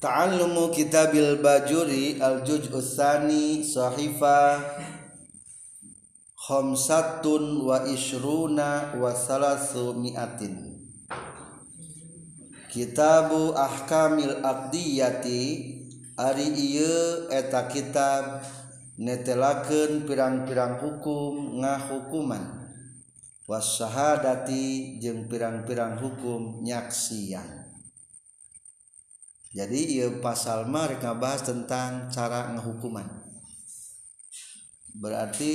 Ta'allumu 0.00 0.72
kitabil 0.72 1.44
bajuri 1.44 2.16
al-juz 2.16 2.72
usani 2.72 3.60
sahifa 3.60 4.64
khamsatun 6.40 7.68
wa 7.68 7.84
ishruna 7.84 8.96
wa 8.96 9.12
salasu 9.12 9.92
mi'atin. 9.92 10.88
Kitabu 12.72 13.52
ahkamil 13.52 14.40
aqdiyati 14.40 15.44
ari 16.16 16.48
ieu 16.56 17.28
eta 17.28 17.68
kitab 17.68 18.40
netelakeun 18.96 20.08
pirang-pirang 20.08 20.80
hukum 20.80 21.60
ngahukuman. 21.60 22.72
Was 23.44 23.76
syahadati 23.76 24.96
jeung 24.96 25.28
pirang-pirang 25.28 26.00
hukum 26.00 26.64
nyaksian 26.64 27.61
jadi 29.52 29.78
ia 29.84 30.08
pasal 30.24 30.64
mereka 30.64 31.12
bahas 31.12 31.44
tentang 31.44 32.08
cara 32.08 32.56
ngehukuman. 32.56 33.04
Berarti 34.96 35.52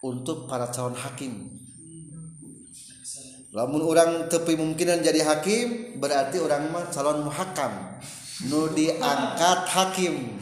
untuk 0.00 0.48
para 0.48 0.72
calon 0.72 0.96
hakim. 0.96 1.52
Lamun 3.52 3.84
orang 3.84 4.32
tepi 4.32 4.56
mungkinan 4.56 5.04
jadi 5.04 5.20
hakim 5.20 6.00
berarti 6.00 6.40
orang 6.40 6.72
mah 6.72 6.88
calon 6.88 7.28
muhakam. 7.28 8.00
Nu 8.48 8.72
diangkat 8.72 9.60
hakim. 9.68 10.40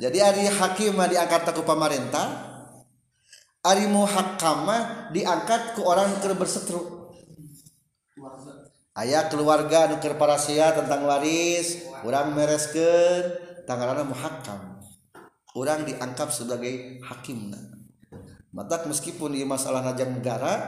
Jadi 0.00 0.18
hari 0.24 0.48
hakim 0.48 0.96
mah 0.96 1.12
diangkat 1.12 1.52
ke 1.52 1.60
pemerintah 1.60 2.50
hari 3.60 3.84
muhakam 3.84 4.64
mah 4.64 5.12
diangkat 5.12 5.76
ke 5.76 5.80
orang 5.84 6.16
ke 6.16 6.32
berseteru 6.32 7.12
ayaah 9.00 9.32
keluarga 9.32 9.88
nuker 9.88 10.20
parasia 10.20 10.76
tentang 10.76 11.08
waris 11.08 11.88
kurang 12.04 12.36
meresken 12.36 13.32
tangan 13.64 14.04
muhakam. 14.04 14.80
Kurang 15.50 15.82
dianggap 15.82 16.30
sebagai 16.30 17.02
hakim 17.02 17.50
mata 18.50 18.82
meskipun 18.86 19.34
di 19.34 19.46
masalah 19.46 19.82
najang 19.82 20.18
negara 20.18 20.58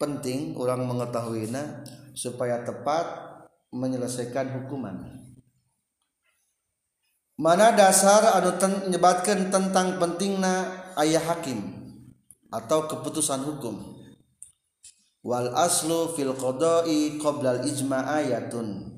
penting 0.00 0.56
orang 0.56 0.88
mengetahuinya 0.88 1.84
supaya 2.16 2.64
tepat 2.64 3.04
menyelesaikan 3.70 4.48
hukuman. 4.60 5.20
Mana 7.40 7.72
dasar 7.72 8.36
anu 8.36 8.56
ten, 8.60 8.88
menyebatkan 8.88 9.48
tentang 9.48 9.96
pentingna 9.96 10.84
ayah 11.00 11.24
hakim 11.32 11.64
atau 12.52 12.84
keputusan 12.84 13.40
hukum? 13.44 13.99
wal 15.20 15.52
aslu 15.52 16.16
fil 16.16 16.32
qada'i 16.32 17.20
qoblal 17.20 17.60
ijma 17.64 18.04
ayatun. 18.20 18.96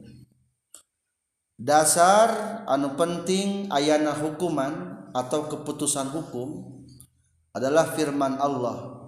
Dasar 1.58 2.62
anu 2.66 2.96
penting 2.98 3.70
ayana 3.70 4.12
hukuman 4.14 5.06
atau 5.14 5.46
keputusan 5.46 6.10
hukum 6.10 6.82
adalah 7.54 7.94
firman 7.94 8.38
Allah. 8.40 8.98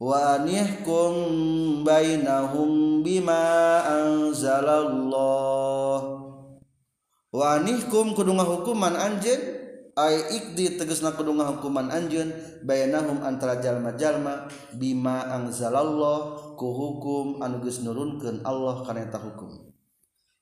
Wa 0.00 0.38
nihkum 0.40 1.84
bainahum 1.84 3.02
bima 3.04 3.84
anzalallah. 3.84 6.00
Wa 7.34 7.58
nihkum 7.60 8.14
kudu 8.14 8.32
hukuman 8.32 8.96
anjeun 8.96 9.63
ikdi 10.02 10.74
tegesna 10.74 11.14
kudu 11.14 11.30
hukuman 11.38 11.86
anjeun 11.94 12.34
bayanahum 12.66 13.22
antara 13.22 13.62
jalma-jalma 13.62 14.50
bima 14.74 15.30
angzalallah 15.30 16.54
ku 16.58 16.66
hukum 16.74 17.38
anu 17.38 17.62
geus 17.62 17.78
nurunkeun 17.86 18.42
Allah 18.42 18.82
kana 18.82 19.06
eta 19.06 19.22
hukum. 19.22 19.70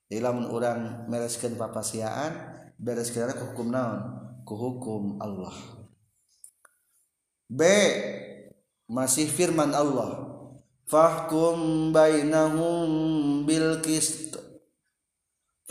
Jadi 0.09 0.21
lamun 0.25 0.49
urang 0.49 1.05
mereskeun 1.09 1.61
papasiaan 1.61 2.33
bereskeun 2.81 3.29
hukum 3.29 3.69
naon? 3.69 4.01
Ku 4.49 4.57
hukum 4.57 5.21
Allah. 5.21 5.53
B 7.53 7.61
masih 8.89 9.29
firman 9.29 9.77
Allah 9.77 10.33
fahkum 10.89 11.93
bainahum 11.93 12.89
bil 13.45 13.85
qist 13.85 14.32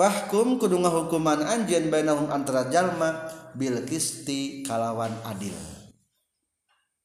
fahkum 0.02 0.58
kudu 0.58 0.82
hukuman 0.82 1.46
anjeun 1.46 1.94
bainahum 1.94 2.34
antara 2.34 2.74
jalma 2.74 3.30
bil 3.54 3.86
kisti 3.86 4.66
kalawan 4.66 5.14
adil. 5.30 5.54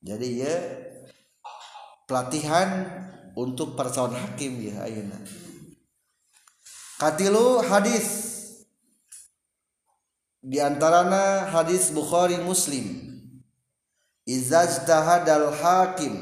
Jadi 0.00 0.28
ya 0.40 0.56
pelatihan 2.08 2.88
untuk 3.36 3.76
para 3.76 3.92
calon 3.92 4.16
hakim 4.16 4.64
ya 4.64 4.88
ayeuna. 4.88 5.20
Katilu 6.96 7.60
hadis. 7.60 8.24
Di 10.40 10.62
antarana 10.62 11.52
hadis 11.52 11.92
Bukhari 11.92 12.40
Muslim. 12.40 13.12
Izajtahadal 14.24 15.52
hakim 15.52 16.14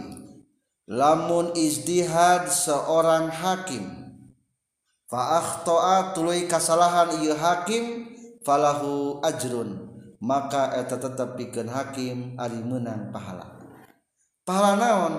lamun 0.91 1.55
ijtihad 1.57 2.51
seorang 2.53 3.31
hakim 3.31 4.04
fa 5.15 5.39
akhta'a 5.39 6.11
tuluy 6.11 6.51
kasalahan 6.51 7.23
ieu 7.23 7.39
hakim 7.39 8.11
falahu 8.43 9.23
ajrun. 9.23 9.87
Maka 10.19 10.75
eta 10.75 10.99
tetap 10.99 11.39
bikin 11.39 11.71
hakim 11.71 12.35
ari 12.35 12.59
menang 12.59 13.15
pahala. 13.15 13.63
Pahala 14.43 14.75
naon? 14.75 15.15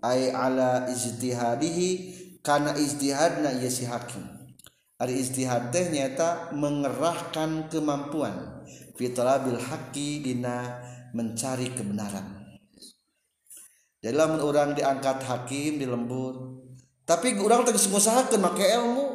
Ay 0.00 0.32
ala 0.32 0.88
ijtihadihi 0.88 1.90
karena 2.40 2.72
ijtihadna 2.72 3.60
ieu 3.60 3.68
si 3.68 3.84
hakim. 3.84 4.24
Ari 4.96 5.20
ijtihad 5.20 5.68
teh 5.68 5.92
nyata 5.92 6.56
mengerahkan 6.56 7.68
kemampuan. 7.68 8.64
Fitolabil 8.96 9.60
haki 9.60 10.24
dina 10.24 10.80
mencari 11.12 11.68
kebenaran. 11.74 12.56
Jadi 14.00 14.14
lamun 14.16 14.40
orang 14.40 14.72
diangkat 14.72 15.20
hakim 15.20 15.82
di 15.82 15.84
lembur 15.84 16.64
tapi 17.04 17.36
orang 17.36 17.68
teh 17.68 17.76
ngusahakeun 17.76 18.40
make 18.40 18.64
ilmu 18.64 19.13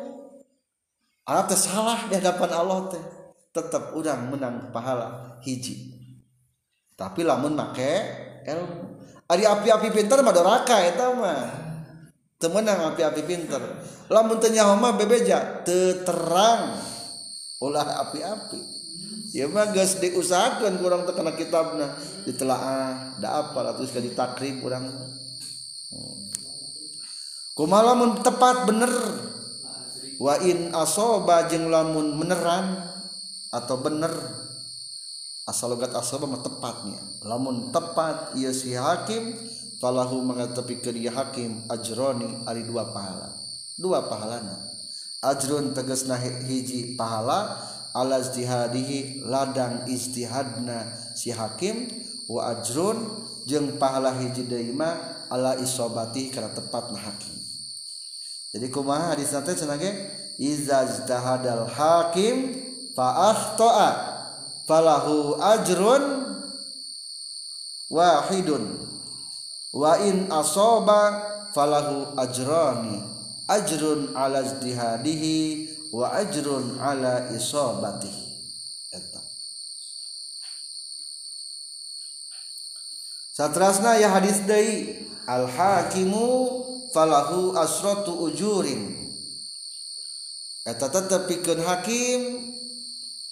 anak 1.29 1.53
teh 1.53 1.59
salah 1.59 2.09
di 2.09 2.17
hadapan 2.17 2.49
Allah 2.57 2.89
teh. 2.89 3.03
Tetap 3.53 3.93
udang 3.93 4.33
menang 4.33 4.73
pahala 4.73 5.37
hiji. 5.45 5.93
Tapi 6.97 7.23
lamun 7.23 7.55
make 7.55 7.93
ilmu. 8.49 8.99
Ari 9.29 9.45
api-api 9.45 9.93
pinter 9.93 10.19
mah 10.25 10.33
doraka 10.33 10.81
eta 10.83 11.13
mah. 11.13 11.41
Temenang 12.41 12.93
api-api 12.93 13.21
pinter. 13.23 13.61
Lamun 14.09 14.41
teu 14.41 14.49
nyaho 14.49 14.73
mah 14.81 14.97
bebeja 14.97 15.61
teu 15.61 16.01
terang. 16.01 16.81
Ulah 17.61 18.09
api-api. 18.09 18.61
Ya 19.31 19.45
mah 19.45 19.69
geus 19.69 20.01
diusahakeun 20.01 20.81
kurang 20.81 21.05
teu 21.05 21.13
kana 21.13 21.37
kitabna. 21.37 21.93
Ditelaah 22.25 23.21
da 23.21 23.45
apa 23.45 23.77
terus 23.77 23.93
ka 23.93 24.01
ditakrib 24.01 24.65
urang. 24.65 24.89
Hmm. 25.89 26.29
kumaha 27.57 27.91
lamun 27.91 28.21
tepat 28.21 28.69
bener 28.69 28.93
wa 30.19 30.35
in 30.43 30.75
asoba 30.75 31.47
jeung 31.47 31.71
lamun 31.71 32.19
meneran 32.19 32.83
atau 33.49 33.79
bener 33.79 34.11
asal 35.47 35.73
logat 35.73 35.95
asal 35.95 36.21
mah 36.27 36.43
tepatnya 36.43 36.99
lamun 37.25 37.71
tepat 37.73 38.35
ia 38.37 38.53
si 38.53 38.77
hakim 38.77 39.33
falahu 39.79 40.19
mengatepikeun 40.21 40.99
ieu 40.99 41.09
hakim 41.09 41.63
ajroni 41.71 42.43
ari 42.45 42.67
dua 42.67 42.91
pahala. 42.91 43.31
Dua 43.79 44.11
pahalana. 44.11 44.59
Ajrun 45.23 45.71
tegasna 45.71 46.19
hiji 46.19 46.99
pahala 46.99 47.55
ala 47.95 48.19
ijtihadihi 48.19 49.23
ladang 49.23 49.87
ijtihadna 49.87 50.91
si 51.15 51.31
hakim. 51.31 51.87
Wa 52.27 52.59
ajrun 52.59 53.23
jeung 53.47 53.79
pahala 53.79 54.13
hiji 54.19 54.45
deui 54.45 54.75
mah 54.75 55.25
ala 55.31 55.55
isobati 55.57 56.29
kana 56.29 56.51
tepatna 56.53 56.99
hakim 56.99 57.38
jadi 58.49 58.67
kumaha 58.73 59.13
hadis 59.13 59.29
teh 59.29 59.53
cenah 59.53 59.77
ge? 59.77 59.91
Iza 60.41 60.87
ijtahadal 60.87 61.69
hakim 61.69 62.57
fa 62.97 63.35
akhta'a 63.35 63.89
falahu 64.65 65.37
ajrun 65.37 66.03
wahidun. 67.93 68.73
Wa 69.69 70.01
in 70.01 70.33
asaba 70.33 71.21
falahu 71.53 72.17
ajrani. 72.17 73.05
Ajrun 73.45 74.17
ala 74.17 74.41
ijtihadihi 74.41 75.37
wa 75.93 76.09
ajrun 76.17 76.81
ala 76.81 77.29
isabatihi. 77.29 78.25
Eta. 78.93 79.21
Satrasna 83.33 84.01
ya 84.01 84.09
hadis 84.09 84.41
deui 84.41 85.05
al 85.29 85.45
hakimu 85.45 86.65
falahu 86.91 87.55
asratu 87.57 88.29
ujurin. 88.29 88.97
Eta 90.65 90.91
tetep 90.91 91.25
pikeun 91.25 91.61
hakim 91.65 92.21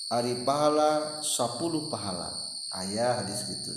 ari 0.09 0.41
pahala 0.41 1.21
10 1.21 1.91
pahala. 1.91 2.33
Ayah 2.73 3.23
hadis 3.23 3.47
gitu 3.47 3.71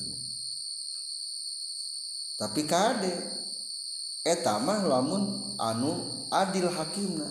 tapi 2.40 2.64
kade 2.64 3.12
eta 4.24 4.56
mah 4.56 4.80
lamun 4.80 5.28
anu 5.60 6.24
adil 6.32 6.72
hakimna. 6.72 7.28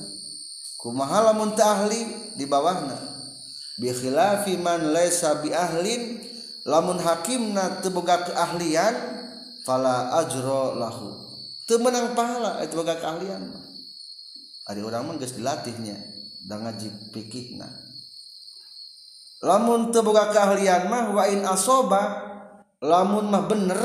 Kumaha 0.77 1.33
lamun 1.33 1.57
teu 1.57 1.65
ahli 1.65 2.05
di 2.37 2.45
bawahna. 2.45 2.93
Bi 3.81 3.89
khilafi 3.89 4.61
man 4.61 4.93
laysa 4.93 5.41
bi 5.41 5.49
ahlin 5.49 6.21
lamun 6.61 7.01
hakimna 7.01 7.81
teu 7.81 7.89
boga 7.89 8.21
keahlian 8.21 8.93
fala 9.65 10.13
ajra 10.21 10.77
lahu. 10.77 11.28
Menang 11.77 12.17
pahala 12.17 12.63
itu 12.65 12.73
boga 12.73 12.97
keahlian 12.97 13.53
ari 14.65 14.81
urang 14.81 15.05
mah 15.05 15.21
geus 15.21 15.37
dilatihnya 15.37 15.93
da 16.49 16.57
ngaji 16.57 17.13
fikihna 17.13 17.69
lamun 19.45 19.93
teu 19.93 20.01
boga 20.01 20.33
keahlian 20.33 20.89
mah 20.89 21.13
wa 21.13 21.23
in 21.29 21.45
asoba 21.45 22.01
lamun 22.81 23.29
mah 23.29 23.45
bener 23.45 23.81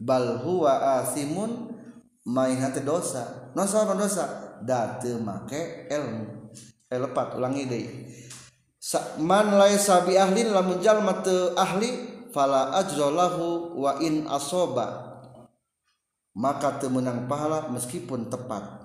bal 0.00 0.42
huwa 0.42 1.00
asimun 1.04 1.74
main 2.24 2.58
hati 2.58 2.80
dosa. 2.80 3.52
Dosa 3.52 3.84
apa 3.84 3.94
dosa? 3.94 4.24
Date 4.64 5.20
make 5.20 5.88
ilmu. 5.92 6.50
Elepat 6.88 7.36
ulangi 7.36 7.64
deh. 7.68 7.86
Man 9.20 9.56
laisa 9.56 10.04
bi 10.04 10.16
ahli 10.16 10.44
lamun 10.48 10.80
jalma 10.80 11.24
ahli 11.56 11.90
fala 12.32 12.76
ajrolahu 12.84 13.78
wa 13.80 13.96
in 14.04 14.28
asoba 14.28 15.13
maka 16.34 16.82
teu 16.82 16.90
menang 16.90 17.30
pahala 17.30 17.70
meskipun 17.70 18.28
tepat. 18.28 18.82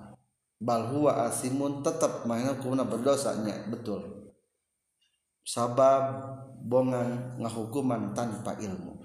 Bal 0.60 0.92
huwa 0.92 1.26
asimun 1.28 1.80
tetap 1.80 2.24
main 2.28 2.52
kuna 2.60 2.84
berdosanya. 2.84 3.66
Betul. 3.68 4.30
Sabab 5.42 6.20
bongan 6.62 7.40
ngahukuman 7.40 8.12
tanpa 8.12 8.54
ilmu. 8.60 9.02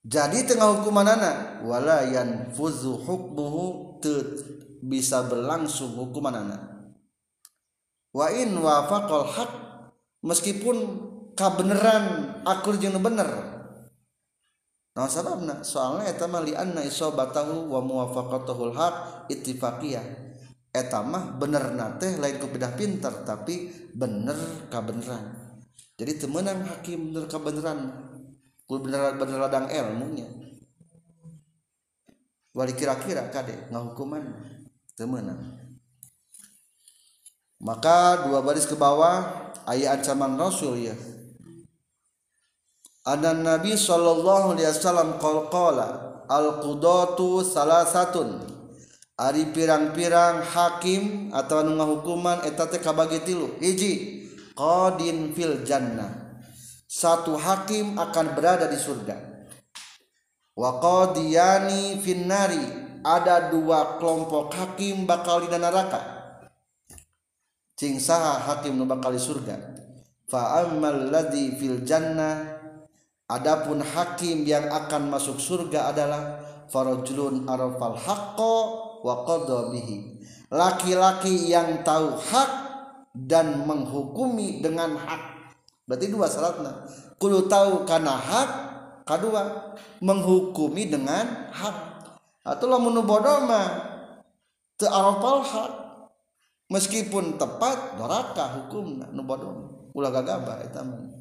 Jadi 0.00 0.48
tengah 0.48 0.80
hukuman 0.80 1.04
anak 1.04 1.60
wala 1.60 2.00
fuzu 2.56 2.96
hukmuhu 3.04 4.00
bisa 4.80 5.28
berlangsung 5.28 5.92
hukuman 5.92 6.40
anak 6.40 6.70
wa 8.10 8.26
in 8.32 8.56
wafaqal 8.58 9.28
haq 9.28 9.52
meskipun 10.24 10.76
kabeneran 11.38 12.36
akul 12.42 12.74
jeung 12.80 12.98
bener 12.98 13.59
nah 14.90 15.06
sababna 15.06 15.62
soalnya 15.62 16.10
eta 16.10 16.26
mah 16.26 16.42
li 16.42 16.52
anna 16.52 16.82
isabatahu 16.82 17.70
wa 17.70 17.80
muwafaqatuhul 17.80 18.74
haq 18.74 18.94
ittifaqiyah. 19.30 20.28
Eta 20.70 21.02
mah 21.02 21.34
bener 21.34 21.74
nate 21.74 22.14
lain 22.18 22.38
ku 22.38 22.46
pinter 22.50 23.26
tapi 23.26 23.70
bener 23.90 24.70
kabeneran. 24.70 25.34
Jadi 25.98 26.12
temenang 26.26 26.62
hakim 26.66 27.10
bener 27.10 27.26
kabeneran 27.26 27.78
bener 28.70 29.18
bener 29.18 29.36
ladang 29.38 29.66
ilmunya. 29.66 30.30
Wali 32.50 32.74
kira-kira 32.74 33.30
kade 33.30 33.70
ngahukuman 33.70 34.26
temenang 34.98 35.60
maka 37.60 38.24
dua 38.24 38.40
baris 38.40 38.64
ke 38.64 38.72
bawah 38.72 39.52
ayat 39.68 40.00
ancaman 40.00 40.36
rasul 40.40 40.80
ya 40.80 40.96
ada 43.06 43.32
Nabi 43.32 43.72
sallallahu 43.80 44.56
alaihi 44.56 44.68
wasallam 44.68 45.16
qala 45.20 45.88
al 46.28 46.60
qudatu 46.60 47.40
salasatun. 47.40 48.60
Ari 49.20 49.52
pirang-pirang 49.52 50.40
hakim 50.40 51.28
atau 51.28 51.60
anu 51.60 51.76
ngahukuman 51.76 52.40
eta 52.48 52.64
teh 52.72 52.80
kabagi 52.80 53.20
tilu. 53.20 53.52
Hiji 53.60 54.24
qadin 54.56 55.36
fil 55.36 55.60
jannah. 55.60 56.40
Satu 56.88 57.36
hakim 57.36 58.00
akan 58.00 58.32
berada 58.32 58.64
di 58.64 58.80
surga. 58.80 59.16
Wa 60.56 60.80
qadiyani 60.80 62.00
finnari 62.00 62.64
ada 63.04 63.52
dua 63.52 64.00
kelompok 64.00 64.56
hakim 64.56 65.04
bakal 65.04 65.44
di 65.44 65.52
neraka. 65.52 66.00
Cing 67.76 68.00
saha 68.00 68.40
hakim 68.40 68.76
nu 68.76 68.88
bakal 68.88 69.12
di 69.12 69.20
surga. 69.20 69.56
Fa 70.32 70.64
ammal 70.64 71.12
ladzi 71.12 71.60
fil 71.60 71.84
jannah 71.84 72.59
adapun 73.30 73.78
hakim 73.78 74.42
yang 74.42 74.66
akan 74.66 75.06
masuk 75.06 75.38
surga 75.38 75.94
adalah 75.94 76.42
farajulun 76.66 77.46
arafal 77.46 77.94
haqqo 77.94 78.54
wa 79.06 79.22
bihi. 79.70 80.18
Laki-laki 80.50 81.46
yang 81.46 81.86
tahu 81.86 82.18
hak 82.18 82.50
dan 83.14 83.62
menghukumi 83.70 84.58
dengan 84.58 84.98
hak. 84.98 85.54
Berarti 85.86 86.10
dua 86.10 86.26
syaratnya. 86.26 86.90
Kudu 87.22 87.46
tahu 87.46 87.86
karena 87.86 88.18
hak 88.18 88.50
kedua 89.06 89.74
menghukumi 90.02 90.90
dengan 90.90 91.50
hak. 91.54 91.76
Atau 92.42 92.66
lamun 92.66 92.98
bodoh 93.06 93.46
mah. 93.46 93.68
Teu 94.74 94.90
hak. 94.90 95.72
Meskipun 96.70 97.34
tepat 97.34 97.98
doraka 97.98 98.58
hukum 98.58 99.02
nu 99.10 99.22
bodoh 99.26 99.90
ulah 99.90 100.14
gagaba 100.14 100.62
eta 100.62 100.86
mah 100.86 101.19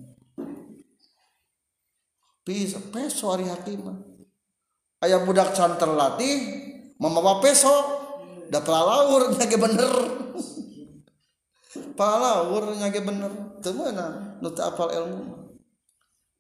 bisa 2.49 2.81
peso 2.89 3.29
hari 3.29 3.45
hakim 3.45 3.85
ayah 5.05 5.21
budak 5.21 5.53
can 5.53 5.77
terlatih 5.77 6.65
mamawa 6.97 7.37
peso. 7.37 8.01
Da 8.49 8.65
pelalaur 8.65 9.29
nya 9.37 9.45
bener. 9.45 9.93
Palawur 11.93 12.73
nya 12.73 12.89
bener. 12.89 13.29
Teu 13.61 13.77
meunang 13.77 14.41
nu 14.41 14.49
apal 14.57 14.89
ilmu 14.89 15.53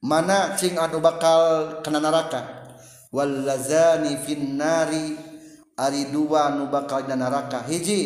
mana 0.01 0.57
cing 0.57 0.79
anu 0.79 0.97
bakal 0.97 1.77
kena 1.85 2.01
neraka? 2.01 2.65
Wallazani 3.13 4.17
finnari 4.25 5.13
ari 5.77 6.09
dua 6.09 6.57
nu 6.57 6.73
bakal 6.73 7.05
neraka. 7.05 7.61
Hiji 7.69 8.01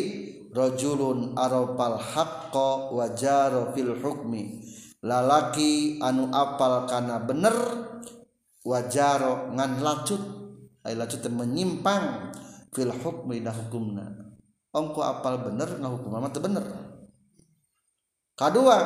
rajulun 0.52 1.32
arafal 1.32 1.96
haqqo 1.96 2.92
wa 2.92 3.08
jaro 3.16 3.72
fil 3.72 3.96
hukmi 3.96 4.60
lalaki 5.04 6.00
anu 6.00 6.32
apal 6.32 6.88
karena 6.88 7.20
bener 7.20 7.54
wajaro 8.64 9.52
ngan 9.52 9.84
lacut. 9.84 10.22
Ay 10.84 10.96
lacut 10.96 11.24
menyimpang 11.28 12.32
fil 12.72 12.92
hukmi 12.92 13.44
dah 13.44 13.52
hukumna. 13.52 14.04
Ongko 14.74 15.00
apal 15.04 15.40
bener 15.44 15.80
nah 15.80 15.92
hukum 15.92 16.12
mah 16.12 16.28
bener. 16.28 16.64
Kedua 18.34 18.76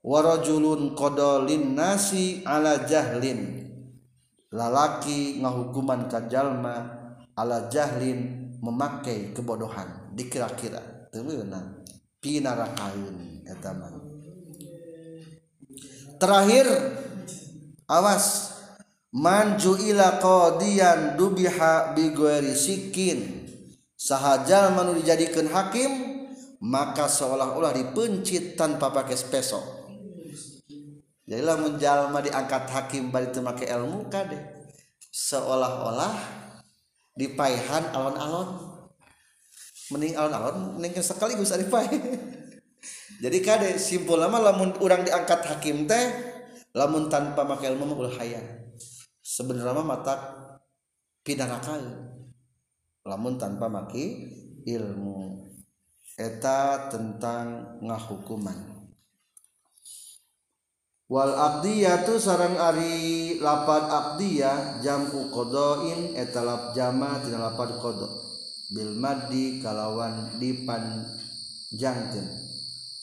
warajulun 0.00 0.96
kodolin 0.96 1.76
nasi 1.76 2.44
ala 2.44 2.86
jahlin. 2.88 3.66
Lalaki 4.48 5.44
ngahukuman 5.44 6.08
kajalma 6.08 6.76
ala 7.36 7.68
jahlin 7.68 8.48
memakai 8.64 9.36
kebodohan 9.36 10.16
dikira-kira. 10.16 11.12
Temenang 11.12 11.84
pinarakain 12.24 13.44
etaman 13.44 14.07
terakhir 16.18 16.66
awas. 17.88 18.54
Man 19.08 19.56
ju'ila 19.56 20.20
qadiyan 20.20 21.16
dubiha 21.16 21.96
bi 21.96 22.12
sikin 22.52 23.48
sahajal 23.96 24.76
manu 24.76 25.00
dijadikan 25.00 25.48
hakim 25.48 25.90
maka 26.60 27.08
seolah-olah 27.08 27.72
dipencit 27.72 28.60
tanpa 28.60 28.92
pakai 28.92 29.16
spesok. 29.16 29.64
Jadilah 31.24 31.56
menjalma 31.56 32.20
diangkat 32.20 32.68
hakim 32.68 33.08
bari 33.08 33.32
teu 33.32 33.40
make 33.40 33.64
ilmu 33.64 34.12
kade 34.12 34.36
seolah-olah 35.08 36.12
dipaihan 37.16 37.88
alon-alon. 37.96 38.48
Mending 39.88 40.20
alon-alon 40.20 40.76
mending 40.76 41.00
sekaligus 41.00 41.48
ari 41.56 41.64
pae 41.64 41.88
jadi 43.18 43.38
kade 43.42 43.70
simpul 43.78 44.18
lama 44.18 44.38
lamun 44.38 44.74
orang 44.78 45.02
diangkat 45.02 45.40
hakim 45.46 45.88
teh 45.90 46.04
lamun 46.72 47.10
tanpa 47.10 47.42
make 47.42 47.66
ilmu 47.66 47.84
mah 47.84 48.12
hayang 48.18 48.68
sebenarnya 49.24 49.82
mata 49.84 50.14
pidana 51.26 51.60
lamun 53.08 53.40
tanpa 53.40 53.72
make 53.72 54.04
ilmu. 54.68 55.48
Eta 56.18 56.90
tentang 56.90 57.78
ngahukuman. 57.80 58.76
Wal 61.08 61.32
Abdiyatu 61.32 62.20
sarang 62.20 62.58
Ari 62.60 63.38
lapad 63.40 63.88
Abdiyah 63.88 64.84
jamu 64.84 65.32
kodoin 65.32 66.12
etalap 66.18 66.76
jama 66.76 67.16
tidak 67.24 67.48
lapad 67.48 67.80
kodo. 67.80 68.08
Bil 68.68 68.92
madi 69.00 69.64
kalawan 69.64 70.36
dipan 70.36 71.08
jangken 71.72 72.47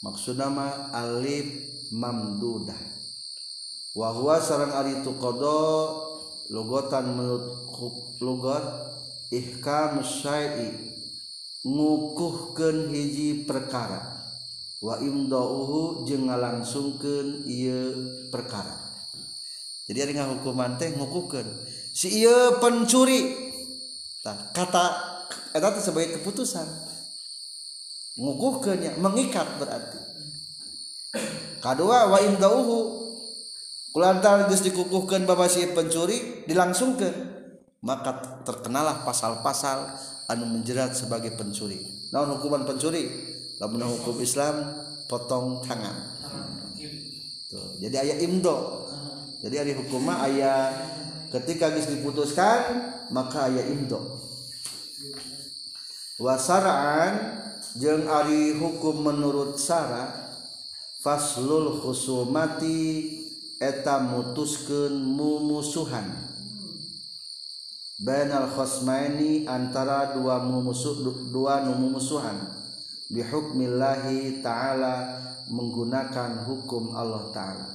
maksud 0.06 0.38
nama 0.38 0.94
Alif 0.94 1.50
mamdudah 1.90 2.78
wahwa 3.98 4.38
sarang 4.38 4.70
ari 4.78 5.02
itu 5.02 5.18
kodo 5.18 5.58
logotan 6.54 7.18
menurut 7.18 7.66
logot 8.22 8.66
ihkam 9.34 10.06
syai'i 10.06 10.96
ngukuhkan 11.66 12.94
hiji 12.94 13.44
perkara. 13.50 14.14
Wa 14.86 15.02
imdauhu 15.02 16.06
jeung 16.06 16.30
ngalangsungkeun 16.30 17.50
ieu 17.50 17.90
perkara. 18.30 18.78
Jadi 19.90 19.98
ari 19.98 20.14
ngahukuman 20.14 20.78
teh 20.78 20.94
ngukuhkeun. 20.94 21.48
Si 21.90 22.22
ieu 22.22 22.62
pencuri. 22.62 23.50
Tah 24.22 24.54
kata 24.54 24.86
eta 25.58 25.74
teh 25.74 25.82
sebagai 25.82 26.22
keputusan. 26.22 26.85
ngukuhkeunnya 28.16 29.00
mengikat 29.00 29.48
berarti. 29.60 30.00
Kedua 31.60 32.12
wa 32.12 32.20
indauhu 32.20 33.04
kulantar 33.96 34.48
geus 34.52 34.64
dikukuhkeun 34.64 35.24
babasi 35.24 35.72
pencuri 35.72 36.44
dilangsungkeun 36.46 37.16
maka 37.86 38.42
terkenalah 38.44 39.06
pasal-pasal 39.06 39.94
anu 40.26 40.50
menjerat 40.50 40.98
sebagai 40.98 41.38
pencuri. 41.38 41.78
Naon 42.10 42.38
hukuman 42.40 42.66
pencuri? 42.66 43.06
Lamun 43.62 43.88
hukum 43.88 44.20
Islam 44.20 44.74
potong 45.08 45.64
tangan. 45.64 45.96
Tuh, 47.48 47.80
jadi 47.80 48.04
ayat 48.04 48.20
imdo. 48.26 48.84
Jadi 49.46 49.56
hari 49.62 49.74
hukum 49.78 50.02
mah 50.02 50.26
ayat 50.26 50.74
ketika 51.30 51.70
geus 51.72 51.88
diputuskan 51.88 52.90
maka 53.14 53.48
ayat 53.48 53.70
imdo. 53.70 54.02
Wasaraan 56.18 57.45
jeung 57.76 58.08
ari 58.08 58.56
hukum 58.56 59.04
menurut 59.04 59.60
Sarah 59.60 60.16
faslul 61.04 61.84
khusumati 61.84 63.12
eta 63.60 64.00
mutuskeun 64.00 64.96
mumusuhan. 64.96 66.08
Bainal 67.96 68.52
khosmaini 68.52 69.48
antara 69.48 70.16
dua 70.16 70.40
mumusuh 70.44 71.00
dua 71.32 71.64
mumusuhan. 71.64 72.36
Bihukmillahi 73.06 74.42
ta'ala 74.42 75.22
menggunakan 75.48 76.44
hukum 76.50 76.98
Allah 76.98 77.30
ta'ala. 77.32 77.70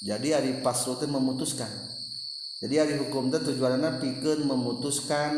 Jadi 0.00 0.32
hari 0.32 0.52
paslu 0.64 0.96
memutuskan. 1.04 1.68
Jadi 2.64 2.74
hari 2.80 2.94
hukum 2.96 3.28
itu 3.28 3.52
tujuannya 3.52 4.00
pikeun 4.00 4.48
memutuskan 4.48 5.32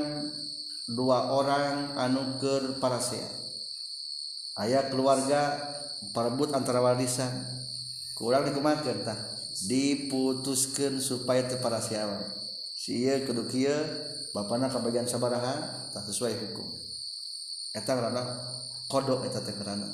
dua 0.92 1.32
orang 1.32 1.96
anuger 1.96 2.76
parasea. 2.78 3.28
Ayaah 4.56 4.92
keluarga 4.92 5.58
perebut 6.12 6.52
antara 6.52 6.84
warisan. 6.84 7.32
Kurang 8.14 8.46
dikemakan 8.46 9.02
tah. 9.02 9.20
Diputuskan 9.52 10.96
supaya 10.96 11.44
kepada 11.44 11.76
siawan 11.76 12.42
siya 12.82 13.22
kudu 13.22 13.46
kia 13.46 13.78
bapana 14.34 14.66
kebagian 14.66 15.06
sabaraha 15.06 15.86
tak 15.94 16.02
sesuai 16.08 16.34
hukum. 16.34 16.66
Eta 17.72 17.94
karena 17.94 18.22
kodok 18.90 19.24
eta 19.28 19.40
teh 19.40 19.54
karena 19.54 19.88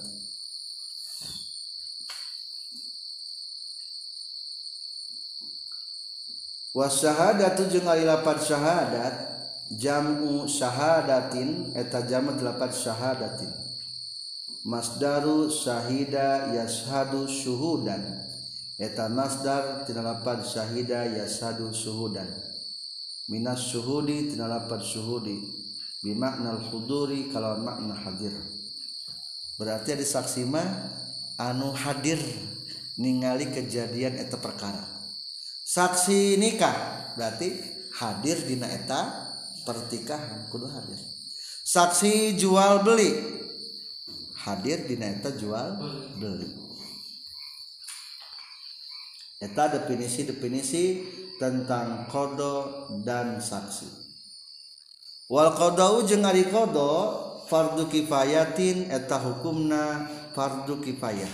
wa 6.75 6.87
syahadatu 6.87 7.67
jeung 7.71 7.87
lapan 7.87 8.38
syahadat 8.38 9.14
jamu 9.73 10.49
syahadatin 10.49 11.77
eta 11.77 12.05
jamu 12.09 12.33
delapan 12.37 12.73
syahadatin. 12.73 13.53
Masdaru 14.65 15.49
syahida 15.49 16.53
yashadu 16.53 17.25
syuhudan 17.29 18.21
eta 18.77 19.09
masdar 19.09 19.85
tina 19.85 20.01
lapan 20.05 20.41
syahida 20.45 21.05
yashadu 21.09 21.73
syuhudan. 21.73 22.29
Minas 23.29 23.69
syuhudi 23.69 24.33
tina 24.33 24.49
lapan 24.49 24.81
syuhudi 24.81 25.37
bimakna 26.01 26.57
al-huduri 26.57 27.29
kalau 27.29 27.59
makna 27.61 27.93
hadir. 27.93 28.33
Berarti 29.59 29.99
ada 29.99 30.07
saksi 30.07 30.47
mah 30.47 30.69
anu 31.37 31.75
hadir 31.75 32.23
ningali 32.97 33.51
kejadian 33.51 34.17
eta 34.17 34.39
perkara. 34.39 34.81
Saksi 35.67 36.39
nikah 36.41 36.75
berarti 37.19 37.53
hadir 37.99 38.41
dina 38.47 38.71
eta 38.71 39.27
pertikahan 39.69 40.49
kudu 40.49 40.65
hadir. 40.65 40.97
Saksi 41.69 42.41
jual 42.41 42.81
beli. 42.81 43.13
Hadir 44.33 44.89
di 44.89 44.97
neta 44.97 45.29
jual 45.37 45.77
beli. 46.17 46.49
Eta 49.45 49.69
definisi-definisi 49.69 51.05
tentang 51.37 52.09
kodo 52.09 52.89
dan 53.05 53.37
saksi. 53.37 53.87
Wal 55.29 55.53
kodau 55.53 56.01
jeung 56.09 56.25
ari 56.25 56.49
kodo 56.49 57.21
fardu 57.53 57.93
kifayatin 57.93 58.89
eta 58.89 59.21
hukumna 59.21 60.09
fardu 60.33 60.81
kifayah. 60.81 61.29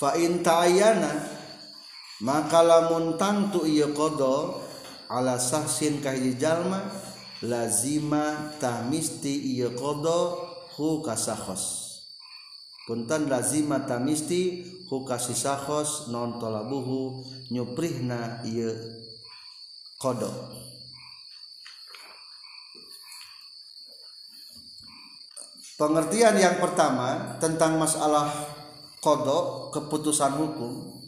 Fa 0.00 0.16
in 0.16 0.40
ta'ayyana 0.40 1.12
maka 2.24 2.64
lamun 2.64 3.20
tangtu 3.20 3.68
ieu 3.68 3.92
kodo 3.92 4.69
ala 5.10 5.42
sahsin 5.42 5.98
kahiji 5.98 6.38
jalma 6.38 6.86
lazima 7.42 8.54
tamisti 8.62 9.58
ieu 9.58 9.74
qada 9.74 10.38
hu 10.78 11.02
kasakhos 11.02 11.64
punten 12.86 13.26
lazima 13.26 13.82
tamisti 13.90 14.62
hu 14.86 15.02
kasisakhos 15.02 16.06
non 16.14 16.38
talabuhu 16.38 17.26
nyuprihna 17.50 18.46
ieu 18.46 18.70
qada 19.98 20.30
Pengertian 25.80 26.36
yang 26.36 26.60
pertama 26.60 27.40
tentang 27.40 27.80
masalah 27.80 28.28
kodok 29.00 29.72
keputusan 29.72 30.36
hukum. 30.36 31.00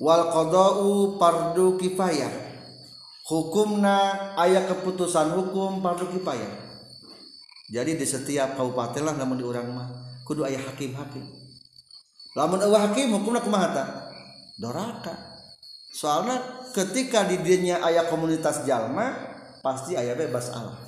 Wal 0.00 0.32
kodok 0.32 0.80
pardu 1.20 1.76
kifayah 1.76 2.49
hukumna 3.30 4.34
ayat 4.34 4.66
keputusan 4.66 5.38
hukum 5.38 5.78
fardu 5.78 6.10
kifayah 6.18 6.50
jadi 7.70 7.94
di 7.94 8.02
setiap 8.02 8.58
kabupaten 8.58 9.06
lah 9.06 9.14
namun 9.14 9.38
di 9.38 9.46
orang 9.46 9.70
mah 9.70 9.86
kudu 10.26 10.42
ayah 10.42 10.58
hakim 10.66 10.90
hakim 10.98 11.22
lamun 12.34 12.58
eueuh 12.58 12.78
hakim 12.78 13.10
hukumna 13.14 13.42
kumaha 13.42 13.68
ta? 13.74 13.84
Doraka. 14.60 15.14
Soalnya 15.90 16.38
ketika 16.70 17.26
di 17.26 17.42
dinya 17.42 17.82
ayah 17.86 18.06
komunitas 18.06 18.62
jalma 18.62 19.14
pasti 19.64 19.98
ayah 19.98 20.14
bebas 20.14 20.50
Allah 20.54 20.78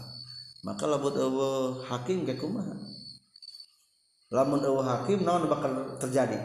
maka 0.63 0.87
lamun 0.87 1.15
eueuh 1.15 1.87
hakim 1.87 2.27
ge 2.27 2.35
kumaha? 2.35 2.75
Lamun 4.35 4.67
eueuh 4.67 4.83
hakim 4.83 5.23
naon 5.23 5.47
bakal 5.47 5.99
terjadi? 6.03 6.39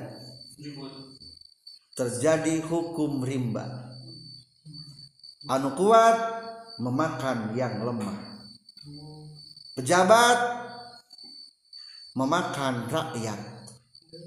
Terjadi 1.97 2.61
hukum 2.61 3.25
rimba 3.25 3.86
anu 5.47 5.73
kuat 5.75 6.15
memakan 6.77 7.55
yang 7.55 7.81
lemah. 7.81 8.15
Pejabat 9.79 10.39
memakan 12.13 12.91
rakyat. 12.91 13.39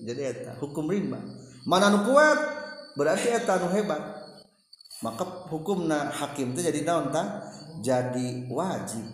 Jadi 0.05 0.21
eta 0.21 0.53
hukum 0.59 0.89
rimba. 0.89 1.21
Mana 1.69 1.93
anu 1.93 2.09
kuat 2.09 2.39
berarti 2.97 3.31
eta 3.31 3.61
anu 3.61 3.69
hebat. 3.73 4.01
Maka 5.01 5.49
hukumna 5.49 6.13
hakim 6.13 6.53
itu 6.53 6.61
jadi 6.61 6.85
naon 6.85 7.09
ta? 7.09 7.49
Jadi 7.81 8.45
wajib. 8.53 9.07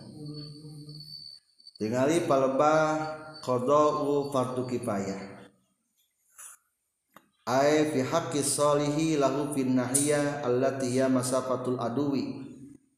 Tingali 1.79 2.27
palebah 2.27 3.15
qada'u 3.45 4.33
fardu 4.33 4.67
kifayah 4.67 5.36
ay 7.47 7.95
fi 7.95 8.03
haqqi 8.03 8.43
solihi 8.43 9.15
lahu 9.15 9.55
fin 9.55 9.71
nahiya 9.71 10.43
allati 10.43 10.99
ya 10.99 11.07
masafatul 11.07 11.79
aduwi. 11.79 12.43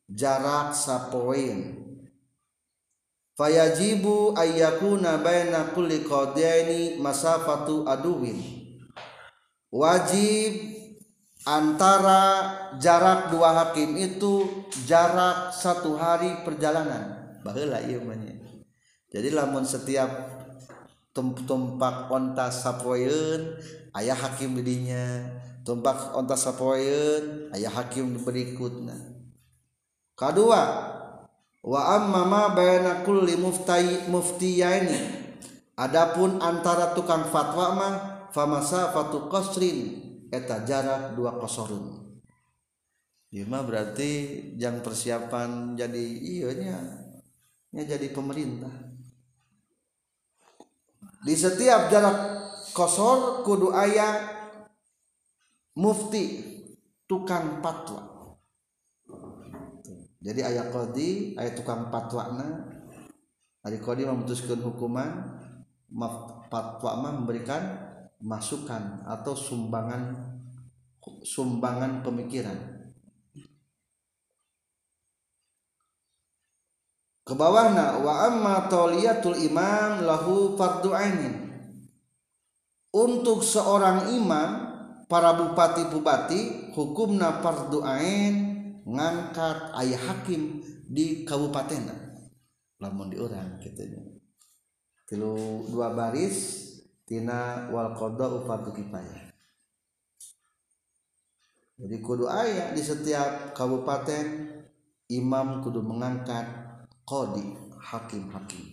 Jarak 0.09 0.73
sapoin. 0.73 1.77
Fayajibu 3.37 4.33
ayyakuna 4.35 5.21
baina 5.21 5.71
kulli 5.71 6.03
qadaini 6.03 6.99
masafatu 6.99 7.87
aduwin 7.87 8.35
wajib 9.71 10.75
antara 11.45 12.21
jarak 12.81 13.31
dua 13.31 13.53
hakim 13.53 13.95
itu 13.95 14.65
jarak 14.83 15.53
satu 15.53 15.95
hari 15.95 16.43
perjalanan. 16.43 17.39
Baheula 17.39 17.79
ieu 17.87 18.03
jadi 19.09 19.33
lamun 19.33 19.65
setiap 19.65 20.11
tumpak 21.15 22.11
onta 22.13 22.53
sapoeun 22.53 23.57
ayah 23.97 24.17
hakim 24.17 24.57
didinya 24.59 25.29
tumpak 25.65 26.13
onta 26.13 26.37
sapoeun 26.37 27.53
ayah 27.55 27.73
hakim 27.73 28.19
berikutna 28.21 28.93
kedua 30.13 30.61
wa 31.63 31.81
amma 31.95 32.21
ma 32.25 32.43
bayana 32.55 33.03
kulli 33.03 33.35
muftai 33.35 34.07
muftiyaini. 34.11 35.19
Adapun 35.79 36.43
antara 36.43 36.91
tukang 36.91 37.31
fatwa 37.31 37.67
mah 37.71 37.93
famasafatu 38.35 39.31
qasrin 39.31 39.95
eta 40.27 40.67
jarak 40.67 41.15
dua 41.15 41.39
kosorun 41.39 42.19
Ima 43.31 43.63
berarti 43.63 44.43
yang 44.59 44.83
persiapan 44.83 45.79
jadi 45.79 46.03
iya 46.03 46.49
nya 47.71 47.83
jadi 47.85 48.11
pemerintah. 48.11 48.73
Di 51.21 51.37
setiap 51.37 51.87
jarak 51.93 52.17
kosor 52.73 53.41
kudu 53.45 53.73
ayah 53.73 54.39
mufti 55.79 56.43
tukang 57.09 57.63
patwa. 57.63 58.05
Jadi 60.19 60.43
ayah 60.43 60.67
kodi 60.69 61.33
ayah 61.39 61.53
tukang 61.55 61.87
patwa 61.87 62.35
na 62.35 62.47
hari 63.63 63.79
kodi 63.79 64.03
memutuskan 64.03 64.59
hukuman 64.59 65.25
fatwa 66.51 66.91
mah 66.99 67.13
memberikan 67.23 67.63
masukan 68.19 69.07
atau 69.07 69.33
sumbangan 69.33 70.35
sumbangan 71.23 72.03
pemikiran. 72.03 72.77
Ke 77.23 77.37
bawahna 77.37 78.01
wa 78.01 78.25
amma 78.25 78.65
imam 79.37 80.01
lahu 80.01 80.57
fardu 80.57 80.91
ainin 80.91 81.48
untuk 82.89 83.45
seorang 83.45 84.13
imam 84.17 84.49
para 85.05 85.33
bupati-bupati 85.37 86.73
hukumna 86.73 87.41
fardu 87.41 87.81
ain 87.85 88.33
ngangkat 88.85 89.73
ayah 89.81 90.01
hakim 90.09 90.61
di 90.89 91.25
kabupaten 91.25 91.85
lamun 92.81 93.13
di 93.13 93.17
orang 93.21 93.61
gitu 93.61 93.85
tilu 95.09 95.65
dua 95.69 95.93
baris 95.93 96.69
tina 97.09 97.65
wal 97.73 97.97
qada 97.97 98.45
fardu 98.45 98.69
kifayah. 98.69 99.33
Jadi 101.79 101.97
kudu 102.03 102.29
ayah 102.29 102.75
di 102.75 102.83
setiap 102.85 103.57
kabupaten 103.57 104.25
imam 105.09 105.65
kudu 105.65 105.81
mengangkat 105.81 106.45
qadi 107.09 107.57
hakim-hakim 107.81 108.68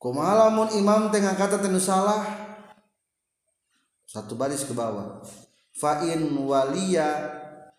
kumaha 0.00 0.48
lamun 0.48 0.72
imam 0.72 1.12
tengah 1.12 1.36
kata 1.36 1.60
tenu 1.60 1.76
salah. 1.76 2.24
Satu 4.08 4.34
baris 4.34 4.64
ke 4.64 4.72
bawah. 4.72 5.20
Fa 5.76 6.02
in 6.02 6.34
waliya 6.34 7.36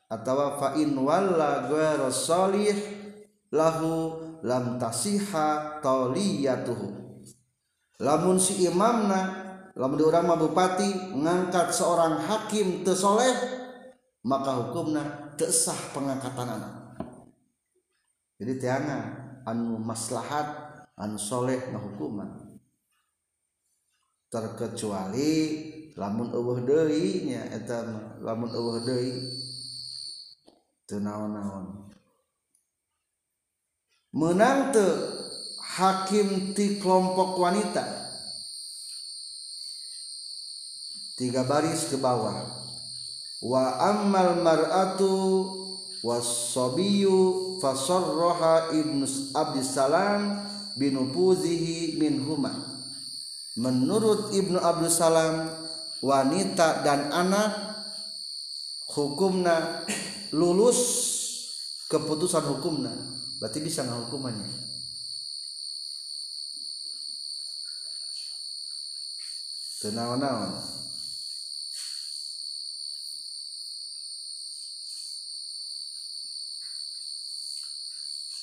atau 0.08 0.60
fa 0.62 0.78
in 0.78 0.96
walla 0.96 1.68
ghairu 1.68 2.08
salih 2.08 2.78
lahu 3.52 4.16
lam 4.44 4.76
tasiha 4.80 5.80
tauliyatuhu 5.84 7.02
lamun 8.02 8.42
si 8.42 8.66
imamna 8.66 9.40
lamun 9.78 9.96
di 9.96 10.04
urang 10.04 10.28
bupati 10.36 11.16
ngangkat 11.16 11.72
seorang 11.72 12.20
hakim 12.28 12.82
teu 12.82 12.98
soleh 12.98 13.32
maka 14.26 14.58
hukumna 14.58 15.34
teu 15.38 15.50
sah 15.50 15.78
pengangkatan 15.96 16.50
anak. 16.60 16.74
Jadi 18.42 18.54
tiana 18.58 18.98
anu 19.46 19.78
maslahat 19.78 20.61
anu 21.02 21.18
soleh 21.18 21.74
na 21.74 21.82
hukuman 21.82 22.62
terkecuali 24.32 25.34
lamun 26.00 26.32
eueuh 26.32 26.64
deui 26.64 27.28
nya 27.28 27.52
eta 27.52 27.84
lamun 28.24 28.52
eueuh 28.56 28.80
deui. 28.88 29.14
Teu 30.88 31.00
naon-naon. 31.00 31.88
Menang 34.12 34.76
teu 34.76 34.92
hakim 35.76 36.52
ti 36.52 36.80
kelompok 36.80 37.40
wanita. 37.40 37.84
Tiga 41.16 41.48
baris 41.48 41.92
ke 41.92 42.00
bawah. 42.00 42.60
Wa 43.42 43.80
ammal 43.80 44.44
mar'atu 44.44 45.16
wasobiyu 46.04 47.58
fasarraha 47.64 48.76
ibnu 48.76 49.08
Abdussalam 50.72 50.80
binufuzihi 50.80 52.00
minhuma 52.00 52.52
menurut 53.60 54.32
ibnu 54.32 54.58
Abdussalam 54.58 55.52
wanita 56.00 56.82
dan 56.84 57.12
anak 57.12 57.72
hukumna 58.92 59.86
lulus 60.32 60.80
keputusan 61.92 62.48
hukumna. 62.48 62.92
Berarti 63.40 63.60
bisa 63.60 63.84
hukumannya? 63.84 64.48
Tenawan-nawan. 69.82 70.62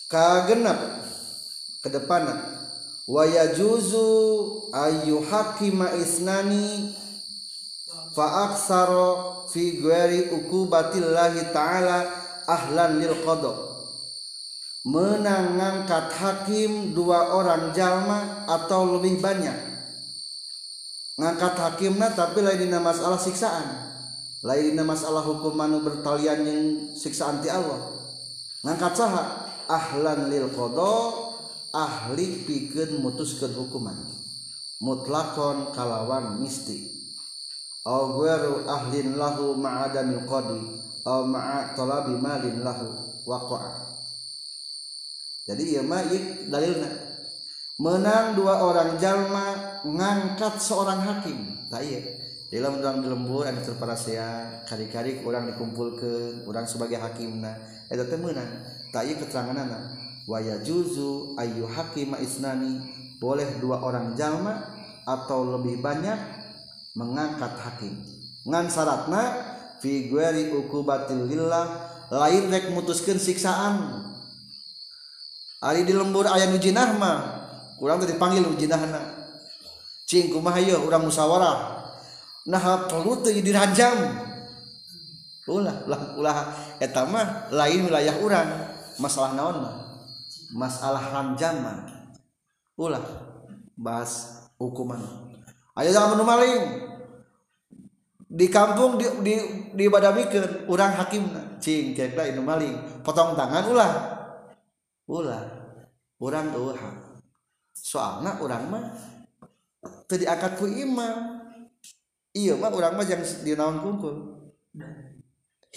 Kagenap 0.08 0.78
ke 1.88 1.96
depan 1.96 2.28
wa 3.08 3.22
yajuzu 3.24 4.04
ayu 4.76 5.24
hakima 5.24 5.96
isnani 5.96 6.92
fa 8.12 8.52
aksara 8.52 9.48
fi 9.48 9.80
ghairi 9.80 10.28
ukubatillahi 10.28 11.48
ta'ala 11.56 12.04
ahlan 12.44 13.00
lil 13.00 13.16
qada 13.24 13.68
menang 14.88 15.60
ngangkat 15.60 16.12
hakim 16.16 16.96
dua 16.96 17.36
orang 17.36 17.76
jalma 17.76 18.48
atau 18.48 18.96
lebih 18.96 19.20
banyak. 19.20 19.52
Ngangkat 21.20 21.54
hakimna 21.60 22.14
tapi 22.16 22.40
lain 22.40 22.62
dina 22.68 22.80
masalah 22.80 23.20
siksaan. 23.20 23.66
Lain 24.40 24.72
dina 24.72 24.86
masalah 24.86 25.20
hukum 25.20 25.52
manu 25.52 25.84
bertalian 25.84 26.40
yang 26.46 26.60
siksaan 26.96 27.44
ti 27.44 27.52
Allah. 27.52 27.90
Ngangkat 28.64 28.92
saha? 28.96 29.22
Ahlan 29.68 30.32
lil 30.32 30.48
qada 30.56 31.27
ahli 31.72 32.44
pikeun 32.44 33.00
mutuskeun 33.02 33.52
hukuman. 33.52 33.96
Mutlakon 34.78 35.74
kalawan 35.74 36.38
misti 36.38 36.86
ghairu 37.82 38.68
ahlin 38.68 39.16
lahu 39.18 39.56
ma'adamil 39.58 40.22
qadi 40.28 40.60
aw 41.08 41.24
ma'a 41.24 41.72
talabi 41.74 42.14
malin 42.14 42.62
lahu 42.62 42.92
waqa'a. 43.26 43.88
Jadi 45.48 45.74
ieu 45.74 45.82
mah 45.82 46.04
dalilna. 46.52 46.90
Menang 47.78 48.34
dua 48.34 48.60
orang 48.62 48.98
jalma 48.98 49.80
ngangkat 49.86 50.60
seorang 50.60 51.00
hakim. 51.00 51.38
Tak 51.70 51.82
iya 51.84 52.00
dalam 52.48 52.80
orang 52.80 53.04
di 53.04 53.08
lembur 53.12 53.44
ada 53.44 53.60
terparasea 53.60 54.64
kari-kari 54.64 55.20
orang 55.24 55.52
dikumpulkan 55.52 56.44
orang 56.44 56.66
sebagai 56.68 57.00
hakimna. 57.00 57.54
Itu 57.88 58.04
teh 58.04 58.18
menang. 58.20 58.62
Tak 58.92 59.02
iya 59.08 59.14
keterangan 59.16 59.56
anak 59.56 59.97
waya 60.28 60.60
juzu 60.60 61.32
ayu 61.40 61.64
hakim 61.64 62.12
isnani. 62.20 62.84
Boleh 63.18 63.48
dua 63.58 63.82
orang 63.82 64.14
jalma 64.14 64.62
atau 65.02 65.58
lebih 65.58 65.82
banyak 65.82 66.14
mengangkat 66.94 67.50
hakim. 67.58 67.98
Ngan 68.46 68.70
syaratna 68.70 69.22
fi 69.82 70.06
ghairi 70.06 70.54
ukubatil 70.54 71.26
lillah 71.26 71.66
lain 72.14 72.46
rek 72.52 72.70
mutuskeun 72.70 73.18
siksaan. 73.18 74.06
Ari 75.58 75.82
di 75.82 75.90
lembur 75.96 76.30
aya 76.30 76.46
nu 76.46 76.62
jinah 76.62 76.94
mah 76.94 77.18
kurang 77.82 77.98
tadi 77.98 78.14
panggil 78.14 78.46
jinahna 78.54 79.02
cing 80.06 80.30
kumaha 80.30 80.62
ieu 80.62 80.78
urang 80.86 81.02
musyawarah 81.02 81.90
nah 82.46 82.86
perlu 82.86 83.18
teu 83.26 83.34
dirajam. 83.34 83.98
Ulah 85.48 85.82
ulah 85.88 86.02
ulah 86.14 86.36
eta 86.78 87.02
mah 87.02 87.50
lain 87.50 87.90
wilayah 87.90 88.14
urang. 88.22 88.48
Masalah 89.02 89.34
naon 89.34 89.58
mah 89.66 89.87
masalah 90.52 91.12
ranjam 91.12 91.60
mah 91.60 91.78
ulah 92.78 93.02
bahas 93.74 94.44
hukuman. 94.58 94.98
Ayo 95.78 95.94
jangan 95.94 96.14
menu 96.14 96.24
maling. 96.26 96.64
Di 98.28 98.46
kampung 98.52 99.00
di 99.00 99.06
di 99.24 99.34
di 99.72 99.84
badamikeun 99.88 100.68
urang 100.68 100.92
hakim 100.94 101.30
cing 101.62 101.94
kekla 101.94 102.30
inu 102.30 102.42
maling. 102.42 103.02
Potong 103.02 103.34
tangan 103.38 103.64
ulah. 103.70 103.92
Ulah. 105.08 105.42
Urang 106.18 106.50
eueuh 106.50 106.74
soalna 107.78 108.42
urang 108.42 108.66
mah 108.74 108.90
teu 110.10 110.18
diangkat 110.18 110.58
ku 110.58 110.66
imam. 110.66 111.38
Iya 112.34 112.58
mah 112.58 112.74
orang 112.74 112.98
mah 112.98 113.06
yang 113.06 113.22
di 113.22 113.54
naon 113.54 113.78
kungkul. 113.80 114.34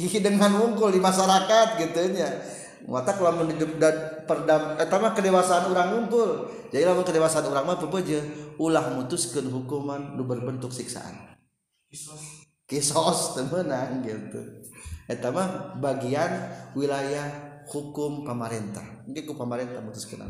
Dengan 0.01 0.57
wungkul 0.57 0.89
di 0.89 0.97
masyarakat 0.97 1.67
gitu 1.77 1.99
ya 2.17 2.31
mata 2.89 3.13
kalau 3.13 3.43
mendedak 3.43 4.25
perdam 4.25 4.77
eh 4.79 4.87
mah 4.87 5.13
kedewasaan 5.13 5.69
orang 5.73 5.87
ngumpul. 5.93 6.49
Jadi 6.73 6.83
lamun 6.87 7.05
kedewasaan 7.05 7.45
orang 7.49 7.65
mah 7.67 7.77
pepeje 7.77 8.23
ulah 8.57 8.95
mutuskeun 8.95 9.49
hukuman 9.51 10.17
nu 10.17 10.25
berbentuk 10.25 10.73
siksaan. 10.73 11.37
Kisos. 12.65 13.35
Temenang 13.37 14.01
gitu. 14.01 14.39
Eta 15.05 15.29
mah 15.29 15.75
bagian 15.77 16.49
wilayah 16.73 17.51
hukum 17.71 18.27
pemerintah 18.27 18.83
ini 19.07 19.23
ku 19.23 19.37
pemerintah 19.37 19.79
mutuskeun 19.79 20.27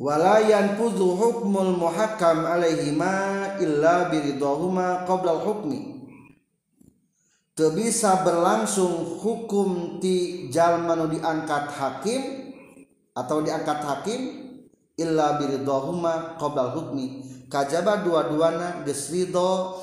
walayan 0.00 0.74
puzu 0.74 1.14
hukmul 1.14 1.76
muhakkam 1.76 2.48
alaihima 2.48 3.54
illa 3.60 4.08
biridahuma 4.08 5.04
qabla 5.04 5.44
hukmi 5.44 5.78
teu 5.78 5.99
bisa 7.68 8.24
berlangsung 8.24 9.20
hukum 9.20 10.00
ti 10.00 10.48
jalma 10.48 10.96
nu 10.96 11.12
diangkat 11.12 11.68
hakim 11.68 12.22
atau 13.12 13.44
diangkat 13.44 13.84
hakim 13.84 14.20
illa 14.96 15.36
biridahuma 15.36 16.40
qabla 16.40 16.72
hukmi 16.72 17.20
kajaba 17.52 18.00
dua-duana 18.00 18.80
geus 18.88 19.12
ridho 19.12 19.76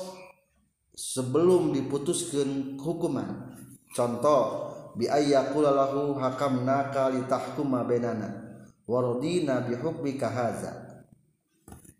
sebelum 0.98 1.70
diputuskan 1.70 2.74
hukuman. 2.82 3.54
Contoh 3.94 4.74
biayyaqulallahu 4.98 6.18
hakamna 6.18 6.90
kali 6.90 7.22
tahkuma 7.30 7.86
bainana 7.86 8.48
waradina 8.88 9.62
bihukmi 9.68 10.18
kahaza 10.18 10.87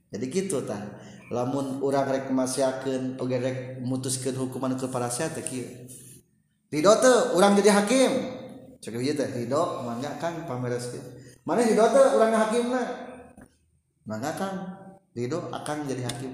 jadi 0.08 0.24
gitu 0.32 0.64
tah 0.64 0.80
lamun 1.28 1.84
urang 1.84 2.08
rek 2.08 2.32
masiakeun 2.32 3.20
oge 3.20 3.36
rek 3.36 3.58
mutuskeun 3.84 4.32
hukuman 4.36 4.76
ke 4.80 4.88
para 4.88 5.12
sia 5.12 5.28
teh 5.28 5.44
kieu. 5.44 5.68
Ridho 6.72 6.92
teh 7.00 7.36
urang 7.36 7.56
jadi 7.56 7.76
hakim. 7.76 8.12
Cek 8.80 8.94
ieu 8.96 9.12
teh 9.12 9.28
ridho 9.28 9.84
mangga 9.84 10.16
kang 10.16 10.48
pamereskeun 10.48 11.04
mana 11.44 11.60
ridho 11.64 11.84
teh 11.84 12.04
urang 12.16 12.32
hakimna 12.32 12.82
mangga 14.08 14.32
kang 14.36 14.56
ridho 15.12 15.52
akan 15.52 15.84
jadi 15.84 16.08
hakim. 16.08 16.32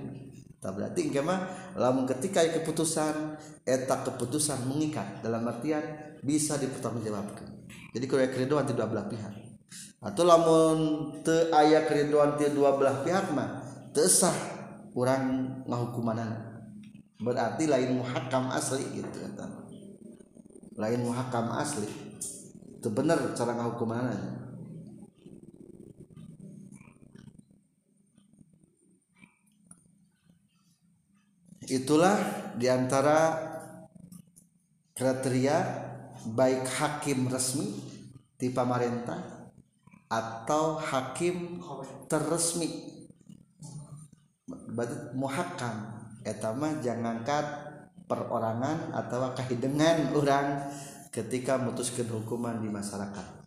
Tak 0.62 0.80
berarti 0.80 1.12
engke 1.12 1.20
mah 1.20 1.44
lamun 1.76 2.08
ketika 2.08 2.40
keputusan 2.40 3.36
eta 3.68 4.00
keputusan 4.00 4.64
mengikat 4.64 5.20
dalam 5.20 5.44
artian 5.44 5.84
bisa 6.24 6.56
dipertanggungjawabkan 6.56 7.54
jadi 7.94 8.04
kalau 8.10 8.26
keriduan 8.26 8.66
dua 8.66 8.90
belah 8.90 9.06
pihak. 9.06 9.34
Atau 10.04 10.26
lamun 10.26 10.78
te 11.24 11.48
ayah 11.54 11.86
keriduan 11.88 12.36
ti 12.36 12.50
dua 12.52 12.76
belah 12.76 13.06
pihak 13.06 13.32
mah 13.32 13.63
tesah 13.94 14.34
kurang 14.90 15.54
ngahukumanan. 15.70 16.52
Berarti 17.22 17.70
lain 17.70 18.02
muhakam 18.02 18.50
asli 18.50 18.82
gitu 18.90 19.22
kata. 19.22 19.46
Lain 20.74 21.00
muhakam 21.06 21.54
asli. 21.54 21.86
Itu 22.82 22.90
benar 22.90 23.32
cara 23.32 23.54
ngahukumanan 23.54 24.44
itulah 31.68 32.16
di 32.60 32.68
antara 32.68 33.40
kriteria 34.92 35.56
baik 36.36 36.64
hakim 36.68 37.28
resmi 37.28 37.72
di 38.36 38.52
pemerintah 38.52 39.50
atau 40.08 40.78
hakim 40.78 41.60
terresmi 42.06 42.93
berarti 44.74 45.14
muhakam 45.14 45.74
etama 46.26 46.82
jangankat 46.82 47.46
perorangan 48.04 48.92
atau 48.92 49.32
kahidengan 49.32 50.12
orang 50.12 50.68
ketika 51.08 51.56
memutuskan 51.56 52.10
hukuman 52.10 52.60
di 52.60 52.68
masyarakat. 52.68 53.46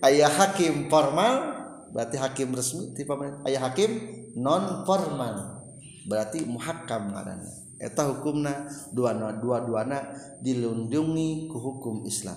Ayah 0.00 0.32
hakim 0.32 0.88
formal 0.88 1.60
berarti 1.90 2.16
hakim 2.16 2.54
resmi 2.54 2.94
pemerintah 2.94 3.42
ayah 3.50 3.68
hakim 3.68 3.90
non 4.38 4.86
formal 4.86 5.64
berarti 6.06 6.44
muhakam 6.46 7.12
ngaranna. 7.12 7.52
Eta 7.80 8.12
hukumna 8.12 8.68
dua 8.92 9.16
dua 9.40 9.64
duana 9.64 10.12
dilindungi 10.44 11.48
ku 11.48 11.56
hukum 11.56 12.04
Islam. 12.04 12.36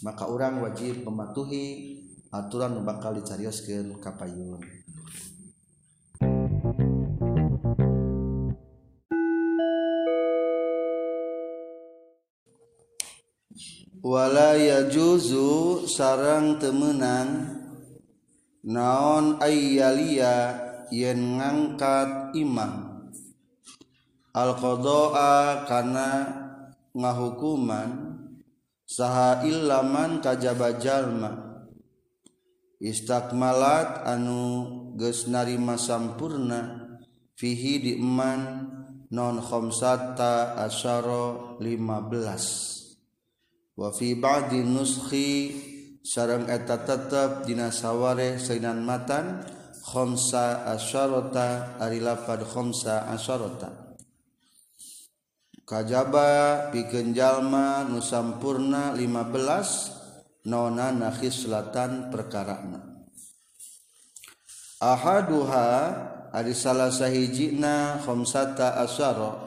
Maka 0.00 0.26
orang 0.26 0.64
wajib 0.64 1.04
mematuhi 1.04 1.91
aturan 2.32 2.80
bakal 2.80 3.12
dicarioskeun 3.20 4.00
ka 4.00 4.16
payun 4.16 4.64
wala 14.00 14.56
yajuzu 14.56 15.84
sarang 15.84 16.56
temenang 16.56 17.52
naon 18.64 19.38
ayyalia 19.38 20.56
yen 20.88 21.38
ngangkat 21.38 22.32
imam. 22.36 23.04
Alqadoa 24.32 25.68
kana 25.68 26.08
ngahukuman 26.96 28.16
saha 28.88 29.44
ilaman 29.44 30.24
kajaba 30.24 30.80
jalma 30.80 31.51
istakmalat 32.82 34.02
anu 34.02 34.66
geus 34.98 35.30
narima 35.30 35.78
sampurna 35.78 36.90
fihi 37.38 37.78
di 37.78 38.02
iman 38.02 38.66
non 39.14 39.38
khamsata 39.38 40.58
asyara 40.66 41.62
15 41.62 43.78
wa 43.78 43.94
fi 43.94 44.18
ba'di 44.18 44.66
nuskhi 44.66 45.30
sareng 46.02 46.50
eta 46.50 46.82
tetep 46.82 47.46
dina 47.46 47.70
saware 47.70 48.42
sainan 48.42 48.82
matan 48.82 49.46
khamsa 49.82 50.62
asyarata 50.74 51.78
ari 51.82 51.98
lafad 51.98 52.46
khamsa 52.46 53.10
asyarata. 53.10 53.82
Kajaba 55.62 56.70
pikeun 56.74 57.14
jalma 57.14 57.86
nu 57.86 58.02
sampurna 58.02 58.98
15 58.98 59.91
nona 60.46 60.90
nahislatan 60.90 62.10
perkarana. 62.10 63.06
Ahaduha 64.82 65.68
ari 66.34 66.54
salah 66.54 66.90
sahijina 66.90 68.02
khamsata 68.02 68.82
asyara 68.82 69.38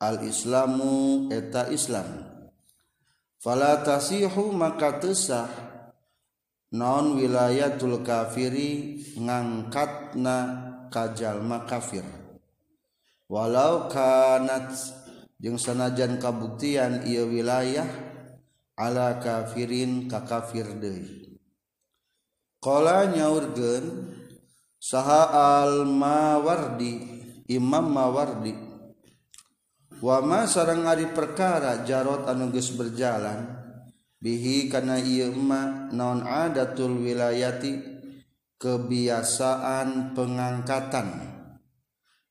al 0.00 0.22
islamu 0.24 1.28
eta 1.32 1.68
islam. 1.68 2.24
Fala 3.38 3.84
tasihu 3.84 4.50
maka 4.52 5.00
tesah. 5.00 5.48
Non 6.68 7.16
wilayatul 7.16 8.04
kafiri 8.04 9.00
ngangkatna 9.16 10.36
kajalma 10.92 11.64
kafir 11.64 12.04
walau 13.28 13.92
kanat 13.92 14.72
jeung 15.36 15.60
sanajan 15.60 16.16
kabuktian 16.16 17.04
ieu 17.04 17.28
wilayah 17.28 17.86
ala 18.78 19.18
kafirin 19.18 20.06
ka 20.06 20.22
kafir 20.22 20.78
deui. 20.78 21.34
Qala 22.62 23.10
nyaurkeun 23.10 24.14
saha 24.78 25.34
al 25.34 25.82
mawardi 25.82 27.02
imam 27.50 27.90
mawardi 27.90 28.54
wama 29.98 30.46
sarang 30.46 30.86
ari 30.86 31.10
perkara 31.10 31.82
jarot 31.82 32.30
anu 32.30 32.54
geus 32.54 32.70
berjalan 32.74 33.58
bihi 34.22 34.70
kana 34.70 34.98
ieu 35.02 35.34
ma 35.34 35.90
naon 35.90 36.22
adatul 36.22 37.02
wilayati 37.02 37.98
kebiasaan 38.58 40.14
pengangkatan. 40.14 41.38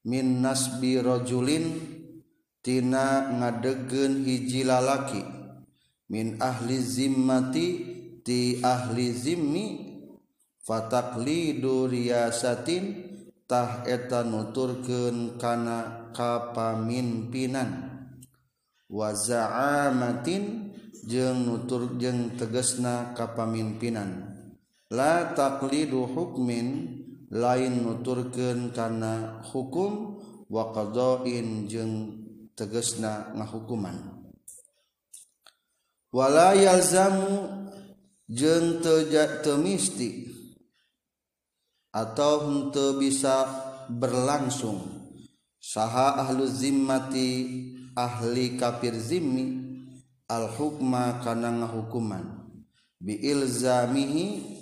Min 0.08 0.40
nasbi 0.40 1.00
rajulin 1.04 1.68
tina 2.64 3.32
ngadegeun 3.36 4.24
hiji 4.24 4.64
lalaki. 4.64 5.37
min 6.08 6.40
ahli 6.40 6.80
zimmati 6.80 7.68
ti 8.24 8.64
ahli 8.64 9.12
zimmi 9.12 9.66
fataklidu 10.64 11.88
riyasatin 11.88 12.84
tah 13.48 13.88
eta 13.88 14.28
nuturkeun 14.28 15.40
kana 15.40 16.12
kapamimpinan 16.12 17.70
wa 18.92 19.12
za'amatin 19.16 20.76
jeung 21.08 21.48
nutur 21.48 21.96
jeung 21.96 22.36
tegesna 22.36 23.16
kapamimpinan 23.16 24.36
la 24.92 25.36
taqlidu 25.36 26.08
hukmin 26.08 26.68
lain 27.32 27.84
nuturkeun 27.84 28.72
kana 28.72 29.44
hukum 29.52 30.20
wa 30.48 30.72
qada'in 30.72 31.68
jeung 31.68 32.24
tegesna 32.56 33.36
ngahukuman. 33.36 34.17
Wala 36.18 36.58
yalzamu 36.58 37.46
jeung 38.26 38.82
teu 38.82 39.54
misti 39.62 40.34
atau 41.94 42.50
henteu 42.50 42.98
bisa 42.98 43.46
berlangsung. 43.86 44.98
Saha 45.62 46.18
ahlu 46.26 46.50
zimmati 46.50 47.30
ahli 47.94 48.58
kafir 48.58 48.98
zimmi 48.98 49.46
al 50.26 50.50
hukma 50.58 51.22
kana 51.22 51.54
ngahukuman. 51.54 52.50
Bi 52.98 53.14
ilzamihi 53.14 54.58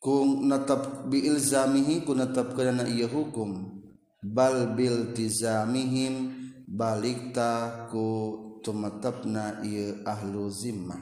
kung 0.00 0.48
natap 0.48 1.04
bi 1.10 1.20
ilzamihi 1.26 2.06
ku 2.06 2.16
natap 2.16 2.56
kana 2.56 2.88
ieu 2.88 3.10
hukum. 3.10 3.82
Bal 4.22 4.74
bil 4.74 5.14
tizamihim 5.14 6.35
balikta 6.66 7.86
ku 7.86 8.58
tumatapna 8.60 9.62
ieu 9.62 10.02
ahlu 10.02 10.50
zimmah. 10.50 10.98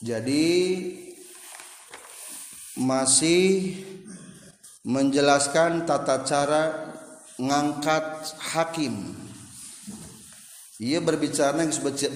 Jadi 0.00 0.48
masih 2.80 3.76
menjelaskan 4.88 5.84
tata 5.84 6.24
cara 6.24 6.62
ngangkat 7.36 8.32
hakim. 8.40 9.12
Ia 10.80 11.04
berbicara 11.04 11.60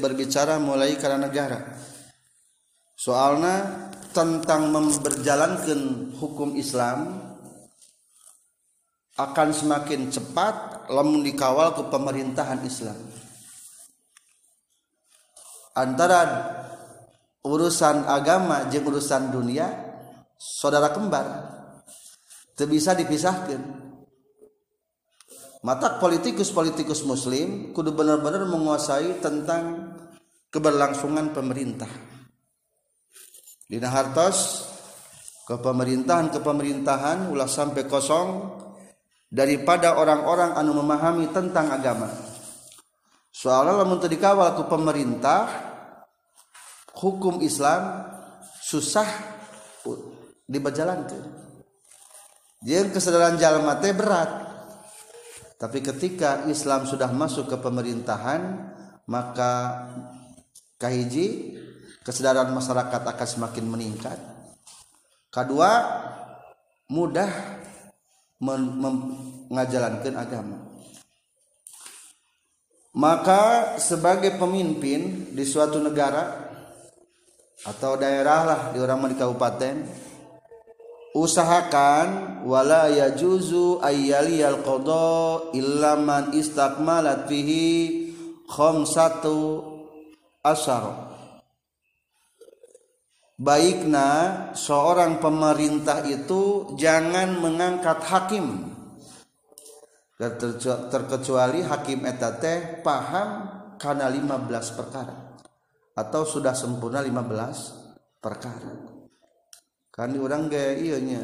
berbicara 0.00 0.56
mulai 0.56 0.96
karena 0.96 1.28
negara. 1.28 1.76
Soalnya 2.96 3.92
tentang 4.16 4.72
memberjalankan 4.72 6.14
hukum 6.16 6.56
Islam 6.56 7.23
akan 9.14 9.48
semakin 9.54 10.10
cepat 10.10 10.86
lamun 10.90 11.22
dikawal 11.22 11.70
ke 11.78 11.82
pemerintahan 11.86 12.60
Islam. 12.66 12.98
Antara 15.74 16.20
urusan 17.46 18.06
agama 18.06 18.66
jeung 18.70 18.90
urusan 18.90 19.30
dunia 19.30 19.70
saudara 20.38 20.90
kembar 20.90 21.26
tidak 22.54 22.70
bisa 22.70 22.90
dipisahkan 22.94 23.62
mata 25.66 25.98
politikus-politikus 25.98 27.02
muslim 27.06 27.74
kudu 27.74 27.90
benar-benar 27.94 28.46
menguasai 28.46 29.18
tentang 29.18 29.94
keberlangsungan 30.50 31.34
pemerintah. 31.34 31.90
Dina 33.66 33.90
hartos 33.90 34.70
ke 35.46 35.58
pemerintahan 35.58 36.30
ke 36.30 36.38
pemerintahan 36.38 37.30
ulah 37.32 37.50
sampai 37.50 37.88
kosong 37.90 38.28
daripada 39.30 39.96
orang-orang 39.96 40.56
anu 40.56 40.76
memahami 40.80 41.30
tentang 41.30 41.70
agama. 41.70 42.10
Soalnya 43.34 43.82
lamun 43.82 43.98
dikawal 43.98 44.54
ke 44.56 44.64
pemerintah 44.70 45.50
hukum 46.94 47.42
Islam 47.42 48.08
susah 48.62 49.06
diberjalankan 50.46 51.44
dia 52.64 52.80
kesadaran 52.88 53.36
jalan 53.36 53.68
mati 53.68 53.92
berat. 53.92 54.40
Tapi 55.60 55.84
ketika 55.84 56.48
Islam 56.48 56.88
sudah 56.88 57.12
masuk 57.12 57.52
ke 57.52 57.56
pemerintahan 57.60 58.72
maka 59.04 59.84
kahiji 60.80 61.60
kesadaran 62.00 62.48
masyarakat 62.56 63.04
akan 63.04 63.28
semakin 63.28 63.64
meningkat. 63.68 64.16
Kedua 65.28 65.70
mudah 66.88 67.53
mengajalankan 68.40 70.14
agama. 70.16 70.58
Maka 72.94 73.74
sebagai 73.82 74.38
pemimpin 74.38 75.34
di 75.34 75.42
suatu 75.42 75.82
negara 75.82 76.46
atau 77.66 77.98
daerah 77.98 78.40
lah 78.46 78.60
di 78.70 78.78
orang 78.78 79.10
di 79.10 79.18
kabupaten 79.18 79.76
usahakan 81.14 82.42
wala 82.46 82.90
yajuzu 82.90 83.82
ayyali 83.82 84.42
al 84.42 84.62
qada 84.62 85.50
illa 85.54 85.94
man 85.98 86.34
istakmalat 86.34 87.30
fihi 87.30 88.10
khamsatu 88.50 89.62
asyara 90.42 91.13
baikna 93.34 94.08
seorang 94.54 95.18
pemerintah 95.18 96.06
itu 96.06 96.74
jangan 96.78 97.38
mengangkat 97.42 97.98
hakim. 98.06 98.74
Terkecuali 100.90 101.66
hakim 101.66 102.06
etate 102.06 102.80
paham 102.80 103.28
karena 103.76 104.06
15 104.06 104.78
perkara. 104.78 105.16
Atau 105.94 106.22
sudah 106.26 106.54
sempurna 106.54 107.02
15 107.02 108.22
perkara. 108.22 108.72
Kan 109.94 110.14
orang 110.18 110.50
gaya 110.50 110.98
nya. 110.98 111.22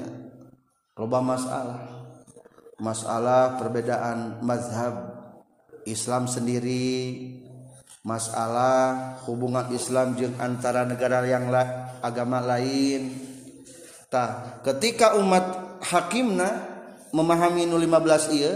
Loba 0.95 1.19
masalah. 1.23 1.81
Masalah 2.81 3.61
perbedaan 3.61 4.41
mazhab 4.41 5.11
Islam 5.85 6.29
sendiri 6.29 7.50
masalah 8.01 9.17
hubungan 9.29 9.69
Islam 9.73 10.17
jeung 10.17 10.37
antara 10.41 10.89
negara 10.89 11.25
yang 11.29 11.53
la, 11.53 11.97
agama 12.01 12.41
lain. 12.41 13.13
Tah 14.09 14.61
ketika 14.65 15.15
umat 15.21 15.79
hakimna 15.85 16.67
memahami 17.15 17.69
nu 17.69 17.79
15 17.79 18.37
iya 18.37 18.55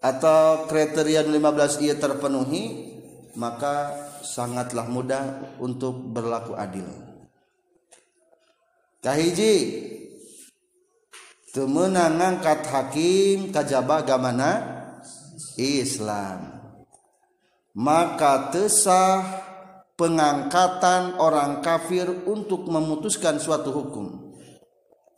atau 0.00 0.68
kriteria 0.68 1.24
15 1.24 1.84
ia 1.84 1.94
terpenuhi 1.96 2.92
maka 3.34 3.92
sangatlah 4.24 4.88
mudah 4.88 5.56
untuk 5.60 6.14
berlaku 6.14 6.56
adil. 6.56 6.86
Kahiji 9.04 9.84
temenang 11.52 12.16
ngangkat 12.16 12.64
hakim 12.72 13.52
kajaba 13.52 14.00
gamana 14.00 14.50
Islam. 15.60 16.53
Maka 17.74 18.54
tesah 18.54 19.22
pengangkatan 19.98 21.18
orang 21.18 21.62
kafir 21.62 22.06
untuk 22.26 22.66
memutuskan 22.70 23.38
suatu 23.42 23.74
hukum. 23.74 24.34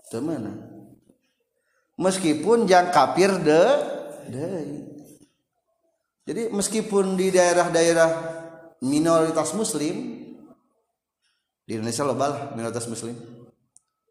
Temenang 0.09 0.77
meskipun 1.97 2.69
yang 2.69 2.93
kafir 2.93 3.33
de 3.41 3.65
jadi 6.27 6.51
meskipun 6.51 7.15
di 7.15 7.31
daerah-daerah 7.31 8.11
minoritas 8.83 9.55
muslim 9.55 10.27
di 11.67 11.73
Indonesia 11.75 12.03
loba 12.07 12.55
minoritas 12.55 12.87
muslim. 12.87 13.15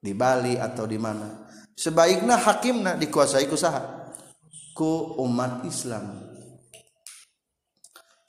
Di 0.05 0.13
Bali 0.13 0.53
atau 0.53 0.85
di 0.85 1.01
mana. 1.01 1.49
Sebaiknya 1.73 2.37
hakimna 2.37 2.93
dikuasai 2.93 3.49
ku 3.49 3.57
saha 3.57 4.13
ku 4.77 5.17
umat 5.17 5.65
Islam 5.65 6.34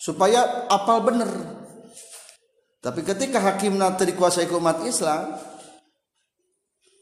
supaya 0.06 0.70
apal 0.70 1.02
bener. 1.02 1.26
Tapi 2.78 3.02
ketika 3.02 3.42
hakimna 3.42 3.98
dikuasai 3.98 4.46
ku 4.46 4.62
umat 4.62 4.86
Islam 4.86 5.34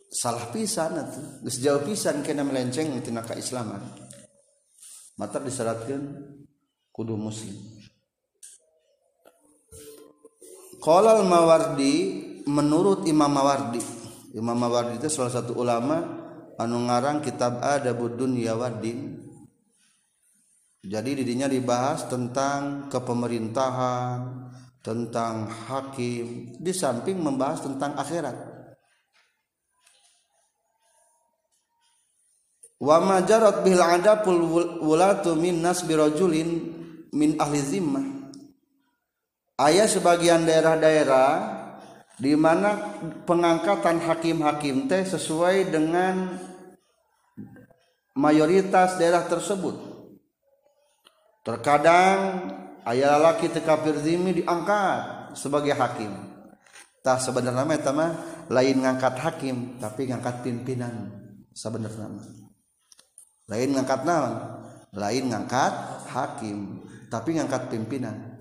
salah 0.09 0.49
pisan 0.49 0.97
atuh 0.97 1.45
geus 1.45 1.61
jauh 1.61 1.85
pisan 1.85 2.25
kena 2.25 2.41
melenceng 2.41 2.97
tina 3.05 3.21
keislaman. 3.21 3.85
Mata 5.21 5.37
disyaratkan 5.37 6.01
kudu 6.89 7.13
muslim. 7.21 7.53
Qala 10.81 11.21
al-Mawardi 11.21 11.95
menurut 12.49 13.05
Imam 13.05 13.29
Mawardi. 13.29 13.85
Imam 14.33 14.57
Mawardi 14.57 14.97
itu 14.97 15.13
salah 15.13 15.31
satu 15.31 15.55
ulama 15.61 16.01
anu 16.57 16.89
ngarang 16.89 17.21
kitab 17.21 17.61
Adabud 17.61 18.17
Dunya 18.17 18.57
Waddin 18.57 19.24
jadi 20.85 21.17
didinya 21.17 21.49
dibahas 21.49 22.05
tentang 22.13 22.93
kepemerintahan 22.93 24.53
tentang 24.85 25.49
hakim 25.49 26.53
di 26.61 26.73
samping 26.77 27.17
membahas 27.17 27.65
tentang 27.65 27.97
akhirat. 27.97 28.37
Wa 32.85 33.01
ma 33.01 33.25
jarat 33.25 33.65
bil 33.65 33.81
adapul 33.81 34.45
wulatu 34.85 35.33
min 35.41 35.65
nasbi 35.65 35.97
rajulin 35.97 36.49
min 37.17 37.41
ahli 37.41 37.65
zimmah. 37.65 38.05
Aya 39.57 39.89
sebagian 39.89 40.45
daerah-daerah 40.45 41.33
di 42.21 42.37
mana 42.37 42.93
pengangkatan 43.25 44.05
hakim-hakim 44.05 44.85
teh 44.85 45.09
sesuai 45.09 45.73
dengan 45.73 46.37
mayoritas 48.13 49.01
daerah 49.01 49.25
tersebut 49.25 49.94
terkadang 51.45 52.49
ayah 52.89 53.21
laki 53.21 53.53
kafir 53.63 54.01
zimmi 54.01 54.43
diangkat 54.43 55.37
sebagai 55.37 55.77
hakim. 55.77 56.11
Tah 57.05 57.21
sebenarnya 57.21 57.93
mah 57.93 58.11
lain 58.49 58.81
ngangkat 58.81 59.21
hakim 59.21 59.77
tapi 59.77 60.09
ngangkat 60.09 60.41
pimpinan 60.41 61.13
sebenarnya 61.53 62.09
lain 63.49 63.77
ngangkat 63.77 64.01
naon? 64.09 64.35
Lain 64.95 65.25
ngangkat 65.29 65.75
hakim 66.17 66.81
tapi 67.13 67.37
ngangkat 67.37 67.69
pimpinan. 67.69 68.41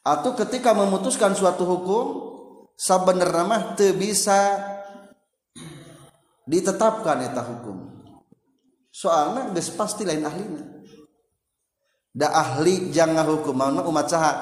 Atau 0.00 0.32
ketika 0.32 0.72
memutuskan 0.72 1.36
suatu 1.36 1.68
hukum 1.68 2.06
sebenarnya 2.80 3.44
mah 3.44 3.62
teu 3.76 3.92
bisa 3.92 4.56
ditetapkan 6.48 7.28
eta 7.28 7.44
hukum. 7.44 7.76
Soalnya 8.88 9.52
pasti 9.76 10.08
lain 10.08 10.24
ahlina 10.24 10.64
da 12.18 12.34
ahli 12.34 12.90
jangan 12.90 13.22
hukum. 13.30 13.54
Mana 13.54 13.86
umat 13.86 14.10
saha? 14.10 14.32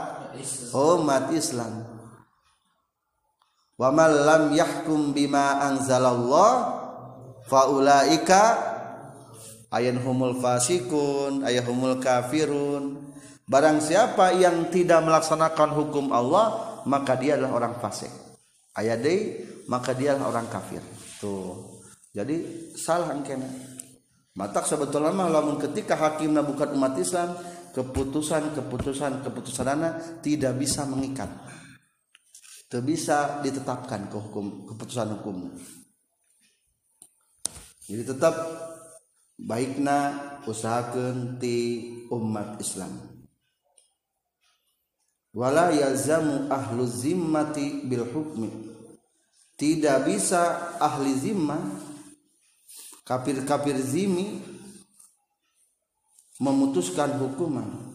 Umat 0.73 1.29
Islam. 1.37 1.85
Wa 3.77 3.93
man 3.93 4.09
lam 4.09 4.43
yahkum 4.57 5.13
bima 5.13 5.61
anzalallah 5.61 6.81
faulaika 7.45 8.57
ayat 9.69 10.01
humul 10.01 10.41
fasikun 10.41 11.45
ayat 11.45 11.69
humul 11.69 12.01
kafirun. 12.01 13.13
Barang 13.47 13.79
siapa 13.85 14.33
yang 14.35 14.73
tidak 14.73 15.05
melaksanakan 15.05 15.77
hukum 15.77 16.11
Allah 16.11 16.81
maka 16.89 17.15
dia 17.21 17.37
adalah 17.37 17.61
orang 17.61 17.75
fasik. 17.77 18.11
Ayat 18.73 19.05
maka 19.69 19.93
dia 19.93 20.17
adalah 20.17 20.41
orang 20.41 20.49
kafir. 20.49 20.81
Tuh. 21.21 21.77
Jadi 22.17 22.73
salah 22.81 23.13
angkena 23.13 23.76
matak 24.37 24.69
sebetulnya 24.69 25.11
mah 25.11 25.33
lamun 25.33 25.57
ketika 25.57 25.97
hakimna 25.97 26.45
bukan 26.45 26.77
umat 26.77 26.95
Islam 27.01 27.35
keputusan 27.73 28.53
keputusan 28.53 29.25
keputusan 29.25 29.67
anak 29.67 29.93
tidak 30.21 30.55
bisa 30.61 30.85
mengikat. 30.85 31.29
Itu 32.67 32.83
bisa 32.85 33.41
ditetapkan 33.41 34.13
ke 34.13 34.17
hukum 34.21 34.69
keputusan 34.69 35.17
hukum 35.19 35.57
jadi 37.87 38.03
tetap 38.03 38.35
baikna 39.39 40.19
usahakan 40.43 41.39
di 41.39 41.87
umat 42.11 42.59
Islam. 42.59 42.99
Wala 45.31 45.71
yalzamu 45.71 46.51
ahlu 46.51 46.83
zimmati 46.83 47.87
bil 47.87 48.11
hukmi. 48.11 48.51
Tidak 49.55 50.03
bisa 50.03 50.75
ahli 50.83 51.15
zimmah 51.15 51.63
kafir-kafir 53.07 53.79
zimi 53.79 54.43
memutuskan 56.43 57.15
hukuman. 57.23 57.95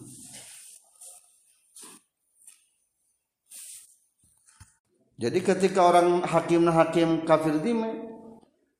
Jadi 5.20 5.38
ketika 5.38 5.86
orang 5.86 6.24
hakim 6.26 6.66
hakim 6.66 7.22
kafir 7.28 7.60
zimi 7.62 8.10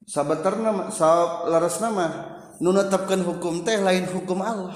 sabeterna 0.09 0.91
laras 1.47 1.79
nama 1.79 2.35
nunetapkan 2.59 3.23
hukum 3.23 3.63
teh 3.63 3.79
lain 3.79 4.09
hukum 4.11 4.43
Allah. 4.43 4.75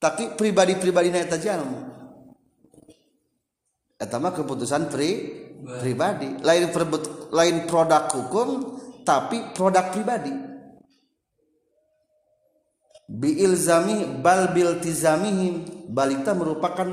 Tapi 0.00 0.36
pribadi-pribadi 0.36 1.12
na 1.12 1.20
eta 1.20 1.36
jalma. 1.36 1.92
Eta 4.00 4.16
mah 4.16 4.32
keputusan 4.32 4.88
pri 4.88 5.10
pribadi. 5.60 6.40
lain 6.40 6.72
perbut, 6.72 7.28
lain 7.36 7.68
produk 7.68 8.08
hukum 8.16 8.79
tapi 9.10 9.50
produk 9.50 9.90
pribadi 9.90 10.30
biilzami 13.10 14.22
bal 14.22 14.54
bil 14.54 14.78
tizamihim 14.78 15.66
balita 15.90 16.30
merupakan 16.30 16.86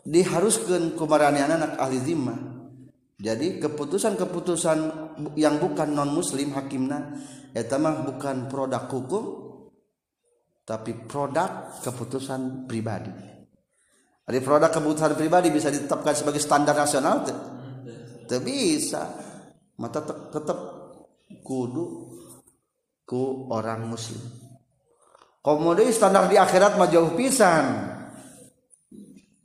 diharuskan 0.00 0.96
kumarani 0.96 1.44
anak 1.44 1.76
ahli 1.76 2.00
zimmah 2.00 2.56
jadi 3.20 3.60
keputusan-keputusan 3.60 4.78
yang 5.36 5.60
bukan 5.60 5.92
non 5.92 6.12
muslim 6.12 6.56
hakimna 6.56 7.20
eta 7.52 7.76
mah 7.76 8.04
bukan 8.04 8.48
produk 8.48 8.88
hukum 8.92 9.24
tapi 10.66 10.92
produk 11.08 11.80
keputusan 11.80 12.68
pribadi. 12.68 13.14
Jadi 14.26 14.38
produk 14.42 14.68
keputusan 14.68 15.14
pribadi 15.16 15.48
bisa 15.54 15.70
ditetapkan 15.72 16.12
sebagai 16.12 16.42
standar 16.42 16.74
nasional. 16.74 17.22
Tidak 17.22 18.42
bisa. 18.42 19.14
Mata 19.78 20.02
tetap 20.04 20.75
kudu 21.42 22.12
ku 23.06 23.50
orang 23.50 23.86
muslim. 23.86 24.22
Kemudian 25.42 25.94
standar 25.94 26.26
di 26.26 26.34
akhirat 26.34 26.74
mah 26.74 26.90
jauh 26.90 27.14
pisan. 27.14 27.94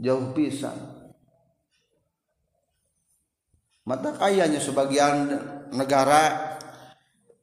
Jauh 0.02 0.34
pisan 0.34 0.92
mata 3.82 4.14
kayaknya 4.14 4.64
sebagian 4.64 5.36
negara 5.74 6.56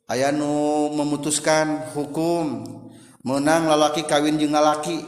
ayah 0.08 0.32
nu 0.32 0.88
memutuskan 0.94 1.92
hukum 1.92 2.64
menang 3.26 3.66
lalaki 3.68 4.06
kawin 4.06 4.40
jeung 4.40 4.56
lalaki 4.56 5.02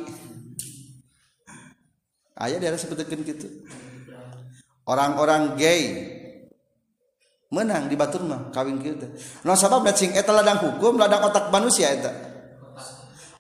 ayah 2.45 2.59
daerah 2.59 2.77
sebutkan 2.77 3.25
gitu 3.25 3.47
orang-orang 4.91 5.55
gay 5.55 5.83
menang 7.51 7.91
di 7.91 7.99
batur 7.99 8.23
mah 8.23 8.55
kawin 8.55 8.79
gitu 8.79 9.11
no 9.43 9.59
sabab 9.59 9.83
cing 9.91 10.15
eta 10.15 10.31
ladang 10.31 10.63
hukum 10.63 10.95
ladang 10.95 11.27
otak 11.27 11.51
manusia 11.51 11.91
eta. 11.91 12.13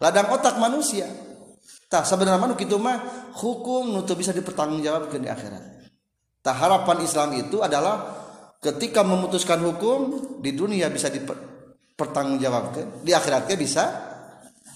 Ladang 0.00 0.32
otak 0.32 0.56
manusia. 0.56 1.06
Tak 1.90 2.08
sebenarnya 2.08 2.40
manu 2.40 2.56
kitu 2.56 2.80
mah 2.80 3.28
hukum 3.36 3.92
nu 3.92 4.00
bisa 4.16 4.32
dipertanggungjawabkan 4.32 5.20
di 5.20 5.28
akhirat. 5.28 5.62
Tak 6.40 6.56
harapan 6.56 7.04
Islam 7.04 7.28
itu 7.36 7.60
adalah 7.60 8.00
ketika 8.64 9.04
memutuskan 9.04 9.60
hukum 9.60 10.00
di 10.40 10.56
dunia 10.56 10.88
bisa 10.88 11.12
dipertanggungjawabkan, 11.12 13.04
di 13.04 13.12
akhiratnya 13.12 13.56
bisa 13.60 13.84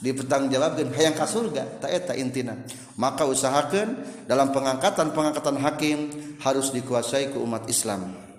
dipertanggungjawabkan 0.04 0.92
hayang 0.92 1.16
ka 1.16 1.24
surga 1.24 1.80
tak 1.80 1.90
eta 1.94 2.12
intina. 2.20 2.60
Maka 3.00 3.24
usahakan 3.24 4.04
dalam 4.28 4.52
pengangkatan 4.52 5.16
pengangkatan 5.16 5.56
hakim 5.56 5.98
harus 6.44 6.68
dikuasai 6.68 7.32
ke 7.32 7.40
umat 7.40 7.64
Islam 7.64 8.33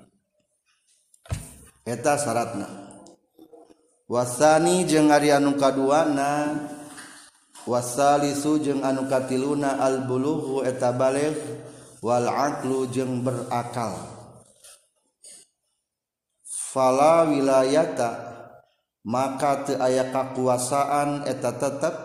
eta 1.85 2.17
syaratna. 2.17 2.65
Wasani 4.09 4.85
jeung 4.89 5.13
ari 5.13 5.29
anu 5.29 5.57
kaduana 5.57 6.61
wasalisu 7.65 8.61
jeung 8.61 8.81
anu 8.81 9.05
katiluna 9.09 9.81
albulughu 9.81 10.65
eta 10.65 10.93
baligh 10.93 11.37
wal 12.01 12.25
aqlu 12.29 12.89
jeung 12.89 13.21
berakal. 13.21 13.97
Fala 16.45 17.29
wilayata 17.29 18.09
maka 19.05 19.63
teu 19.63 19.79
aya 19.79 20.11
kakuasaan 20.11 21.23
eta 21.29 21.55
tetep 21.55 21.95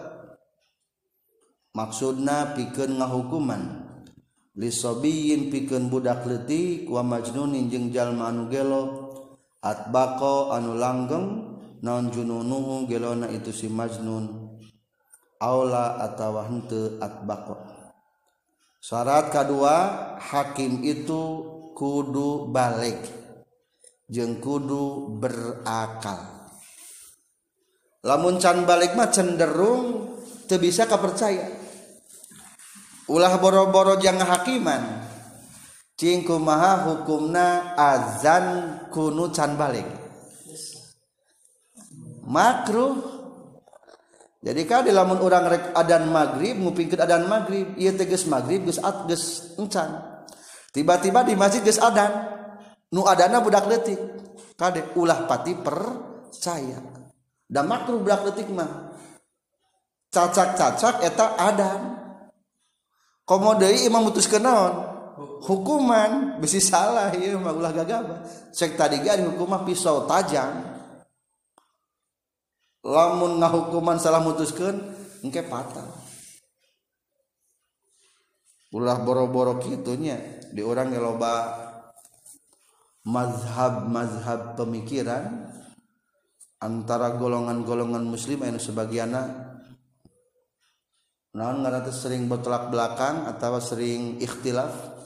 maksudna 1.74 2.54
pikeun 2.56 3.00
ngahukuman. 3.00 3.62
Lisobiyin 4.56 5.48
pikeun 5.48 5.88
budak 5.88 6.24
leutik 6.28 6.88
wa 6.88 7.00
majnunin 7.00 7.68
jeung 7.72 7.88
jalma 7.92 8.28
anu 8.28 8.46
gelo 8.52 9.09
atbaqo 9.60 10.52
anu 10.56 10.76
langgeng 10.76 11.26
naon 11.84 12.12
jununuhu 12.12 12.88
gelona 12.88 13.28
itu 13.28 13.52
si 13.52 13.68
majnun. 13.68 14.48
Aula 15.40 15.96
atawa 16.04 16.44
henteu 16.48 17.00
atbaqo. 17.00 17.56
Syarat 18.80 19.32
kedua 19.32 19.76
hakim 20.20 20.84
itu 20.84 21.20
kudu 21.72 22.52
balik 22.52 23.00
jeung 24.08 24.36
kudu 24.40 25.16
berakal. 25.16 26.40
Lamun 28.04 28.40
can 28.40 28.64
balik 28.64 28.96
mah 28.96 29.12
cenderung 29.12 30.16
teu 30.48 30.56
bisa 30.56 30.88
kapercaya. 30.88 31.52
Ulah 33.08 33.36
boro-boro 33.36 33.96
jangan 34.00 34.28
hakiman. 34.28 35.09
Cing 36.00 36.24
kumaha 36.24 36.88
hukumna 36.88 37.76
azan 37.76 38.80
kunu 38.88 39.28
can 39.28 39.60
balik? 39.60 39.84
Makruh. 42.24 43.20
Jadi 44.40 44.64
kan 44.64 44.88
di 44.88 44.96
lamun 44.96 45.20
orang 45.20 45.52
rek 45.52 45.64
adan 45.76 46.08
maghrib 46.08 46.56
ngupingkeun 46.56 47.04
adan 47.04 47.28
maghrib 47.28 47.76
ieu 47.76 47.92
teges 47.92 48.24
maghrib 48.24 48.64
geus 48.64 48.80
at 48.80 49.04
geus 49.04 49.52
encan 49.60 50.00
tiba-tiba 50.72 51.20
di 51.28 51.36
masjid 51.36 51.60
geus 51.60 51.76
adan 51.76 52.08
nu 52.88 53.04
adana 53.04 53.44
budak 53.44 53.68
letik 53.68 54.00
kade 54.56 54.96
ulah 54.96 55.28
pati 55.28 55.52
percaya. 55.52 56.80
Dan 57.44 57.68
makruh 57.68 58.00
budak 58.00 58.32
letik 58.32 58.48
mah. 58.48 58.96
Cacak-cacak 60.08 61.04
eta 61.04 61.36
adan. 61.36 61.80
Komo 63.28 63.60
deui 63.60 63.84
imam 63.84 64.08
mutuskeun 64.08 64.40
naon 64.40 64.89
hukuman 65.40 66.38
bisi 66.38 66.60
salah 66.60 67.12
ieu 67.16 67.40
mah 67.40 67.56
ulah 67.56 67.72
gagabah 67.72 68.24
cek 68.52 68.76
tadi 68.76 69.00
ge 69.00 69.16
hukuman 69.24 69.64
pisau 69.64 70.04
tajam. 70.04 70.80
Lamun 72.80 73.36
ngahukuman 73.40 74.00
salah 74.00 74.24
mutuskan 74.24 74.76
engke 75.20 75.44
patah. 75.44 75.84
Ulah 78.70 79.02
boro-boro 79.02 79.58
kitunya 79.58 80.40
di 80.54 80.62
orang 80.62 80.94
loba 80.94 81.58
mazhab-mazhab 83.04 84.54
pemikiran 84.54 85.50
antara 86.60 87.16
golongan-golongan 87.16 88.04
muslim 88.04 88.44
anu 88.44 88.60
sebagiana 88.60 89.50
naon 91.32 91.64
ngaranna 91.64 91.88
sering 91.88 92.28
bertolak 92.28 92.68
belakang 92.68 93.24
atau 93.24 93.56
sering 93.62 94.20
ikhtilaf 94.20 94.99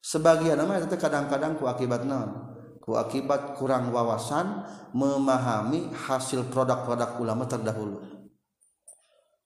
sebagian 0.00 0.56
nama 0.56 0.80
itu 0.80 0.96
kadang-kadang 0.96 1.60
ku 1.60 1.68
akibat 1.68 2.08
naon 2.08 2.50
ku 2.80 2.96
akibat 2.98 3.54
kurang 3.60 3.92
wawasan 3.94 4.66
memahami 4.90 5.94
hasil 5.94 6.50
produk-produk 6.50 7.22
ulama 7.22 7.46
terdahulu. 7.46 8.02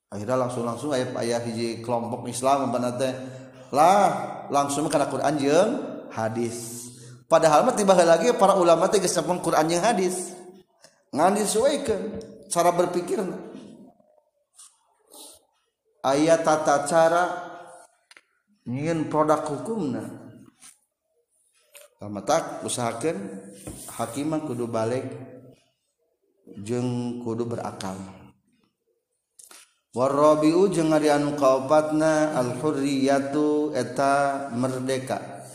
Akhirnya 0.09 0.39
langsung 0.39 0.63
langsung 0.65 0.95
ayah 0.95 1.11
ayah 1.21 1.43
hiji 1.43 1.83
kelompok 1.83 2.25
Islam 2.31 2.71
membanate 2.71 3.13
lah 3.75 4.47
langsung 4.49 4.87
karena 4.87 5.11
Quran 5.11 5.35
jeung 5.37 5.71
hadis. 6.15 6.89
Padahal 7.27 7.67
mah 7.67 7.75
tiba 7.75 7.99
lagi 7.99 8.31
para 8.33 8.55
ulama 8.55 8.87
teh 8.87 9.03
geus 9.03 9.19
Quran 9.19 9.67
jeung 9.67 9.83
hadis. 9.83 10.33
Ngan 11.11 11.35
disuaikeun 11.35 12.03
cara 12.47 12.71
berpikir 12.71 13.19
ayat 16.01 16.41
tata 16.47 16.87
cara 16.87 17.25
ingin 18.65 19.11
produk 19.11 19.43
hukumna. 19.51 20.24
tak 21.99 22.67
usahakan 22.67 23.17
hakiman 23.95 24.43
kudu 24.45 24.67
balik 24.67 25.07
jeng 26.61 27.23
kudu 27.23 27.49
berakal 27.49 27.97
warrobiu 29.95 30.69
jeung 30.69 30.91
ari 30.91 31.09
anu 31.09 31.39
kaopatna 31.39 32.35
al 32.35 32.59
hurriyatu 32.59 33.73
eta 33.73 34.51
merdeka 34.53 35.47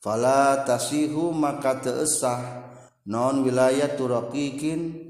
fala 0.00 0.64
tasihu 0.64 1.30
maka 1.30 1.78
teesah 1.84 2.40
non 3.06 3.44
wilayah 3.46 3.94
turaqiqin 3.94 5.06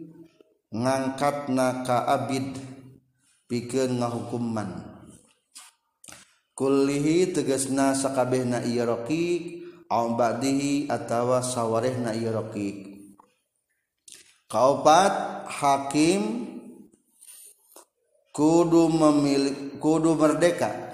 ngangkatna 0.75 1.87
ka 1.87 2.05
abid 2.05 2.59
pikeun 3.47 4.03
ngahukuman. 4.03 4.69
kullihi 6.57 7.37
tegasna 7.37 7.93
sakabehna 7.95 8.65
ieu 8.65 8.83
raqiq 8.83 9.66
badihi 9.91 10.91
atawa 10.91 11.43
sawareh 11.43 11.97
na 11.99 12.13
iroki 12.13 12.97
kaopat 14.47 15.47
hakim 15.51 16.47
kudu 18.37 18.93
memilih 18.93 19.81
kudu 19.81 20.13
merdeka. 20.13 20.93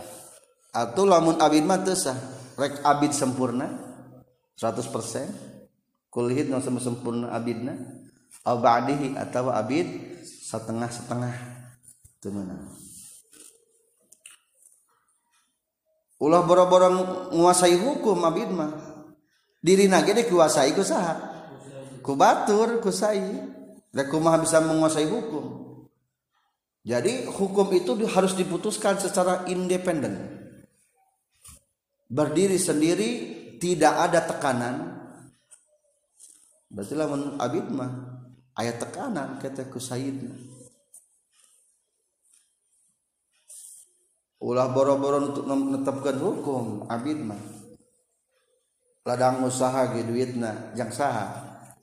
Atau 0.72 1.04
lamun 1.04 1.36
abid 1.36 1.68
mah 1.68 1.84
sah 1.92 2.16
rek 2.56 2.80
abid 2.80 3.12
sempurna 3.12 3.68
100% 4.56 4.88
kulihit 6.08 6.48
nu 6.48 6.62
sempurna 6.62 7.34
abidna. 7.34 7.76
Au 8.42 8.58
ba'dihi 8.58 9.14
atawa 9.14 9.54
abid 9.60 9.86
setengah-setengah 10.24 11.34
temenan 12.18 12.81
ulah 16.22 16.46
boro-boro 16.46 16.88
nguasai 17.34 17.74
hukum 17.74 18.22
abid 18.22 18.50
mah. 18.54 18.70
Diri 19.58 19.90
ge 19.90 20.12
dikuasai 20.22 20.74
ku 20.74 20.82
saha 20.86 21.14
ku 22.02 22.18
batur 22.18 22.82
ku 22.82 22.90
sai 22.90 23.22
rek 23.90 24.06
kumaha 24.10 24.38
bisa 24.38 24.62
menguasai 24.62 25.06
hukum. 25.10 25.62
Jadi 26.82 27.30
hukum 27.30 27.70
itu 27.74 27.94
harus 28.10 28.34
diputuskan 28.34 28.98
secara 28.98 29.46
independen. 29.46 30.42
Berdiri 32.10 32.58
sendiri 32.58 33.10
tidak 33.62 33.94
ada 34.10 34.26
tekanan. 34.26 34.74
Berarti 36.66 36.94
lamun 36.98 37.38
abid 37.38 37.70
mah 37.70 37.90
ayat 38.58 38.82
tekanan 38.82 39.38
kata 39.38 39.70
ku 39.70 39.78
sayyidna 39.78 40.51
ulah 44.42 44.74
boro-boro 44.74 45.30
untuk 45.30 45.46
menetapkan 45.46 46.18
hukum 46.18 46.90
abid 46.90 47.22
mah. 47.22 47.38
Ladang 49.06 49.42
usaha 49.46 49.90
ge 49.94 50.06
duitna 50.06 50.74
jang 50.78 50.90
saha 50.94 51.26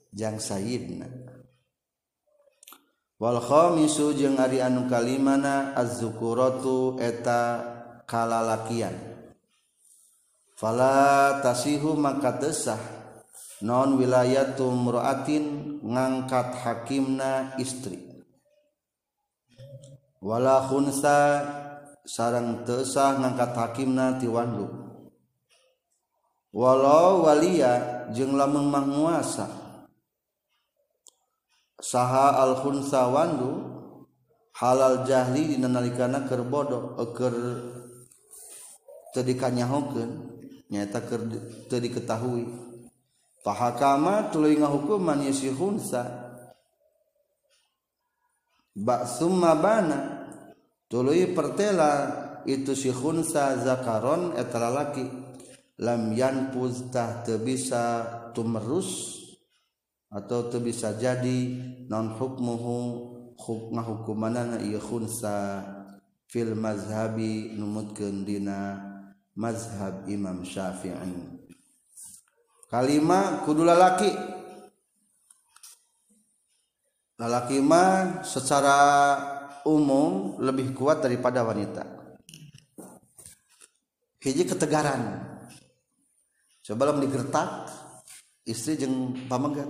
jang 0.08 0.40
sayidna 0.40 1.04
wal 3.20 3.36
khamisu 3.36 4.16
jeung 4.16 4.40
ari 4.40 4.64
anu 4.64 4.88
kalimana 4.88 5.76
az-zukuratu 5.76 6.96
eta 6.96 7.60
kalalakian. 8.08 8.96
Fala 10.56 11.40
tasihu 11.44 11.92
maka 11.92 12.40
desah 12.40 12.80
non 13.60 14.00
wilayatu 14.00 14.72
mur'atin 14.72 15.76
ngangkat 15.84 16.56
hakimna 16.64 17.56
istri. 17.60 18.00
Wala 20.24 20.64
khunsa 20.64 21.16
sarang 22.10 22.66
tesah 22.66 23.22
ngangkat 23.22 23.54
hakimna 23.54 24.18
tiwandu 24.18 24.66
walau 26.50 27.22
walia 27.22 28.02
jeung 28.10 28.34
lamun 28.34 28.66
manguasa. 28.66 29.46
Saha 31.80 32.36
al 32.44 32.60
khunsa 32.60 33.08
wandu 33.08 33.64
halal 34.58 35.06
jahli 35.08 35.56
dina 35.56 35.70
nalikana 35.70 36.28
keur 36.28 36.44
bodoh 36.44 36.98
keur 37.16 37.32
teu 39.16 39.24
dikanyahokeun 39.24 40.10
nyata 40.68 41.00
teu 41.70 41.78
diketahui. 41.80 42.44
Fahakama 43.40 44.28
tuluy 44.28 44.60
ngahukuman 44.60 45.24
ya 45.24 45.32
si 45.32 45.48
hunsa 45.48 46.04
ba 48.76 49.08
summa 49.08 49.56
bana 49.56 50.19
tuluy 50.90 51.30
pertela 51.30 52.26
itu 52.44 52.74
si 52.74 52.90
khunsa 52.90 53.54
zakaron 53.62 54.34
eta 54.34 54.58
lalaki. 54.58 55.06
Lam 55.80 56.12
yanfuz 56.12 56.92
tah 56.92 57.24
teu 57.24 57.40
bisa 57.40 58.04
tumerus 58.36 59.16
atau 60.12 60.52
teu 60.52 60.60
bisa 60.60 60.92
jadi 60.92 61.56
non 61.88 62.12
hukmuhu 62.12 62.76
huk 63.40 63.72
ngahukumanana 63.72 64.60
ieu 64.60 64.76
khunsa 64.76 65.64
fil 66.28 66.52
mazhabi 66.52 67.56
numutkeun 67.56 68.28
dina 68.28 68.76
mazhab 69.32 70.04
Imam 70.04 70.44
Syafi'i. 70.44 71.40
Kalima 72.68 73.40
kudu 73.48 73.64
lalaki. 73.64 74.12
Lalaki 77.16 77.58
mah 77.64 78.20
secara 78.20 78.76
umum 79.66 80.40
lebih 80.40 80.72
kuat 80.72 81.04
daripada 81.04 81.44
wanita. 81.44 81.84
Hiji 84.20 84.44
ketegaran. 84.44 85.26
Sebelum 86.60 87.00
digertak 87.00 87.66
istri 88.44 88.76
jeng 88.76 89.26
pamegat. 89.26 89.68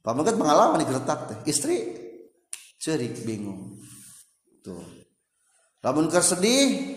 Pamegat 0.00 0.34
pengalaman 0.38 0.80
digertak 0.80 1.18
teh. 1.28 1.38
Istri 1.50 1.76
cerik 2.80 3.26
bingung. 3.26 3.76
Tuh. 4.64 4.80
Lamun 5.84 6.08
sedih 6.08 6.96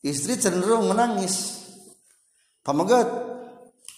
istri 0.00 0.38
cenderung 0.40 0.88
menangis. 0.88 1.66
Pamegat 2.64 3.08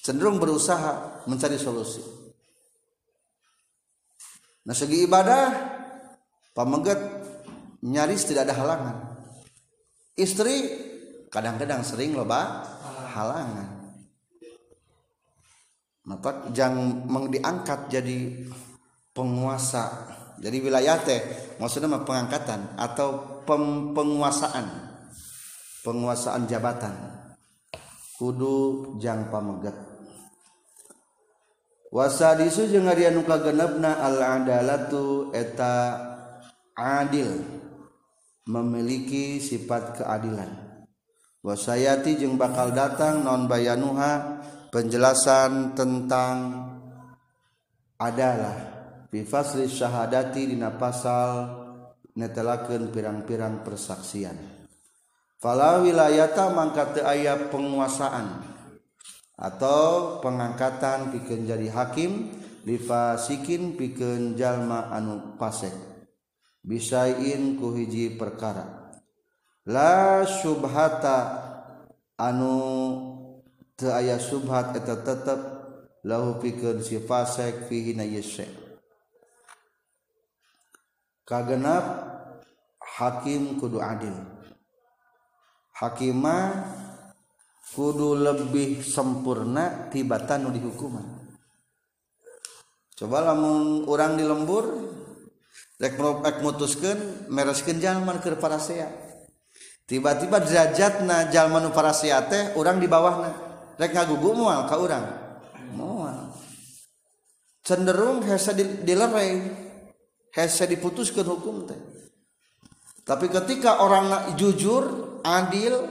cenderung 0.02 0.42
berusaha 0.42 1.22
mencari 1.30 1.58
solusi. 1.58 2.02
Nah 4.62 4.74
segi 4.74 5.06
ibadah 5.06 5.71
pamegat 6.52 7.00
nyaris 7.82 8.24
tidak 8.28 8.48
ada 8.48 8.54
halangan. 8.56 8.96
Istri 10.16 10.56
kadang-kadang 11.32 11.82
sering 11.82 12.12
loba 12.12 12.64
halangan. 13.12 13.68
Maka 16.02 16.50
jangan 16.50 17.06
diangkat 17.30 17.88
jadi 17.88 18.48
penguasa. 19.14 20.12
Jadi 20.42 20.58
wilayah 20.58 20.98
teh 20.98 21.22
maksudnya 21.62 22.02
pengangkatan 22.02 22.74
atau 22.76 23.40
penguasaan. 23.96 24.66
Penguasaan 25.82 26.46
jabatan. 26.46 26.94
Kudu 28.18 28.98
jang 29.02 29.30
pamegat. 29.30 29.74
Wasadisu 31.92 32.72
jeung 32.72 32.88
ari 32.88 33.04
anu 33.04 33.20
kagenepna 33.26 34.00
al 34.00 34.16
adalatu 34.16 35.28
eta 35.36 36.11
adil 36.76 37.42
memiliki 38.46 39.38
sifat 39.38 40.02
keadilan. 40.02 40.50
Wasayati 41.42 42.22
jeung 42.22 42.38
bakal 42.38 42.70
datang 42.70 43.26
non 43.26 43.50
bayanuha 43.50 44.42
penjelasan 44.70 45.74
tentang 45.74 46.70
adalah 47.98 48.56
fi 49.10 49.26
fasli 49.26 49.66
syahadati 49.66 50.54
dina 50.54 50.70
pasal 50.78 51.30
netelakeun 52.14 52.94
pirang-pirang 52.94 53.66
persaksian. 53.66 54.38
Fala 55.42 55.82
wilayata 55.82 56.54
mangka 56.54 56.94
teu 56.94 57.02
aya 57.02 57.50
penguasaan 57.50 58.46
atau 59.34 60.22
pengangkatan 60.22 61.10
pikeun 61.10 61.50
jadi 61.50 61.66
hakim 61.74 62.30
lifasikin 62.62 63.74
pikeun 63.74 64.38
jalma 64.38 64.94
anu 64.94 65.34
fasik 65.34 65.91
bisain 66.62 67.58
ku 67.58 67.74
hiji 67.74 68.14
perkara. 68.14 68.94
La 69.66 70.22
subhata 70.26 71.18
anu 72.18 72.54
teu 73.78 73.90
aya 73.90 74.18
subhat 74.18 74.74
eta 74.78 75.02
tetep 75.02 75.40
lahu 76.06 76.38
pikeun 76.42 76.82
si 76.82 76.98
fasik 77.02 77.66
fihi 77.70 77.94
na 77.94 78.06
kagenap 81.26 81.84
hakim 82.78 83.58
kudu 83.58 83.78
adil. 83.78 84.14
Hakima 85.72 86.62
kudu 87.74 88.14
lebih 88.14 88.84
sempurna 88.84 89.90
tibatan 89.90 90.46
nu 90.46 90.50
dihukuman. 90.54 91.06
Coba 92.92 93.18
lamun 93.24 93.88
orang 93.88 94.14
di 94.14 94.22
lembur 94.22 94.64
mutuskan 96.46 97.26
meresken 97.26 97.82
Jalman 97.82 98.22
ke 98.22 98.38
para 98.38 98.62
tiba-tiba 99.90 100.38
derajat 100.38 101.02
na 101.02 101.26
Jalman 101.26 101.74
para 101.74 101.90
teh 101.90 102.54
orang 102.54 102.78
di 102.78 102.86
bawah 102.86 103.26
gugu 104.06 104.30
mual 104.30 104.70
kau 104.70 104.86
orang 104.86 105.02
mual. 105.74 106.38
Cenderung 107.66 108.22
hesa 108.22 108.54
dilerai 108.54 109.42
hese 110.30 110.70
diputuskan 110.70 111.26
hukum 111.26 111.66
teh. 111.66 111.80
Tapi 113.02 113.26
ketika 113.26 113.82
orang 113.82 114.38
jujur 114.38 115.18
adil 115.26 115.90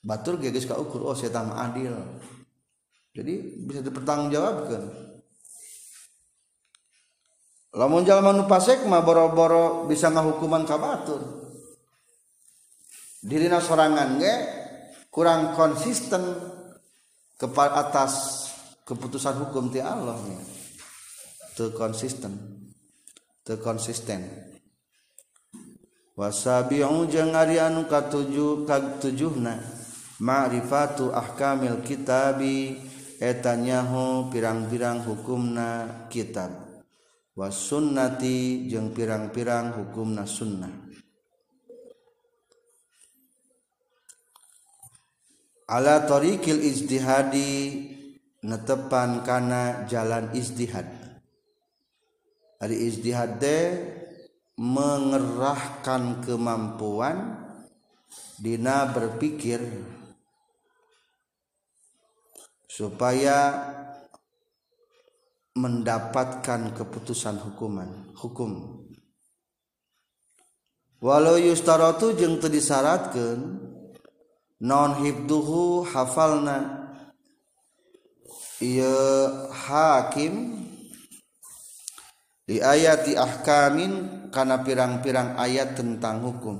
batur 0.00 0.40
geges 0.40 0.64
ka 0.64 0.80
ukur 0.80 1.04
oh 1.04 1.12
saya 1.12 1.36
adil. 1.52 1.92
Jadi 3.12 3.60
bisa 3.68 3.84
dipertanggungjawabkan 3.84 5.11
lamun 7.72 8.04
jalma 8.04 8.36
nu 8.36 8.44
pasek 8.44 8.84
mah 8.84 9.00
boro-boro 9.00 9.88
bisa 9.88 10.12
ngahukuman 10.12 10.68
ka 10.68 10.76
batur 10.76 11.20
dirina 13.24 13.62
sorangan 13.62 14.18
ge 14.20 14.34
kurang 15.12 15.52
konsisten 15.52 16.20
ke 17.36 17.46
atas 17.52 18.42
keputusan 18.86 19.34
hukum 19.46 19.70
ti 19.70 19.78
Allah 19.82 20.18
ya. 20.26 20.40
Teu 21.52 21.68
konsisten. 21.76 22.32
Teu 23.44 23.60
konsisten. 23.60 24.24
Wasabi'u 26.16 27.08
jeung 27.08 27.32
ari 27.32 27.56
anu 27.60 27.88
katujuh 27.88 28.68
katujuhna 28.68 29.60
ma'rifatu 30.20 31.12
ahkamil 31.12 31.80
kitabi 31.80 32.78
etanyahu 33.20 34.28
pirang-pirang 34.28 35.04
hukumna 35.04 36.08
kitab. 36.12 36.71
wasunnati 37.32 38.68
jeung 38.68 38.92
pirang-pirang 38.92 39.72
hukumna 39.76 40.28
sunnah. 40.28 40.72
Ala 45.72 46.04
tariqil 46.04 46.60
ijtihadi 46.60 47.52
netepan 48.44 49.24
kana 49.24 49.88
jalan 49.88 50.28
ijtihad. 50.36 50.84
Ari 52.60 52.76
ijtihad 52.92 53.40
de 53.40 53.58
mengerahkan 54.60 56.20
kemampuan 56.20 57.40
dina 58.36 58.92
berpikir 58.92 59.64
supaya 62.68 63.40
mendapatkan 65.52 66.72
keputusan 66.72 67.36
hukuman. 67.40 68.12
Hukum. 68.16 68.82
Walau 71.02 71.34
yustarotu 71.34 72.14
jeng 72.14 72.38
teu 72.38 72.46
disyaratkeun 72.46 73.40
non 74.62 74.90
hibduhu 75.02 75.82
hafalna. 75.82 76.88
Ieu 78.62 79.50
hakim 79.50 80.62
di 82.46 82.62
ayat 82.62 83.10
di 83.10 83.18
ahkamin 83.18 84.22
karena 84.30 84.62
pirang-pirang 84.62 85.34
ayat 85.34 85.74
tentang 85.74 86.22
hukum. 86.22 86.56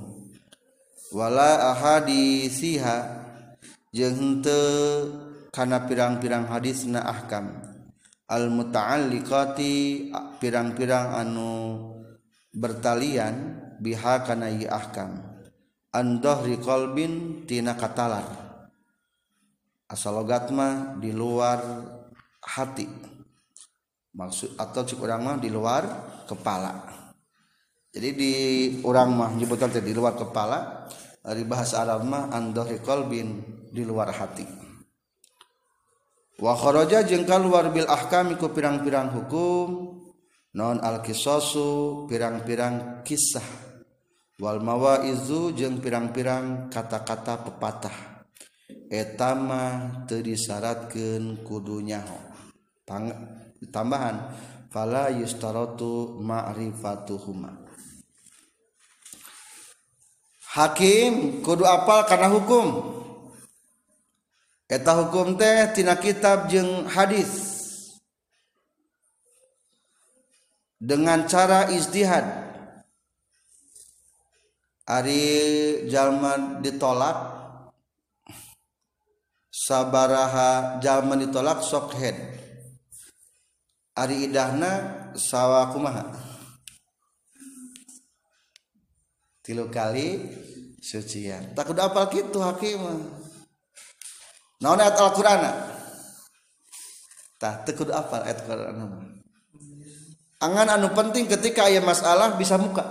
Wala 1.15 1.71
ahadisiha 1.71 3.23
jeung 3.95 4.43
teu 4.43 5.07
kana 5.55 5.87
pirang-pirang 5.87 6.51
hadisna 6.51 6.99
ahkam. 7.07 7.72
Al 8.33 8.49
muta'alliqati 8.49 10.09
pirang-pirang 10.41 11.13
anu 11.13 11.51
bertalian 12.49 13.61
biha 13.77 14.25
kana 14.25 14.49
ahkam. 14.49 15.21
An 15.93 16.17
dhahri 16.17 16.57
qalbin 16.57 17.45
tina 17.45 17.77
katalar. 17.77 18.25
Asal 19.85 20.17
logat 20.17 20.49
mah 20.49 20.97
di 20.97 21.13
luar 21.13 21.61
hati. 22.41 22.89
Maksud 24.17 24.57
atau 24.57 24.81
cik 24.81 24.97
orang 25.05 25.21
mah 25.21 25.37
di 25.37 25.53
luar 25.53 25.83
kepala. 26.25 26.89
Jadi 27.93 28.09
di 28.17 28.33
orang 28.81 29.09
mah 29.13 29.29
nyebutan 29.37 29.69
di 29.69 29.93
luar 29.93 30.17
kepala 30.17 30.89
dari 31.21 31.45
bahasa 31.45 31.85
Arab 31.85 32.09
mah 32.09 32.33
andohi 32.33 32.81
kolbin 32.81 33.37
di 33.69 33.85
luar 33.85 34.09
hati 34.09 34.62
wakhoroja 36.43 37.07
jeung 37.07 37.23
luar 37.23 37.71
bil 37.71 37.87
ahkami 37.87 38.35
ku 38.35 38.51
pirang-pirang 38.51 39.15
hukum 39.15 39.95
non 40.51 40.83
alkisosu 40.83 42.03
pirang-pirang 42.11 43.07
kisah. 43.07 43.63
Wal 44.43 44.59
mawaizu 44.59 45.55
jeung 45.55 45.79
pirang-pirang 45.79 46.67
kata-kata 46.67 47.47
pepatah. 47.47 48.27
Etama 48.91 49.89
teu 50.03 50.19
disyaratkeun 50.19 51.47
kudu 51.47 51.79
nyaho. 51.79 52.19
Tambahan 53.71 54.35
fala 54.67 55.09
yustaratu 55.13 56.19
ma'rifatuhuma. 56.21 57.63
Hakim 60.53 61.41
kudu 61.41 61.65
apal 61.65 62.05
karena 62.05 62.29
hukum. 62.29 63.01
eta 64.67 64.91
hukum 65.03 65.35
teh 65.39 65.71
tina 65.75 65.95
kitab 65.99 66.47
jeung 66.51 66.87
hadis. 66.87 67.53
Dengan 70.83 71.23
cara 71.31 71.71
istihad 71.71 72.43
Ari 74.83 75.87
jalma 75.87 76.59
ditolak. 76.59 77.39
Sabaraha 79.47 80.83
jalma 80.83 81.15
ditolak 81.15 81.63
sok 81.63 81.95
head. 81.95 82.19
Ari 83.95 84.27
idahna 84.27 85.07
sawa 85.15 85.71
kumaha? 85.71 86.11
Tilu 89.39 89.71
kali 89.71 90.19
sucian. 90.83 91.55
Takut 91.55 91.79
apal 91.79 92.11
gitu 92.11 92.43
hakimah 92.43 93.22
naon 94.63 94.79
ayat 94.79 94.95
Al-Qur'an? 94.95 95.43
Tah 97.35 97.67
teu 97.67 97.75
kudu 97.75 97.91
apal 97.91 98.23
ayat 98.23 98.47
Al-Qur'an. 98.47 99.19
Angan 100.43 100.67
anu 100.79 100.91
penting 100.95 101.27
ketika 101.27 101.67
aya 101.67 101.83
masalah 101.83 102.39
bisa 102.39 102.55
muka. 102.55 102.83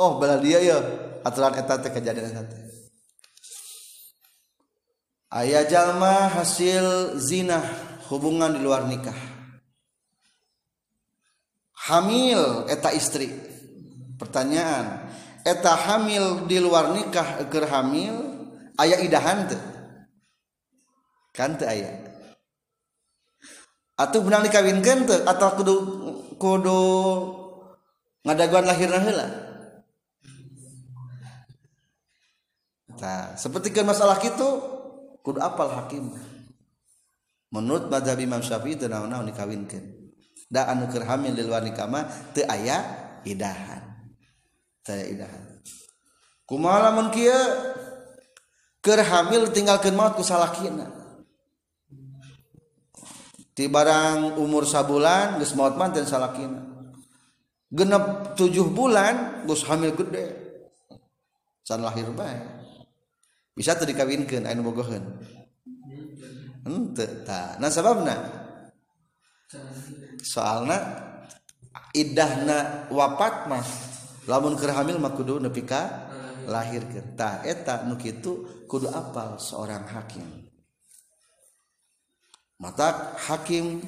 Oh 0.00 0.16
bala 0.20 0.40
dia 0.40 0.60
ya 0.60 0.80
aturan 1.24 1.56
eta 1.56 1.76
teh 1.76 1.92
kejadian 1.92 2.32
eta 2.32 2.44
teh. 2.48 2.60
Aya 5.32 5.64
jalma 5.68 6.28
hasil 6.32 7.16
zina 7.20 7.60
hubungan 8.08 8.52
di 8.52 8.60
luar 8.64 8.88
nikah. 8.88 9.16
Hamil 11.88 12.68
eta 12.72 12.92
istri. 12.96 13.28
Pertanyaan 14.16 15.12
eta 15.44 15.76
hamil 15.76 16.48
di 16.48 16.60
luar 16.64 16.96
nikah 16.96 17.44
ger 17.52 17.68
hamil 17.68 18.16
ayah 18.80 19.00
idahan 19.04 19.52
teu 19.52 19.71
kan 21.32 21.56
teu 21.56 21.66
aya. 21.66 21.90
Atuh 23.96 24.20
benang 24.20 24.44
dikawinkeun 24.44 25.08
teu 25.08 25.18
atau 25.24 25.48
kudu 25.56 25.74
kudu 26.36 26.80
ngadaguan 28.22 28.68
lahirna 28.68 29.00
heula. 29.00 29.26
Nah, 33.02 33.34
seperti 33.34 33.74
kan 33.74 33.88
masalah 33.88 34.20
itu 34.22 34.48
kudu 35.26 35.42
apal 35.42 35.72
hakim. 35.72 36.12
Menurut 37.52 37.90
mazhab 37.90 38.20
Imam 38.20 38.40
Syafi'i 38.40 38.78
teu 38.78 38.86
naon-naon 38.86 39.26
dikawinkeun. 39.28 40.14
Da 40.52 40.68
anu 40.68 40.86
keur 40.92 41.08
hamil 41.08 41.32
di 41.32 41.42
luar 41.42 41.64
nikah 41.64 41.88
mah 41.88 42.04
teu 42.36 42.44
aya 42.46 42.84
idahan. 43.24 44.12
Teu 44.84 45.00
idahan. 45.16 45.64
Kumaha 46.44 46.92
lamun 46.92 47.08
kieu? 47.08 47.40
Keur 48.84 49.00
hamil 49.00 49.48
tinggalkeun 49.48 49.96
maut 49.96 50.18
ku 50.18 50.26
salakina 50.26 51.01
ti 53.52 53.68
barang 53.68 54.40
umur 54.40 54.64
sabulan 54.64 55.36
geus 55.40 55.52
maut 55.56 55.76
manten 55.76 56.08
salakina. 56.08 56.60
Genep 57.72 58.36
tujuh 58.36 58.68
bulan 58.68 59.44
geus 59.48 59.64
hamil 59.64 59.96
gede. 59.96 60.36
Can 61.62 61.80
lahir 61.80 62.10
bae. 62.12 62.36
Bisa 63.52 63.76
teu 63.76 63.88
dikawinkeun 63.88 64.48
anu 64.48 64.66
bogoheun. 64.66 65.04
Henteu 66.62 67.24
tah 67.24 67.56
nah 67.60 67.70
sababna? 67.70 68.16
Soalna 70.22 70.78
idahna 71.92 72.88
wapat 72.88 73.50
mah 73.50 73.66
lamun 74.30 74.56
keur 74.56 74.72
hamil 74.72 74.96
mah 74.96 75.12
kudu 75.12 75.42
nepi 75.42 75.66
ka 75.66 76.08
lahir 76.48 76.86
tah 77.18 77.42
eta 77.44 77.84
nu 77.84 77.98
kitu 77.98 78.64
kudu 78.66 78.88
apal 78.90 79.36
seorang 79.36 79.84
hakim. 79.90 80.41
Mata 82.62 83.18
hakim 83.18 83.82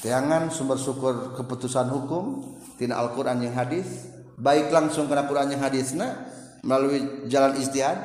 teangan 0.00 0.48
sumber 0.48 0.80
syukur 0.80 1.36
keputusan 1.36 1.92
hukum 1.92 2.56
tina 2.80 2.96
Al-Qur'an 2.96 3.44
yang 3.44 3.52
hadis 3.52 4.08
baik 4.40 4.72
langsung 4.72 5.04
kena 5.04 5.28
Qur'an 5.28 5.52
yang 5.52 5.60
hadisna 5.60 6.24
melalui 6.64 7.28
jalan 7.28 7.60
istihad 7.60 8.00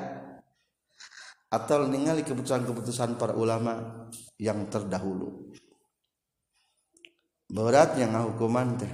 atau 1.47 1.87
ningali 1.87 2.27
keputusan-keputusan 2.27 3.15
para 3.15 3.31
ulama 3.31 4.03
yang 4.35 4.67
terdahulu. 4.67 5.55
Beratnya 7.47 8.11
hukuman 8.19 8.75
teh. 8.75 8.91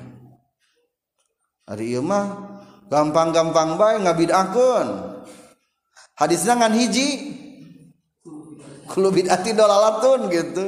Hari 1.66 1.98
ieu 1.98 2.04
gampang-gampang 2.92 3.80
bae 3.80 3.96
ngabid 4.06 4.30
akun 4.30 4.88
hadis 6.14 6.46
ngan 6.46 6.74
hiji. 6.78 7.10
Bid'ati 8.92 9.56
dolalatun 9.56 10.28
gitu 10.28 10.66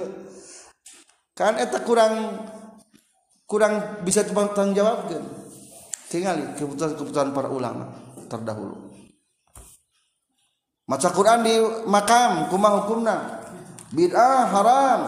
kan 1.33 1.57
eta 1.57 1.81
kurang 1.81 2.45
kurang 3.49 4.05
bisa 4.05 4.21
tanggung 4.25 4.77
jawab 4.77 5.09
kan 5.09 5.23
tinggal 6.13 6.37
keputusan-keputusan 6.53 7.33
para 7.33 7.49
ulama 7.49 7.89
terdahulu. 8.29 8.93
Maca 10.85 11.09
Quran 11.09 11.39
di 11.41 11.55
makam 11.89 12.53
kumah 12.53 12.71
hukumna. 12.83 13.15
Bid'ah 13.93 14.45
haram. 14.51 15.01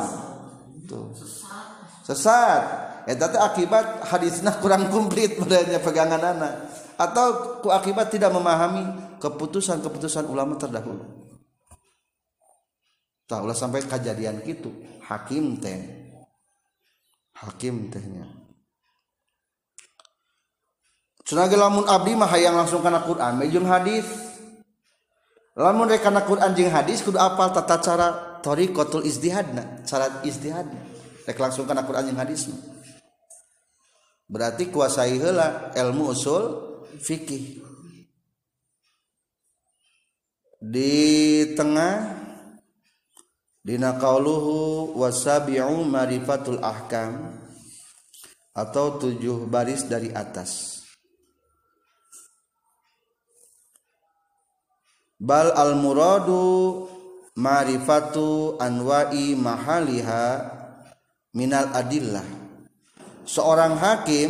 Tuh. 0.89 1.13
Sesat. 2.05 2.85
Eta 3.05 3.29
teh 3.29 3.37
akibat 3.37 4.01
hadisnya 4.09 4.57
kurang 4.57 4.89
komplit 4.89 5.37
padanya 5.37 5.77
pegangan 5.77 6.17
anak 6.17 6.53
atau 6.97 7.61
ku 7.61 7.69
akibat 7.69 8.09
tidak 8.09 8.33
memahami 8.33 8.81
keputusan-keputusan 9.21 10.25
ulama 10.25 10.57
terdahulu. 10.57 11.05
Tak 13.29 13.45
ulah 13.45 13.57
sampai 13.57 13.85
kejadian 13.85 14.41
gitu 14.41 14.73
hakim 15.05 15.61
teh 15.61 16.04
hakim 17.35 17.91
tehnya. 17.91 18.31
Sunage 21.25 21.57
lamun 21.57 21.89
abdi 21.89 22.13
mah 22.13 22.29
hayang 22.29 22.53
langsung 22.53 22.85
kana 22.85 23.01
Quran 23.01 23.41
mejung 23.41 23.65
hadis. 23.65 24.05
Lamun 25.55 25.87
rek 25.87 26.03
kana 26.03 26.27
Quran 26.27 26.51
jeung 26.51 26.67
hadis 26.67 26.99
kudu 26.99 27.15
apal 27.15 27.47
tata 27.55 27.79
cara 27.79 28.07
tariqatul 28.43 29.07
izdihadna 29.07 29.87
cara 29.87 30.19
izdihad 30.27 30.67
rek 31.23 31.39
langsung 31.39 31.63
kana 31.63 31.87
Quran 31.87 32.11
jeung 32.11 32.19
hadis 32.19 32.51
berarti 34.27 34.67
kuasai 34.67 35.15
heula 35.15 35.71
ilmu 35.71 36.11
usul 36.11 36.43
fikih 36.99 37.63
di 40.59 40.93
tengah 41.55 42.24
dina 43.65 43.97
qauluhu 43.97 44.93
wasabi'u 44.93 45.81
marifatul 45.89 46.61
ahkam 46.61 47.33
atau 48.53 49.01
tujuh 49.01 49.49
baris 49.49 49.89
dari 49.89 50.13
atas. 50.13 50.85
Bal 55.17 55.49
al 55.57 55.81
muradu 55.81 56.85
marifatu 57.33 58.61
anwa'i 58.61 59.33
mahaliha 59.33 60.45
minal 61.33 61.73
adillah. 61.73 62.27
Seorang 63.25 63.81
hakim 63.81 64.29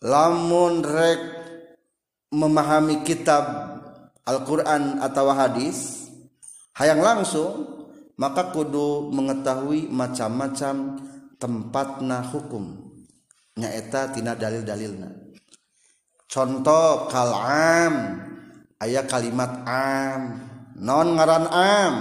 lamun 0.00 0.80
rek 0.80 1.20
memahami 2.32 3.04
kitab 3.04 3.44
Al-Quran 4.24 5.04
atau 5.04 5.28
hadis 5.30 6.08
hayang 6.72 7.04
langsung 7.04 7.75
maka 8.16 8.48
kudu 8.52 9.12
mengetahui 9.12 9.92
macam-macam 9.92 11.04
tempatna 11.36 12.24
hukum. 12.32 12.96
Nyaeta 13.56 14.12
tina 14.12 14.36
dalil-dalilna. 14.36 15.08
Contoh 16.28 17.08
kalam. 17.08 18.24
Ayat 18.76 19.08
kalimat 19.08 19.64
am. 19.68 20.22
Non 20.76 21.16
ngaran 21.16 21.48
am. 21.48 21.94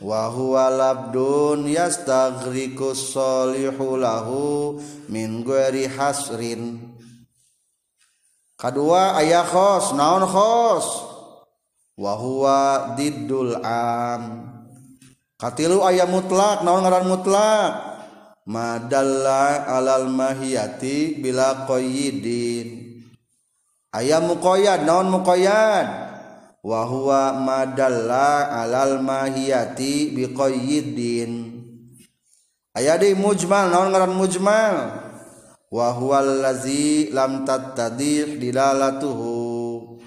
Wa 0.00 0.32
huwa 0.32 0.72
labdun 0.72 1.68
yastaghriku 1.68 2.96
solihu 2.96 4.00
lahu 4.00 4.76
min 5.12 5.44
ghairi 5.44 5.88
hasrin. 5.88 6.96
Kedua 8.56 9.16
ayat 9.16 9.48
khos 9.48 9.96
naon 9.96 10.24
khos? 10.28 10.86
Wa 11.96 12.16
huwa 12.16 12.92
diddul 12.96 13.60
am. 13.64 14.49
Katilu 15.40 15.80
ayam 15.80 16.12
mutlak 16.12 16.60
naon 16.60 16.84
ngaran 16.84 17.08
mutlak? 17.08 17.70
Madalla 18.44 19.64
alal 19.64 20.12
mahiyati 20.12 21.16
bila 21.16 21.64
qayyidin. 21.64 23.00
Ayam 23.90 24.28
muqayyad 24.28 24.84
naon 24.84 25.08
muqayyad? 25.08 25.88
Wa 26.60 26.84
huwa 26.84 27.32
madalla 27.40 28.52
alal 28.60 29.00
mahiyati 29.00 30.12
bi 30.12 30.28
qayyidin. 30.28 31.56
Ayadi 32.76 33.16
mujmal 33.16 33.72
naon 33.72 33.90
ngaran 33.90 34.12
mujmal? 34.12 34.76
Wa 35.70 35.94
huwa 35.96 36.20
allazi 36.20 37.08
lam 37.14 37.48
tattadih 37.48 38.36
dilalatuhu. 38.36 39.98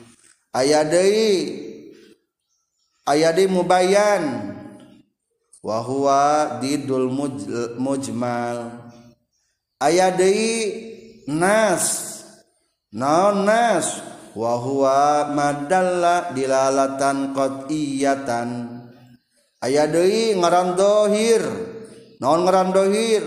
Ayadai 0.53 1.57
ayadi 3.09 3.49
mubayyan 5.63 5.65
wahwa 5.65 6.59
didul 6.59 7.07
mujmal. 7.79 8.59
Aya 9.79 10.11
nas. 11.27 11.85
Naon 12.93 13.45
nas? 13.45 14.01
Wahwa 14.35 15.29
madalla 15.29 16.33
dilalatan 16.33 17.37
qat'iyatan. 17.37 18.49
Aya 19.63 19.87
deui 19.87 20.35
ngaran 20.35 20.75
dohir 20.75 21.39
naon 22.19 22.43
ngaran 22.43 22.75
dohir 22.75 23.23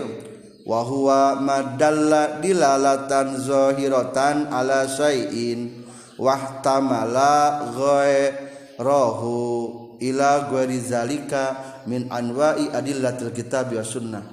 wahwa 0.67 1.39
madalla 1.39 2.43
dilalatan 2.43 3.39
zahiratan 3.39 4.51
ala 4.51 4.85
syai'in. 4.85 5.87
Wahtamala 6.17 7.69
ghairahu 7.77 9.86
ila 9.99 10.49
ghairi 10.51 10.77
zalika 10.81 11.57
min 11.89 12.09
anwa'i 12.11 12.69
adillatil 12.73 13.33
kitab 13.33 13.73
wa 13.73 13.83
sunnah. 13.85 14.23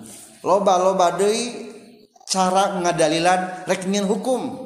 Loba-loba 0.45 1.17
deui 1.17 1.73
cara 2.29 2.81
ngadalilan 2.81 3.65
rek 3.69 3.89
hukum. 4.05 4.65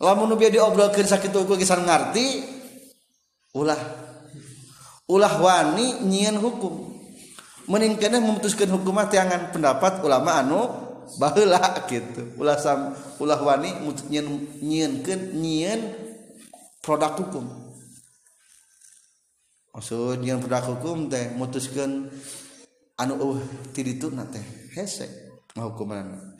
Lamun 0.00 0.32
nu 0.32 0.34
bieu 0.40 0.48
diobrolkeun 0.48 1.04
sakitu 1.04 1.44
ku 1.44 1.54
geus 1.60 1.70
ngarti 1.70 2.42
ulah. 3.52 3.78
Ulah 5.10 5.34
wani 5.42 6.06
nyieun 6.06 6.40
hukum. 6.40 6.74
Mending 7.70 8.00
keneh 8.00 8.18
memutuskeun 8.18 8.72
hukum 8.72 8.96
mah 8.96 9.06
tiangan 9.06 9.54
pendapat 9.54 10.02
ulama 10.02 10.42
anu 10.42 10.90
baheula 11.18 11.58
gitu 11.90 12.38
ulah 12.38 12.54
sam 12.60 12.94
ulah 13.18 13.40
wani 13.42 13.74
nyieun 13.82 14.46
nyieunkeun 14.62 15.34
nyieun 15.34 15.80
produk 16.84 17.18
hukum 17.18 17.44
maksud 19.70 20.22
yang 20.26 20.42
produk 20.42 20.74
hukum 20.74 21.06
teh 21.06 21.30
mutuskan 21.34 22.10
anu 22.98 23.14
uh 23.18 23.38
ti 23.70 23.86
itu 23.86 24.10
teh 24.10 24.44
hese 24.74 25.06
hukuman 25.54 26.36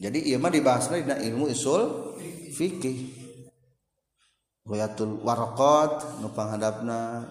jadi 0.00 0.18
iya 0.32 0.36
mah 0.40 0.48
dibahasnya 0.48 1.04
dina 1.04 1.16
ilmu 1.20 1.50
usul 1.52 2.16
fikih 2.56 3.12
wayatul 4.64 5.20
warokot 5.26 6.24
nu 6.24 6.32
panghadapna 6.32 7.26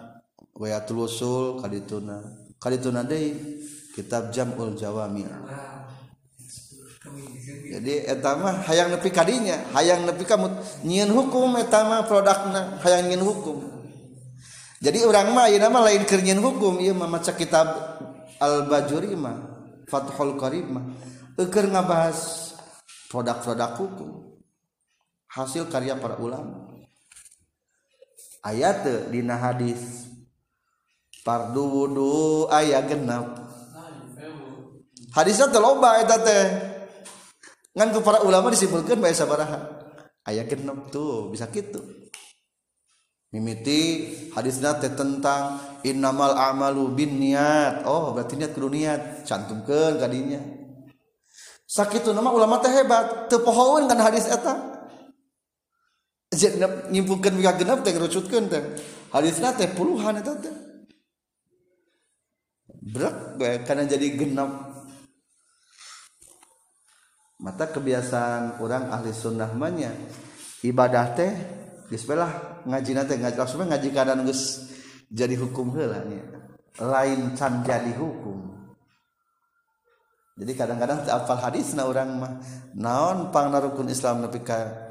wayatul 0.53 1.09
usul 1.09 1.57
kadituna 1.63 2.21
kadituna 2.59 3.01
deui 3.07 3.59
kitab 3.99 4.31
jamul 4.31 4.75
jawami. 4.79 5.25
Jadi 7.69 8.05
etama 8.05 8.63
hayang 8.63 8.93
nepi 8.93 9.09
kadinya 9.09 9.57
hayang 9.73 10.05
nepi 10.05 10.23
kamu 10.23 10.47
nyieun 10.85 11.11
hukum 11.11 11.57
etama 11.57 12.05
produkna 12.05 12.77
hayang 12.85 13.09
nyieun 13.09 13.23
hukum. 13.25 13.78
jadi 14.79 15.03
orang 15.03 15.35
mah 15.35 15.51
ayeuna 15.51 15.67
mah 15.67 15.83
lain 15.91 16.07
keur 16.07 16.23
hukum 16.23 16.79
ieu 16.79 16.95
mah 16.95 17.11
maca 17.11 17.35
kitab 17.35 17.67
Al-Bajuri 18.39 19.11
mah 19.11 19.35
Fathul 19.91 20.39
Qarib 20.39 20.71
mah. 20.71 20.87
Keur 21.35 21.67
ngabahas 21.67 22.51
produk-produk 23.11 23.71
hukum 23.75 24.11
hasil 25.35 25.67
karya 25.67 25.99
para 25.99 26.15
ulama. 26.15 26.71
Ayat 28.39 29.11
dina 29.11 29.35
hadis 29.35 30.07
fardu 31.27 31.59
wudu 31.59 32.47
aya 32.47 32.79
genap 32.87 33.35
hadisnya 35.11 35.51
teloba 35.51 35.99
eta 35.99 36.23
teh. 36.23 36.47
Ngan 37.75 37.99
para 37.99 38.23
ulama 38.23 38.47
disimpulkeun 38.47 39.03
bae 39.03 39.11
sabaraha 39.11 39.91
aya 40.23 40.47
genep 40.47 40.87
tuh 40.87 41.27
bisa 41.35 41.51
gitu 41.51 41.98
mimiti 43.29 44.09
hadisnya 44.33 44.81
teh 44.81 44.89
tentang 44.97 45.61
innamal 45.85 46.33
amalu 46.33 46.89
bin 46.97 47.21
niat 47.21 47.85
oh 47.85 48.13
berarti 48.17 48.35
niat 48.35 48.51
kudu 48.57 48.69
niat. 48.73 49.01
Cantumkeun 49.25 50.01
kadinya 50.01 50.41
sakitu 51.69 52.09
nama 52.09 52.33
ulama 52.33 52.57
teh 52.57 52.73
hebat. 52.73 53.29
Teu 53.29 53.45
pohoeun 53.45 53.85
kan 53.85 54.01
hadis 54.01 54.25
eta. 54.25 54.81
Jadi 56.29 56.61
nyimpulkan 56.93 57.33
mika 57.37 57.57
genep 57.57 57.85
teh 57.85 57.93
kerucutkeun 57.93 58.49
teh. 58.49 58.63
Hadisna 59.13 59.53
teh 59.53 59.69
puluhan 59.69 60.21
eta 60.21 60.33
teh. 60.33 60.55
Berat 62.89 63.37
karena 63.69 63.85
jadi 63.85 64.17
genep. 64.17 64.49
Mata 67.39 67.71
kebiasaan 67.71 68.59
orang 68.59 68.91
ahli 68.91 69.15
sunnah 69.15 69.47
ibadah 70.59 71.05
teh 71.15 71.58
Bismillah 71.89 72.61
ngaji 72.69 72.91
nanti 72.93 73.17
ngaji 73.17 73.37
langsung 73.37 73.65
ngaji 73.65 73.89
keadaan 73.89 74.21
gus 74.21 74.69
jadi 75.09 75.33
hukum 75.41 75.73
hela 75.73 76.05
nya. 76.05 76.21
Lain 76.77 77.33
can 77.33 77.65
jadi 77.65 77.97
hukum. 77.97 78.45
Jadi 80.39 80.53
kadang-kadang 80.55 81.03
apal 81.09 81.41
hadis 81.41 81.73
na 81.75 81.89
orang 81.89 82.09
mah 82.15 82.33
naon 82.77 83.33
pang 83.33 83.51
rukun 83.51 83.89
Islam 83.89 84.23
nepi 84.23 84.39
ka 84.45 84.87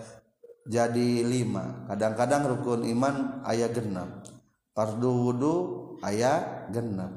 jadi 0.67 1.23
lima. 1.23 1.87
Kadang-kadang 1.87 2.51
rukun 2.51 2.83
iman 2.85 3.47
ayat 3.47 3.79
genap. 3.79 4.27
Fardu 4.75 5.09
wudu 5.09 5.55
ayat 6.03 6.69
genap. 6.75 7.15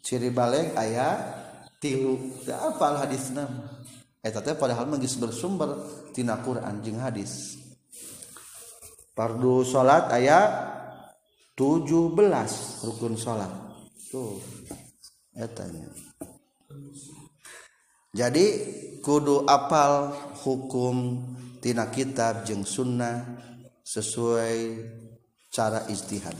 Ciri 0.00 0.32
balik 0.32 0.74
ayat 0.80 1.20
tilu. 1.78 2.40
Apal 2.48 3.04
hadis 3.04 3.30
nama. 3.36 3.68
Eh 4.24 4.32
tete 4.32 4.56
padahal 4.56 4.88
mah 4.88 4.96
bersumber 4.96 5.76
tina 6.16 6.40
Quran 6.40 6.80
jeung 6.80 6.98
hadis. 6.98 7.59
fardu 9.20 9.68
salat 9.68 10.08
ayat 10.16 10.48
17 11.52 12.16
rukun 12.88 13.20
salat 13.20 13.52
tuh 14.08 14.40
etanya 15.36 15.92
jadi 18.16 18.46
kudu 19.04 19.44
apal 19.44 20.16
hukum 20.40 21.20
tina 21.60 21.92
kitab 21.92 22.48
jeung 22.48 22.64
sunnah 22.64 23.28
sesuai 23.84 24.80
cara 25.52 25.84
istihad. 25.92 26.34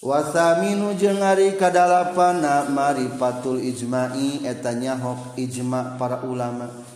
Wasaminu 0.00 0.96
jeung 0.96 1.20
ari 1.20 1.60
kadalapana 1.60 2.72
marifatul 2.72 3.60
ijma'i 3.60 4.48
etanya 4.48 4.96
hok 4.96 5.36
ijma 5.36 6.00
para 6.00 6.24
ulama. 6.24 6.89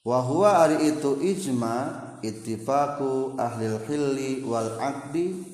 Wa 0.00 0.18
huwa 0.24 0.64
ari 0.64 0.96
itu 0.96 1.20
ijma 1.20 1.76
ittifaqu 2.24 3.36
ahlil 3.36 3.80
hilli 3.84 4.40
wal 4.44 4.80
aqdi 4.80 5.44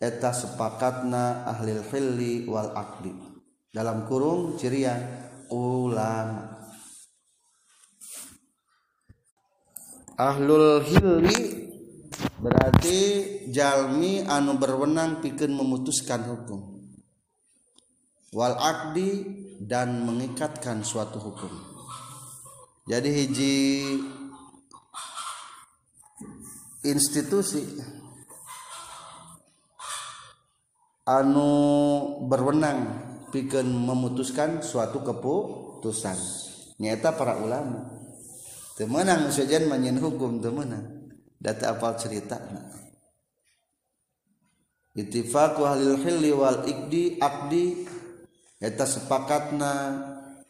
eta 0.00 0.32
sepakatna 0.32 1.44
ahlil 1.44 1.84
hilli 1.92 2.48
wal 2.48 2.72
aqdi. 2.72 3.12
Dalam 3.70 4.08
kurung 4.08 4.56
cirian 4.56 4.98
ulama 5.52 6.64
ahlul 10.18 10.82
hilli 10.82 11.70
berarti 12.40 12.98
jalmi 13.52 14.24
anu 14.24 14.56
berwenang 14.56 15.20
pikeun 15.20 15.52
memutuskan 15.52 16.24
hukum. 16.24 16.80
Wal 18.30 18.54
akdi 18.56 19.26
dan 19.58 20.06
mengikatkan 20.06 20.86
suatu 20.86 21.18
hukum 21.18 21.69
jadi 22.90 23.06
hiji 23.06 23.54
institusi 26.82 27.62
anu 31.06 31.50
berwenang 32.26 33.10
pikeun 33.30 33.70
memutuskan 33.70 34.58
suatu 34.58 35.06
keputusan. 35.06 36.18
Nyata 36.82 37.14
para 37.14 37.38
ulama. 37.38 37.94
Temenang 38.74 39.30
sejen 39.30 39.70
manyen 39.70 40.00
hukum 40.02 40.42
temenang 40.42 41.14
data 41.38 41.78
apal 41.78 41.94
cerita. 41.94 42.42
Ittifaqu 44.98 45.62
ahlil 45.62 46.00
hilli 46.02 46.34
wal 46.34 46.66
ikdi 46.66 47.22
akdi 47.22 47.86
eta 48.58 48.82
sepakatna 48.82 49.72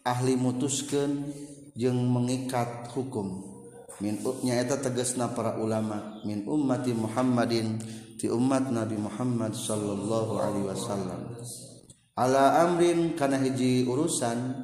ahli 0.01 0.39
mutuskeun 0.41 1.29
jeung 1.77 1.99
mengikat 2.11 2.91
hukum. 2.95 3.47
Minnya 4.01 4.57
eta 4.57 4.81
tegasna 4.81 5.29
para 5.37 5.61
ulama 5.61 6.25
min 6.25 6.49
ummati 6.49 6.97
Muhammadin 6.97 7.77
di 8.17 8.33
umat 8.33 8.73
Nabi 8.73 8.97
Muhammad 8.97 9.53
sallallahu 9.53 10.33
Alaihi 10.41 10.67
Wasallam. 10.73 11.21
Ala 12.17 12.65
Amrin 12.65 13.13
kana 13.13 13.37
hiji 13.37 13.85
urusan 13.85 14.57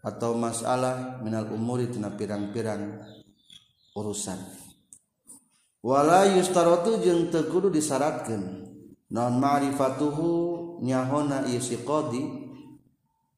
atau 0.00 0.38
masalah 0.38 1.20
minal 1.20 1.52
umuri 1.52 1.92
tina 1.92 2.14
pirang-pirang 2.16 3.00
urusan. 3.92 4.40
Wala 5.84 6.24
yustarotu 6.24 7.04
jeung 7.04 7.28
tekudu 7.28 7.68
disyaratkeun 7.68 8.42
non 9.12 9.36
ma'rifatuhu 9.36 10.80
nyahona 10.80 11.44
ieu 11.46 11.60
si 11.60 11.76
qadi 11.84 12.45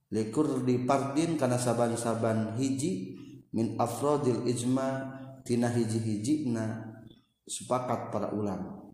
likur 0.08 0.64
dipardin 0.64 1.36
karena 1.36 1.60
saban-saban 1.60 2.56
hiji 2.56 3.18
min 3.52 3.76
afrodil 3.76 4.44
ijmatina 4.48 5.68
hiji-hijina 5.68 6.96
sepakat 7.44 8.12
para 8.12 8.32
ulama 8.32 8.88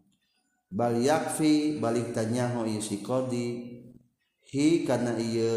yakfi 0.74 1.78
balik 1.78 2.10
tanyaho 2.10 2.66
sikodi 2.82 3.78
hi 4.50 4.82
karena 4.82 5.14
ia 5.18 5.54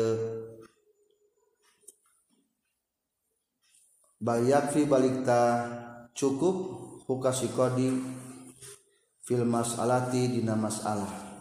Balfi 4.17 4.89
balikta 4.89 5.69
cukup 6.17 6.57
huka 7.05 7.29
sikodi 7.29 8.01
film 9.21 9.53
masalati 9.53 10.25
dina 10.25 10.57
masalah. 10.57 11.37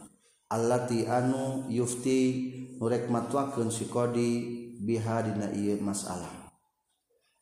Allati 0.52 1.08
anu 1.08 1.72
yufti 1.72 2.52
nurek 2.76 3.08
matwakeun 3.08 3.72
si 3.72 3.88
kodi 3.88 4.28
biha 4.80 5.24
dina 5.24 5.52
ieu 5.52 5.80
mas'alah. 5.80 6.52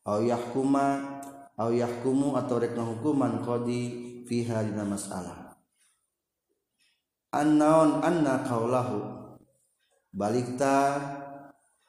Au 0.06 0.20
yahkuma 0.22 1.20
au 1.58 1.70
yahkumu 1.70 2.38
atau 2.38 2.58
rek 2.58 2.74
hukuman 2.74 3.42
kodi 3.42 4.24
fiha 4.26 4.62
dina 4.62 4.86
mas'alah. 4.86 5.54
Annaun 7.34 8.02
anna 8.02 8.46
qaulahu? 8.46 8.98
Balikta 10.14 11.02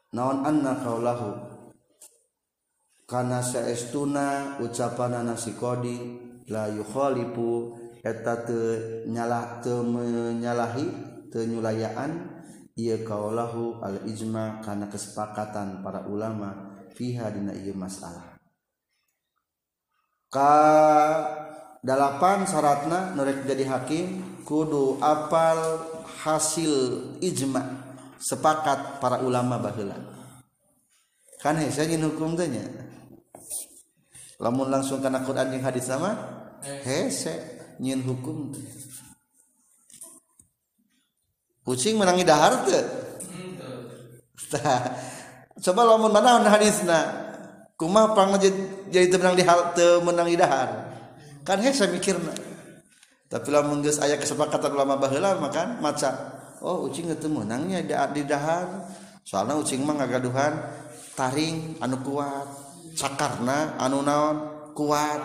naon 0.10 0.42
anna 0.42 0.82
kaulahu 0.82 1.38
kana 3.06 3.44
saestuna 3.44 4.58
ucapan 4.58 5.22
nasi 5.22 5.54
kodi 5.54 6.18
la 6.50 6.66
yukhalifu 6.74 7.78
eta 8.02 8.48
teu 8.48 9.06
nyalah 9.06 9.62
teu 9.62 9.86
menyalahi 9.86 10.86
teu 11.30 11.46
nyulayaan 11.46 12.35
ieu 12.76 13.08
kaulahu 13.08 13.80
al 13.80 14.04
ijma 14.04 14.60
kana 14.60 14.92
kesepakatan 14.92 15.80
para 15.80 16.04
ulama 16.12 16.76
fiha 16.92 17.32
dina 17.32 17.56
ieu 17.56 17.72
masalah. 17.72 18.36
Ka 20.28 20.52
dalapan 21.80 22.44
syaratna 22.44 23.16
nurek 23.16 23.48
jadi 23.48 23.64
hakim 23.72 24.44
kudu 24.44 25.00
apal 25.00 25.88
hasil 26.20 27.16
ijma 27.24 27.64
sepakat 28.20 29.00
para 29.00 29.24
ulama 29.24 29.56
baheula. 29.56 29.96
Kan 31.40 31.56
hese 31.56 31.88
nyin 31.88 32.04
hukum 32.12 32.36
teh 32.36 32.52
nya. 32.52 32.66
Lamun 34.36 34.68
langsung 34.68 35.00
kana 35.00 35.24
Quran 35.24 35.56
jeung 35.56 35.64
hadis 35.64 35.88
sama 35.88 36.12
hese 36.84 37.40
nyin 37.80 38.04
hukum 38.04 38.52
kucing 41.66 41.98
menangi 41.98 42.22
dahar 42.22 42.62
tuh 42.64 42.86
coba 45.66 45.82
lamun 45.82 46.14
mana 46.14 46.46
hadisna 46.46 47.26
kumah 47.76 48.16
pang 48.16 48.36
jadi 48.40 49.08
temenang 49.12 49.36
di 49.36 49.44
halte 49.44 50.00
menang 50.04 50.28
di 50.32 50.40
dahar. 50.40 50.70
Kan 51.46 51.62
hese 51.62 51.86
mikirna. 51.92 52.34
Tapi 53.28 53.48
lamun 53.52 53.84
geus 53.84 54.00
aya 54.00 54.16
kesepakatan 54.16 54.72
ulama 54.74 54.96
baheula 54.96 55.36
makan 55.38 55.84
maca 55.84 56.40
oh 56.64 56.88
ucing 56.88 57.12
teu 57.20 57.28
menangnya 57.28 57.84
di, 57.84 57.94
di 57.94 58.22
dahar. 58.26 58.90
Soalnya 59.26 59.58
ucing 59.58 59.84
mah 59.84 60.00
ngagaduhan 60.00 60.54
taring 61.14 61.78
anu 61.84 62.00
kuat. 62.02 62.48
Sakarna 62.96 63.76
anu 63.82 64.00
naon 64.02 64.38
kuat. 64.72 65.22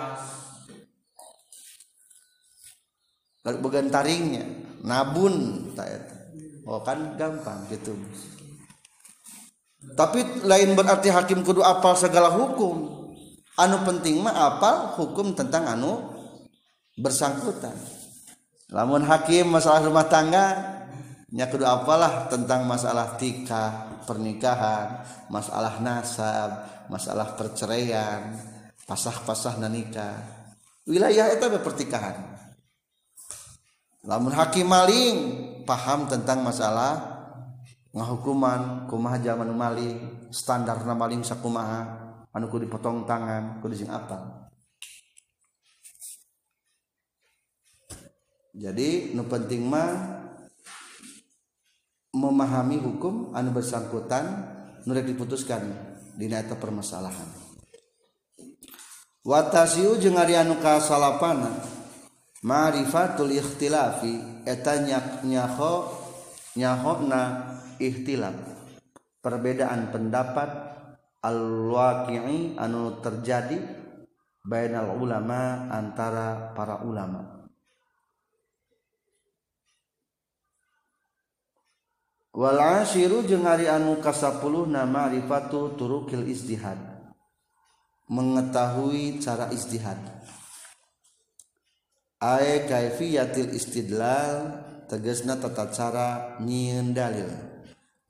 Bukan 3.41 3.89
taringnya 3.89 4.45
nabun 4.85 5.73
tak 5.73 6.10
oh 6.71 6.81
kan 6.87 7.19
gampang 7.19 7.67
gitu. 7.75 7.99
Tapi 9.99 10.47
lain 10.47 10.79
berarti 10.79 11.11
hakim 11.11 11.43
kudu 11.43 11.67
apal 11.67 11.99
segala 11.99 12.31
hukum. 12.31 13.03
Anu 13.59 13.83
penting 13.83 14.23
mah 14.23 14.33
apal 14.33 14.95
hukum 14.95 15.35
tentang 15.35 15.67
anu 15.67 15.99
bersangkutan. 16.95 17.75
Lamun 18.71 19.03
hakim 19.03 19.51
masalah 19.51 19.83
rumah 19.83 20.07
tangga 20.07 20.79
nya 21.35 21.51
kudu 21.51 21.67
apalah 21.67 22.31
tentang 22.31 22.67
masalah 22.67 23.19
tikah 23.19 24.03
pernikahan 24.07 25.07
masalah 25.31 25.79
nasab 25.79 26.67
masalah 26.87 27.35
perceraian 27.35 28.39
pasah-pasah 28.87 29.59
nikah. 29.67 30.19
Wilayah 30.87 31.35
itu 31.35 31.47
pertikahan. 31.63 32.19
Lamun 34.07 34.33
hakim 34.33 34.67
maling 34.67 35.50
paham 35.71 36.11
tentang 36.11 36.43
masalah 36.43 36.99
ngahukuman 37.95 38.91
kumaha 38.91 39.23
zaman 39.23 39.55
maling 39.55 40.27
standar 40.35 40.83
maling 40.83 41.23
sakumaha 41.23 41.87
anu 42.35 42.51
kudu 42.51 42.67
dipotong 42.67 43.07
tangan 43.07 43.63
kudu 43.63 43.79
sing 43.79 43.91
apa 43.91 44.51
jadi 48.51 49.15
nu 49.15 49.23
penting 49.31 49.63
mah 49.63 49.95
memahami 52.11 52.83
hukum 52.83 53.31
anu 53.31 53.55
bersangkutan 53.55 54.27
nu 54.83 54.91
diputuskan 54.91 55.63
di 56.19 56.27
eta 56.27 56.59
permasalahan. 56.59 57.31
Watasiu 59.23 60.01
jeung 60.01 60.19
ari 60.19 60.35
anu 60.35 60.59
kasalapana 60.59 61.80
Ma'rifatul 62.41 63.37
ikhtilafi 63.37 64.49
eta 64.49 64.81
nyaho 65.29 65.93
nyahona 66.57 67.21
ikhtilaf 67.77 68.33
perbedaan 69.21 69.93
pendapat 69.93 70.49
al-waqi'i 71.21 72.57
anu 72.57 72.97
terjadi 73.05 73.61
bainal 74.41 74.97
ulama 74.97 75.69
antara 75.69 76.57
para 76.57 76.81
ulama. 76.81 77.45
Wal 82.33 82.57
asyiru 82.57 83.21
jeung 83.29 83.45
ari 83.45 83.69
anu 83.69 84.01
kasapuluh 84.01 84.65
na 84.65 84.89
ma'rifatu 84.89 85.77
turukil 85.77 86.25
izdihad 86.25 86.81
mengetahui 88.09 89.21
cara 89.21 89.53
izdihad 89.53 90.01
ay 92.21 92.69
kaifiyatil 92.69 93.57
istidlal 93.57 94.61
tegasna 94.85 95.41
tata 95.41 95.73
cara 95.73 96.09
nyieun 96.45 96.93
dalil 96.93 97.33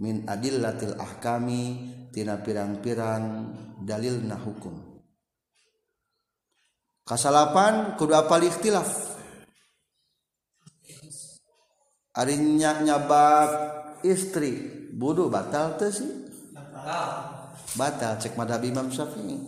min 0.02 0.26
adillatil 0.26 0.98
ahkami 0.98 1.94
tina 2.10 2.42
pirang-pirang 2.42 3.54
dalilna 3.78 4.34
hukum. 4.34 4.74
Kasalapan 7.06 7.94
kudu 7.94 8.14
apal 8.18 8.42
ikhtilaf. 8.42 8.90
Ari 12.10 12.34
nyabak 12.58 13.50
istri 14.02 14.58
budu 14.90 15.30
batal 15.30 15.78
teh 15.78 15.90
sih? 15.94 16.10
Batal. 17.78 18.18
Cek 18.18 18.34
madhab 18.34 18.66
Imam 18.66 18.90
Syafi'i. 18.90 19.38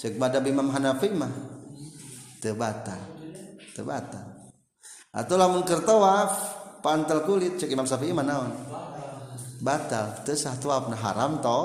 Cek 0.00 0.16
madhab 0.16 0.48
Imam 0.48 0.72
Hanafi 0.72 1.12
mah 1.12 1.32
teu 2.40 2.56
batal 2.56 3.11
teu 3.72 3.84
batal 3.88 4.42
atau 5.12 5.36
lamun 5.36 5.60
keur 5.60 5.84
tawaf 5.84 6.32
pantel 6.80 7.20
kulit 7.28 7.60
cek 7.60 7.68
Imam 7.68 7.84
Syafi'i 7.84 8.16
mah 8.16 8.24
naon? 8.24 8.50
Batal. 9.60 10.24
Teu 10.24 10.32
sah 10.32 10.56
tawaf 10.56 10.88
nah 10.88 10.96
haram 10.96 11.38
to 11.44 11.58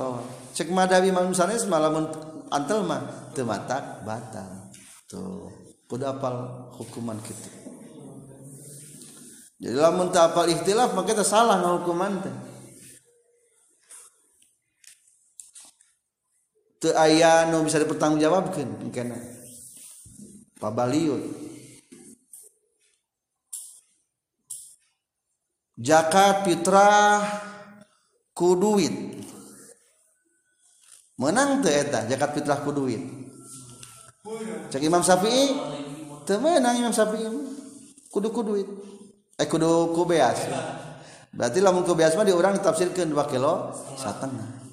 to 0.00 0.08
cek 0.56 0.72
madhab 0.72 1.04
Imam 1.04 1.28
Sanes 1.36 1.68
mah 1.68 1.76
lamun 1.76 2.08
antel 2.48 2.88
mah 2.88 3.30
teu 3.36 3.44
batal. 3.44 4.48
Tuh 5.06 5.52
kudu 5.84 6.08
apal 6.08 6.66
hukuman 6.80 7.20
kitu. 7.20 7.52
Jadi 9.60 9.76
lamun 9.76 10.08
teu 10.08 10.24
apal 10.24 10.48
ikhtilaf 10.48 10.96
maka 10.96 11.12
kita 11.12 11.22
salah 11.22 11.60
hukuman 11.76 12.16
teh. 12.24 12.36
Teu 16.80 16.96
aya 16.96 17.44
nu 17.52 17.60
bisa 17.60 17.76
dipertanggungjawabkeun 17.76 18.88
engkena 18.88 19.35
pabaliut 20.56 21.22
zakat 25.76 26.48
fitrah 26.48 27.20
ku 28.32 28.56
duit 28.56 28.92
menang 31.20 31.60
teu 31.60 31.72
eta 31.72 32.08
zakat 32.08 32.30
fitrah 32.36 32.60
ku 32.64 32.72
duit 32.72 33.26
cek 34.74 34.82
Imam 34.82 35.06
Syafi'i? 35.06 35.54
Teu 36.26 36.42
menang 36.42 36.74
Imam 36.74 36.90
Syafi'i. 36.90 37.30
Kudu 38.10 38.28
ku 38.34 38.42
duit 38.42 38.66
eh 39.36 39.46
kudu 39.46 39.92
ku 39.92 40.02
beas 40.08 40.40
berarti 41.36 41.60
lamun 41.60 41.84
ku 41.84 41.92
beas 41.92 42.16
mah 42.16 42.24
di 42.24 42.32
urang 42.32 42.56
ditafsirkeun 42.56 43.12
2 43.12 43.32
kilo 43.32 43.76
satengah. 44.00 44.64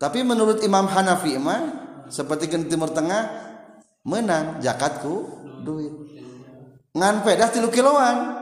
Tapi 0.00 0.24
menurut 0.24 0.64
Imam 0.64 0.88
Hanafi 0.88 1.36
mah 1.36 1.60
seperti 2.08 2.48
ke 2.48 2.56
Timur 2.64 2.88
Tengah 2.90 3.49
menang 4.04 4.60
zakatku 4.64 5.28
duit. 5.64 5.92
Ngan 6.96 7.22
pedas 7.22 7.54
tilu 7.54 7.70
kiloan. 7.70 8.40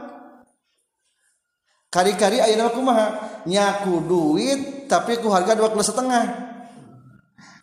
Kari-kari 1.89 2.37
ayeuna 2.37 2.69
kumaha? 2.69 3.07
Nyaku 3.49 4.05
duit 4.05 4.85
tapi 4.85 5.17
ku 5.17 5.33
harga 5.33 5.57
dua 5.57 5.73
kilo 5.73 5.81
setengah. 5.81 6.25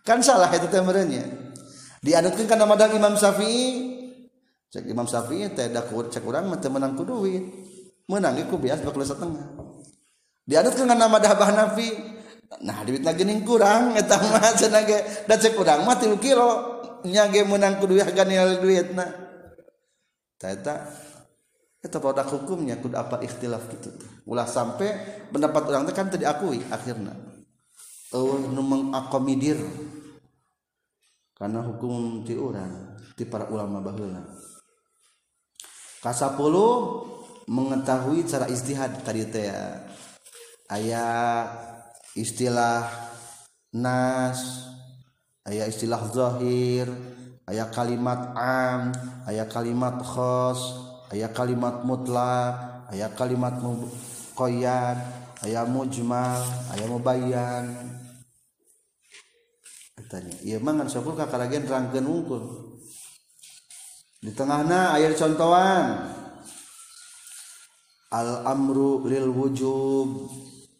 Kan 0.03 0.23
salah 0.23 0.47
itu 0.55 0.67
temerenya 0.71 1.27
dianutkeun 1.99 2.47
kana 2.47 2.63
madang 2.63 2.95
Imam 2.95 3.15
Syafi'i. 3.15 3.95
Cek 4.71 4.83
Imam 4.87 5.07
Syafi'i 5.07 5.51
teh 5.51 5.71
da 5.71 5.83
cek 5.83 6.23
urang 6.23 6.47
mah 6.51 6.59
menang 6.59 6.95
ku 6.95 7.03
duit. 7.03 7.43
Menang 8.07 8.39
ku 8.47 8.59
bias 8.59 8.79
dua 8.83 8.91
kilo 8.95 9.07
setengah. 9.07 9.47
Dianutkeun 10.47 10.87
kana 10.87 11.07
madang 11.11 11.35
Hanafi 11.35 12.15
nah 12.63 12.79
duitna 12.87 13.11
geuning 13.11 13.43
kurang 13.43 13.95
eta 13.99 14.15
mah 14.19 14.55
cenah 14.55 14.83
ge. 14.87 15.27
Da 15.27 15.35
cek 15.35 15.55
urang 15.59 15.83
mah 15.83 15.99
3 15.99 16.15
kilo. 16.19 16.76
nyage 17.05 17.43
menang 17.45 17.77
kudu 17.77 17.99
ganil 18.15 18.61
duitna. 18.63 19.05
Eta 20.37 20.85
eta 21.81 21.97
pada 22.01 22.25
hukumnya 22.25 22.77
kudu 22.77 22.97
apa 22.97 23.21
ikhtilaf 23.25 23.69
gitu 23.73 23.89
ulah 24.27 24.45
sampai 24.45 24.93
pendapat 25.33 25.61
orang 25.71 25.83
teh 25.89 25.95
kan 25.95 26.09
teu 26.09 26.21
diakui 26.21 26.61
akhirna. 26.69 27.13
Eueuh 28.13 28.47
nu 28.47 28.63
mengakomodir 28.63 29.59
karena 31.35 31.59
hukum 31.61 32.23
ti 32.23 32.33
urang 32.37 32.95
ti 33.17 33.25
para 33.25 33.49
ulama 33.49 33.81
baheula. 33.81 34.23
Kasapuluh 36.01 37.03
mengetahui 37.49 38.23
cara 38.29 38.45
istihad 38.47 39.01
tadi 39.01 39.25
teh. 39.27 39.49
Ayat 40.67 41.47
istilah 42.13 42.87
nas 43.73 44.67
aya 45.47 45.63
istilah 45.71 46.11
dhohir 46.11 46.91
aya 47.47 47.71
kalimat 47.71 48.35
am 48.35 48.91
aya 49.23 49.47
kalimat 49.47 49.95
khos 50.03 50.59
aya 51.15 51.31
kalimat 51.31 51.87
mutlak 51.87 52.85
aya 52.91 53.07
kalimat 53.15 53.55
muqayyad 53.63 54.99
aya 55.43 55.63
mujmal 55.63 56.43
aya 56.73 56.85
mubayyan. 56.89 57.65
Katanya 59.97 60.37
ieu 60.45 60.61
mah 60.61 60.77
ngan 60.77 60.89
sokul 60.89 61.17
kakaragen 61.17 61.65
rangkeun 61.65 62.05
wungkul. 62.05 62.43
Di 64.21 64.31
tengahna 64.33 64.93
aya 64.93 65.13
contohan 65.13 66.13
al 68.13 68.29
amru 68.45 69.05
lil 69.09 69.29
wujub. 69.29 70.29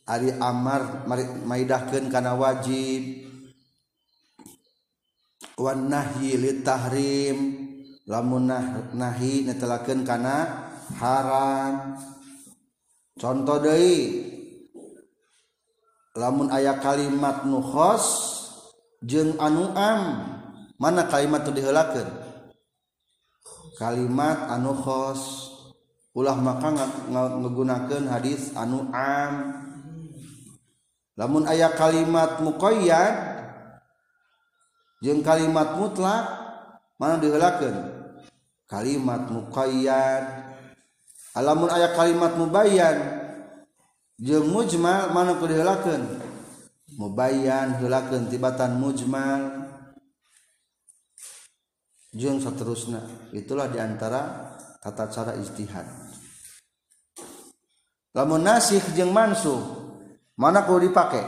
Ari 0.08 0.32
amar 0.40 1.04
maidahkeun 1.44 2.08
kana 2.08 2.32
wajib. 2.40 3.27
Wanahhilitahrim 5.58 7.38
lamunnah 8.06 8.94
nahi 8.94 9.42
netelaken 9.42 10.06
kana 10.06 10.70
haram. 11.02 11.98
Conto 13.18 13.58
deui. 13.58 14.22
Lamun 16.14 16.54
aya 16.54 16.78
kalimat 16.78 17.46
nu 17.50 17.62
khos 17.62 18.06
jeung 19.02 19.38
anu 19.42 19.74
am 19.74 20.02
mana 20.82 21.06
kalimat 21.10 21.46
itu 21.46 21.62
dihelakan 21.62 22.10
kalimat 23.82 24.50
anu 24.54 24.78
khos. 24.78 25.50
Ulah 26.18 26.34
maka 26.34 26.74
menggunakan 27.14 28.10
hadis 28.10 28.50
anu 28.58 28.90
am. 28.94 29.62
Lamun 31.18 31.46
aya 31.50 31.70
kalimat 31.74 32.42
muqayyad 32.42 33.37
jeung 35.04 35.22
kalimat 35.22 35.78
mutlak 35.78 36.26
mana 36.98 37.22
dihelakan 37.22 37.76
kalimat 38.66 39.30
muqayyad 39.30 40.24
alamun 41.38 41.70
ayat 41.70 41.94
kalimat 41.94 42.34
mubayan 42.34 42.98
jeung 44.18 44.50
mujmal 44.50 45.14
mana 45.14 45.38
ku 45.38 45.46
dihelakan 45.46 46.02
mubayan 46.98 47.78
helakan 47.78 48.26
tibatan 48.32 48.82
mujmal. 48.82 49.70
Jeung 52.18 52.42
seterusnya 52.42 53.04
itulah 53.30 53.70
diantara 53.70 54.50
tata 54.82 55.06
cara 55.12 55.38
istihad 55.38 55.86
lamun 58.18 58.42
nasih 58.42 58.82
jeung 58.98 59.14
mansuh 59.14 59.62
mana 60.34 60.66
kudu 60.66 60.90
dipake? 60.90 61.22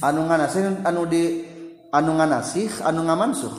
Anu 0.00 0.24
nganasin 0.24 0.86
anu 0.88 1.04
di 1.04 1.51
anu 1.92 2.16
nganasih 2.16 2.80
anu 2.82 3.04
ngamansuh 3.04 3.54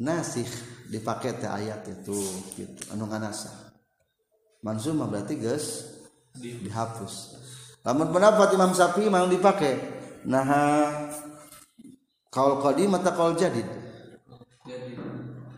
nasikh. 0.00 0.78
Dipakai 0.86 1.34
teh 1.34 1.50
ayat 1.50 1.82
itu 1.90 2.14
gitu. 2.54 2.82
Anu 2.94 3.10
nganasa 3.10 3.50
mansumah 4.62 5.10
berarti 5.10 5.34
guys 5.34 5.82
dihapus. 6.38 7.42
Lamun 7.82 8.14
pendapat 8.14 8.54
Imam 8.54 8.70
Syafi'i 8.70 9.10
mau 9.10 9.26
dipakai 9.26 9.82
nah 10.30 10.46
kaul 12.30 12.62
qadim 12.62 12.94
atau 12.94 13.12
kaul 13.18 13.34
jadid? 13.34 13.66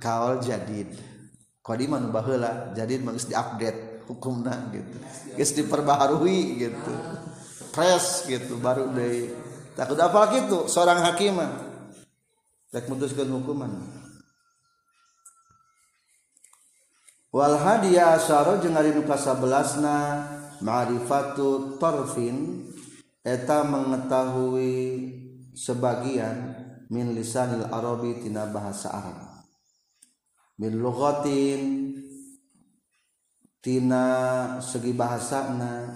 Kaul 0.00 0.40
jadid. 0.40 0.96
Qadiman 1.60 2.08
baheula 2.08 2.72
jadi 2.72 2.96
geus 2.96 3.28
diupdate 3.28 4.08
hukumna 4.08 4.72
gitu. 4.72 4.96
Geus 5.36 5.52
diperbaharui 5.52 6.40
gitu. 6.56 6.94
Fresh 7.76 8.32
gitu 8.32 8.56
baru 8.56 8.96
deui 8.96 9.28
takut 9.78 9.94
apa 10.02 10.34
gitu 10.34 10.66
seorang 10.66 11.06
hakim. 11.06 11.38
Rek 12.74 12.90
mutuskeun 12.90 13.30
hukuman. 13.30 13.70
Wal 17.30 17.54
hadiya 17.54 18.18
asyara 18.18 18.58
jeung 18.58 18.74
ari 18.74 18.90
nu 18.90 19.06
kasabelasna 19.06 20.26
ma'rifatu 20.58 21.78
tarfin 21.78 22.66
eta 23.22 23.62
mengetahui 23.62 24.74
sebagian 25.54 26.58
min 26.90 27.14
lisanil 27.14 27.70
arabi 27.70 28.18
tina 28.18 28.50
bahasa 28.50 28.90
Arab. 28.90 29.46
Min 30.58 30.82
lughatin 30.82 31.94
tina 33.62 34.04
segi 34.58 34.90
bahasana 34.96 35.94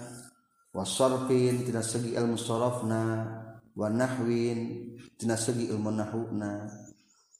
wasarfin 0.71 1.65
tina 1.65 1.81
segi 1.83 2.13
ilmu 2.13 2.37
sarafna 2.37 3.42
wa 3.73 3.89
nahwin 3.89 4.93
tina 5.17 5.33
segi 5.33 5.69
ilmu 5.69 5.89
nahuna 5.89 6.69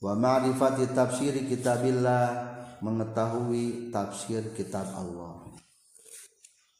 wa 0.03 0.13
ma'rifati 0.17 0.91
tafsiri 0.91 1.45
kitabillah 1.47 2.53
mengetahui 2.83 3.93
tafsir 3.93 4.51
kitab 4.51 4.91
Allah. 4.97 5.47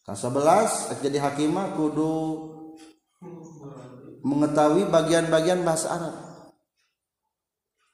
Kasabelas 0.04 0.91
jadi 0.99 1.24
hakimah 1.24 1.80
kudu 1.80 2.12
mengetahui 4.28 4.91
bagian-bagian 4.91 5.64
bahasa 5.64 5.95
Arab. 5.95 6.16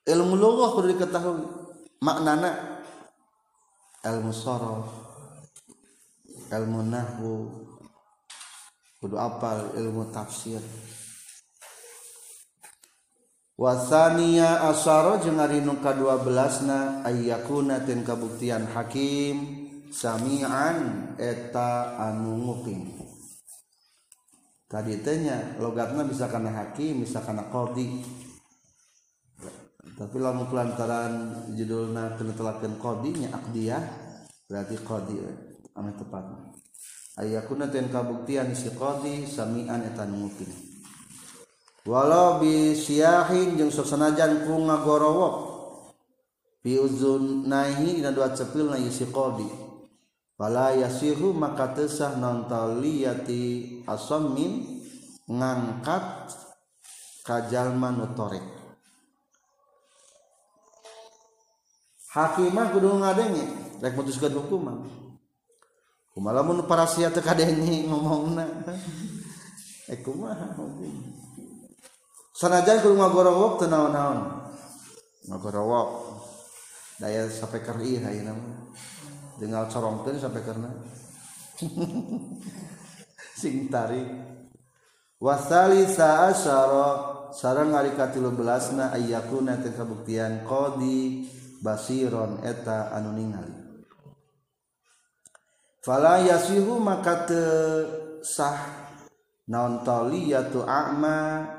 Ilmu 0.09 0.33
lughah 0.33 0.73
kudu 0.73 0.97
diketahui 0.97 1.45
maknana 2.01 2.81
ilmu 4.07 4.31
sorof 4.31 4.87
ilmu 6.49 6.81
nahwu 6.87 7.51
kudu 9.03 9.15
apal 9.19 9.75
ilmu 9.75 10.07
tafsir 10.09 10.63
wasania 13.59 14.71
asaro 14.71 15.19
jeung 15.19 15.35
ari 15.35 15.59
nu 15.59 15.83
ka-12na 15.83 17.03
ayyakuna 17.03 17.83
tin 17.83 18.07
kabuktian 18.07 18.63
hakim 18.71 19.67
samian 19.91 21.11
eta 21.19 21.99
anu 21.99 22.39
nguping. 22.39 22.87
Tadi 24.69 25.03
tanya 25.03 25.59
logatna 25.59 26.07
bisa 26.07 26.31
kana 26.31 26.55
hakim 26.55 27.03
bisa 27.03 27.19
kana 27.19 27.51
qadi 27.51 27.99
tapi 29.99 30.15
lamun 30.15 30.47
kelantaran 30.47 31.43
judulna 31.51 32.15
kana 32.15 32.31
telakeun 32.31 32.79
qadinya 32.79 33.35
aqdiyah 33.43 33.83
berarti 34.47 34.75
qadi 34.87 35.19
anu 35.75 35.91
tepat 35.99 36.23
ayyakuna 37.19 37.67
tin 37.67 37.91
kabuktian 37.91 38.55
si 38.55 38.71
qadi 38.71 39.27
samian 39.27 39.83
eta 39.83 40.07
anu 40.07 40.31
nguping. 40.31 40.68
walau 41.89 42.37
bisiahin 42.37 43.57
jeung 43.57 43.73
sesanajan 43.73 44.45
ku 44.45 44.61
ngagorowok 44.61 45.35
bi 46.61 46.77
uzunahi 46.77 47.97
dina 47.97 48.13
dua 48.13 48.29
cepil 48.29 48.69
na 48.69 48.77
isi 48.77 49.09
qadi. 49.09 49.49
Wala 50.39 50.71
yasihu 50.71 51.35
maka 51.35 51.75
tesah 51.75 52.15
non 52.15 52.47
taliyati 52.47 53.83
asammin 53.83 54.79
ngangkat 55.27 56.31
kajalma 57.27 57.91
nutorek 57.91 58.39
hakimah 62.15 62.71
kudu 62.71 63.03
ngadenge 63.03 63.43
rek 63.83 63.93
mutuskeun 63.99 64.31
hukuman. 64.39 64.77
Kumalamun 66.15 66.63
para 66.65 66.87
sia 66.87 67.11
teu 67.11 67.19
kadenge 67.19 67.83
ngomongna? 67.89 68.45
Eh 69.89 70.05
kumaha 70.05 70.53
hukumna 70.53 71.28
sanajan 72.39 72.79
kudu 72.79 72.95
ngagorowok 72.95 73.53
teu 73.59 73.67
naon-naon. 73.67 74.19
Ngagorowok. 75.27 75.89
Daya 76.99 77.27
sampai 77.27 77.63
ayeuna 77.63 78.11
hayeuna 78.11 78.33
dengal 79.39 79.71
corongkeun 79.71 80.19
sampai 80.19 80.43
karena 80.43 80.71
sing 83.39 83.67
tarik. 83.71 84.07
Wasali 85.19 85.83
saasara 85.83 86.87
sareng 87.35 87.75
ari 87.75 87.91
ka 87.95 88.11
13na 88.11 88.95
ayyakuna 88.95 89.59
teh 89.59 89.75
kabuktian 89.75 90.47
qadi 90.47 91.27
basiron 91.59 92.39
eta 92.43 92.91
anu 92.95 93.15
ningali. 93.15 93.55
Fala 95.83 96.23
yasihu 96.23 96.79
maka 96.79 97.27
teu 97.27 97.43
sah. 98.23 98.87
Naon 99.49 99.81
taliyatu 99.81 100.61
a'ma 100.61 101.58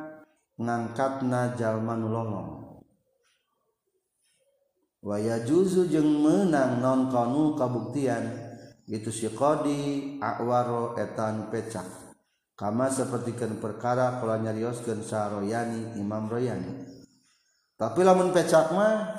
ngangkatna 0.60 1.56
jalma 1.56 1.96
nu 1.96 2.08
lolong 2.12 2.50
waya 5.00 5.40
juzu 5.48 5.88
jeung 5.88 6.20
menang 6.20 6.84
non 6.84 7.08
kabuktian 7.56 8.28
itu 8.84 9.08
si 9.08 9.32
qadi 9.32 10.20
awaro 10.20 10.98
etan 11.00 11.48
pecak 11.48 12.10
kama 12.60 12.92
sepertikan 12.92 13.56
perkara 13.56 14.20
kalau 14.20 14.36
nyarioskeun 14.36 15.00
saroyani 15.00 15.96
imam 15.96 16.28
royani. 16.28 17.00
Tapi 17.80 18.04
lamun 18.04 18.36
pecak 18.36 18.76
mah 18.76 19.16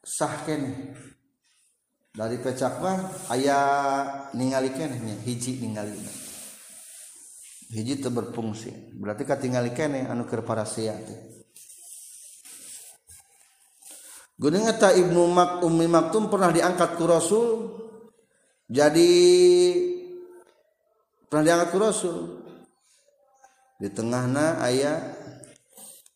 sah 0.00 0.48
kene 0.48 0.96
dari 2.16 2.40
pecak 2.40 2.80
mah 2.80 3.28
aya 3.28 3.60
ningali 4.32 4.72
kene 4.72 5.20
hiji 5.20 5.60
ningali 5.60 6.00
hiji 7.70 8.02
itu 8.02 8.10
berfungsi. 8.10 8.94
Berarti 8.98 9.22
katingali 9.22 9.70
kene 9.70 10.10
anu 10.10 10.26
keur 10.26 10.42
parasia 10.42 10.98
Gunung 14.40 14.72
eta 14.72 14.96
Ibnu 14.96 15.28
Mak 15.28 15.60
Ummi 15.68 15.84
Maktum 15.84 16.32
pernah 16.32 16.48
diangkat 16.48 16.96
ku 16.96 17.04
Rasul. 17.04 17.48
Jadi 18.72 19.12
pernah 21.28 21.44
diangkat 21.44 21.68
ku 21.68 21.78
Rasul. 21.78 22.18
Di 23.76 23.92
tengahna 23.92 24.64
ayat 24.64 25.12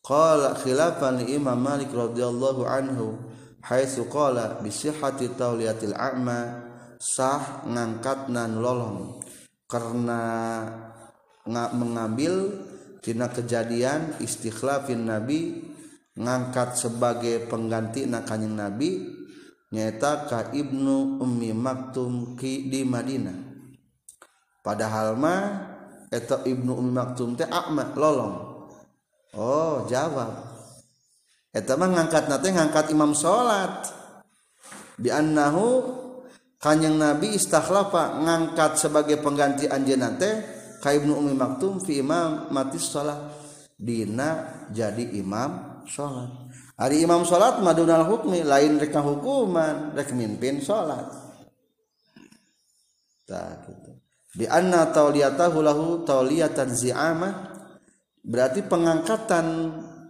qala 0.01 0.57
khilafan 0.57 1.21
li 1.21 1.37
Imam 1.37 1.61
Malik 1.61 1.93
radhiyallahu 1.93 2.65
anhu 2.65 3.21
haitsu 3.61 4.09
qala 4.09 4.57
bi 4.61 4.73
sihhati 4.73 5.37
tauliyatil 5.37 5.93
a'ma 5.93 6.65
sah 6.97 7.65
ngangkatna 7.69 8.49
nolong 8.49 9.21
karena 9.69 10.21
mengambil 11.49 12.65
tina 13.05 13.29
kejadian 13.29 14.17
istikhlafin 14.21 15.05
nabi 15.05 15.61
ngangkat 16.17 16.79
sebagai 16.79 17.45
pengganti 17.51 18.09
nakanyeng 18.09 18.57
nabi 18.57 19.13
nyata 19.75 20.31
ka 20.31 20.41
ibnu 20.55 21.21
ummi 21.21 21.51
maktum 21.51 22.39
ki 22.39 22.71
di 22.71 22.87
Madinah. 22.87 23.39
Padahal 24.65 25.19
mah 25.19 25.43
eta 26.09 26.47
ibnu 26.47 26.79
ummi 26.79 26.93
maktum 26.95 27.35
teh 27.35 27.45
akma 27.45 27.93
lolong. 27.99 28.65
Oh 29.35 29.85
jawab. 29.91 30.55
Eta 31.51 31.75
mah 31.75 31.91
ngangkat 31.91 32.31
nate 32.31 32.49
ngangkat 32.55 32.95
imam 32.95 33.13
salat 33.13 33.91
bi 34.95 35.11
annahu 35.11 35.83
kanyang 36.63 36.97
nabi 36.97 37.35
istakhlafa 37.35 38.23
ngangkat 38.23 38.79
sebagai 38.79 39.19
pengganti 39.19 39.67
anjeunna 39.67 40.15
teh 40.15 40.54
ka 40.85 40.93
ibnu 40.93 41.17
ummi 41.17 41.33
maktum 41.33 41.81
fi 41.81 42.05
imam 42.05 42.53
mati 42.53 42.77
salat 42.77 43.33
dina 43.81 44.61
jadi 44.69 45.17
imam 45.17 45.81
salat 45.89 46.29
hari 46.77 47.01
imam 47.01 47.25
salat 47.25 47.65
madunal 47.65 48.05
hukmi 48.05 48.45
lain 48.45 48.77
reka 48.77 49.01
hukuman 49.01 49.97
rek 49.97 50.13
mimpin 50.13 50.61
salat 50.61 51.25
tak 53.25 53.65
gitu. 53.69 54.05
Bi 54.35 54.45
anna 54.51 54.91
tauliyatahu 54.91 55.59
lahu 55.63 56.03
tauliyatan 56.03 56.75
zi'amah. 56.75 57.55
Berarti 58.25 58.65
pengangkatan 58.65 59.47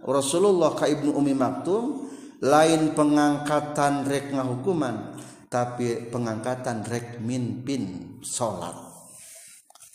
Rasulullah 0.07 0.71
ka 0.71 0.87
Ibnu 0.87 1.11
Umi 1.13 1.35
Maktum 1.35 2.07
lain 2.39 2.95
pengangkatan 2.95 4.07
rek 4.07 4.31
ngahukuman 4.31 5.19
tapi 5.51 6.07
pengangkatan 6.07 6.87
rek 6.87 7.19
mimpin 7.19 8.15
salat 8.23 8.94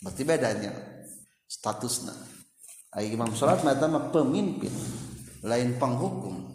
berarti 0.01 0.23
bedanya 0.25 0.73
statusnya. 1.45 2.15
Ayo 2.91 3.07
imam 3.15 3.31
sholat 3.31 3.63
mata 3.63 3.87
pemimpin. 4.11 4.73
Lain 5.47 5.79
penghukum. 5.79 6.51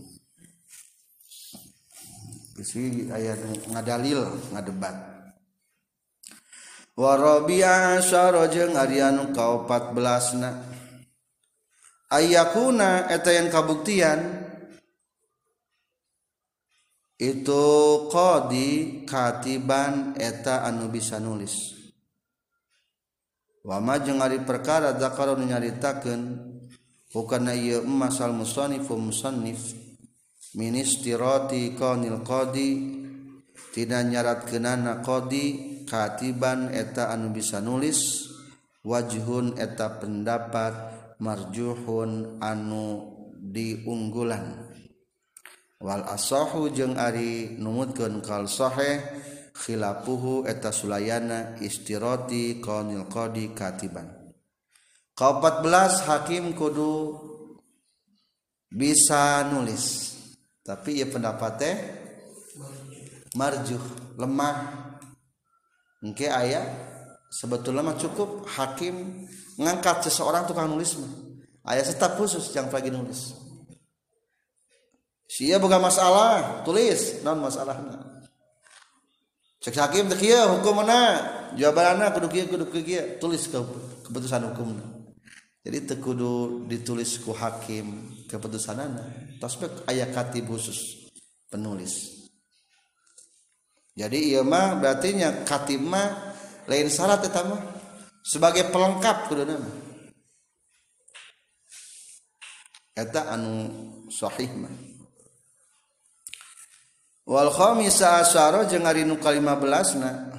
Isi 2.60 3.08
ayat 3.08 3.40
ngadalil 3.72 4.24
ngadebat. 4.52 4.96
Warabi'a 6.96 8.00
asyara 8.00 8.48
jeung 8.48 8.72
ari 8.72 9.04
anu 9.04 9.36
ka 9.36 9.68
14 9.68 10.40
na 10.40 10.50
Ayakuna 12.06 13.10
eta 13.10 13.34
yang 13.34 13.50
kabuktian. 13.52 14.20
Itu 17.16 17.64
qadi 18.12 19.02
katiban 19.04 20.16
eta 20.16 20.64
anu 20.64 20.88
bisa 20.88 21.20
nulis. 21.20 21.75
wama 23.66 23.98
jeung 23.98 24.22
ari 24.22 24.46
perkara 24.46 24.94
zakaro 24.94 25.34
nyaritakeun 25.34 26.38
hukana 27.10 27.50
ieu 27.50 27.82
masal 27.82 28.30
musannif 28.30 28.86
musannif 28.94 29.74
min 30.54 30.78
istirati 30.78 31.74
qanil 31.74 32.22
qadi 32.22 32.70
tina 33.74 34.06
nyaratkeunana 34.06 35.02
qadi 35.02 35.44
katiban 35.82 36.70
eta 36.70 37.10
anu 37.10 37.34
bisa 37.34 37.58
nulis 37.58 38.30
wajhun 38.86 39.58
eta 39.58 39.98
pendapat 39.98 40.74
marjuhun 41.18 42.38
anu 42.38 43.10
diunggulan. 43.34 44.62
Wal 45.76 46.06
asahu 46.08 46.72
jeung 46.72 46.96
ari 46.96 47.58
numutkeun 47.60 48.24
kal 48.24 48.48
sahih 48.48 49.02
khilafuhu 49.56 50.44
eta 50.44 50.68
sulayana 50.68 51.56
istiroti 51.64 52.60
qanil 52.60 53.08
qadi 53.08 53.56
katiban. 53.56 54.06
Ka 55.16 55.40
14 55.40 56.04
hakim 56.04 56.52
kudu 56.52 57.16
bisa 58.68 59.48
nulis. 59.48 60.12
Tapi 60.60 61.00
ieu 61.00 61.08
pendapat 61.08 61.52
teh 61.56 61.76
marjuh, 63.38 63.80
lemah. 64.20 64.84
Engke 66.04 66.28
aya 66.28 66.60
sebetulnya 67.32 67.80
mah 67.80 67.96
cukup 67.96 68.44
hakim 68.60 69.24
ngangkat 69.56 70.04
seseorang 70.10 70.44
tukang 70.44 70.68
nulis 70.68 71.00
mah. 71.00 71.12
Aya 71.66 71.82
staf 71.82 72.14
khusus 72.14 72.54
yang 72.54 72.70
lagi 72.70 72.94
nulis 72.94 73.34
Sia 75.26 75.58
bukan 75.58 75.82
masalah, 75.82 76.62
tulis 76.62 77.20
non 77.26 77.42
masalahnya. 77.42 78.05
cek 79.66 79.74
hakim 79.74 80.06
teh 80.06 80.14
kieu 80.14 80.46
hukumna 80.54 81.18
jawabanna 81.58 82.14
kudu 82.14 82.30
kieu 82.30 82.46
kudu 82.46 82.70
kieu 82.70 83.18
tulis 83.18 83.50
ke, 83.50 83.58
keputusan 84.06 84.46
hukumna 84.54 84.96
jadi 85.66 85.82
teu 85.82 85.98
kudu 85.98 86.62
ditulis 86.70 87.18
ku 87.18 87.34
hakim 87.34 88.14
keputusanana 88.30 89.02
tasbek 89.42 89.82
aya 89.90 90.06
katib 90.14 90.46
khusus 90.46 91.10
penulis. 91.50 92.22
Jadi 93.98 94.30
ieu 94.30 94.46
mah 94.46 94.78
berarti 94.78 95.18
nya 95.18 95.42
katib 95.42 95.82
mah 95.82 96.38
lain 96.70 96.86
syarat 96.86 97.26
eta 97.26 97.42
mah. 97.42 97.58
Sebagai 98.22 98.70
pelengkap 98.70 99.26
kudu 99.26 99.42
nama 99.42 99.70
eta 102.94 103.34
anu 103.34 103.66
sahih 104.06 104.54
mah. 104.54 104.70
wal 107.26 107.50
khamisa 107.50 108.22
asyara 108.22 108.70
jeung 108.70 108.86
ari 108.86 109.02
nu 109.02 109.18
ka 109.18 109.34
15na 109.34 110.30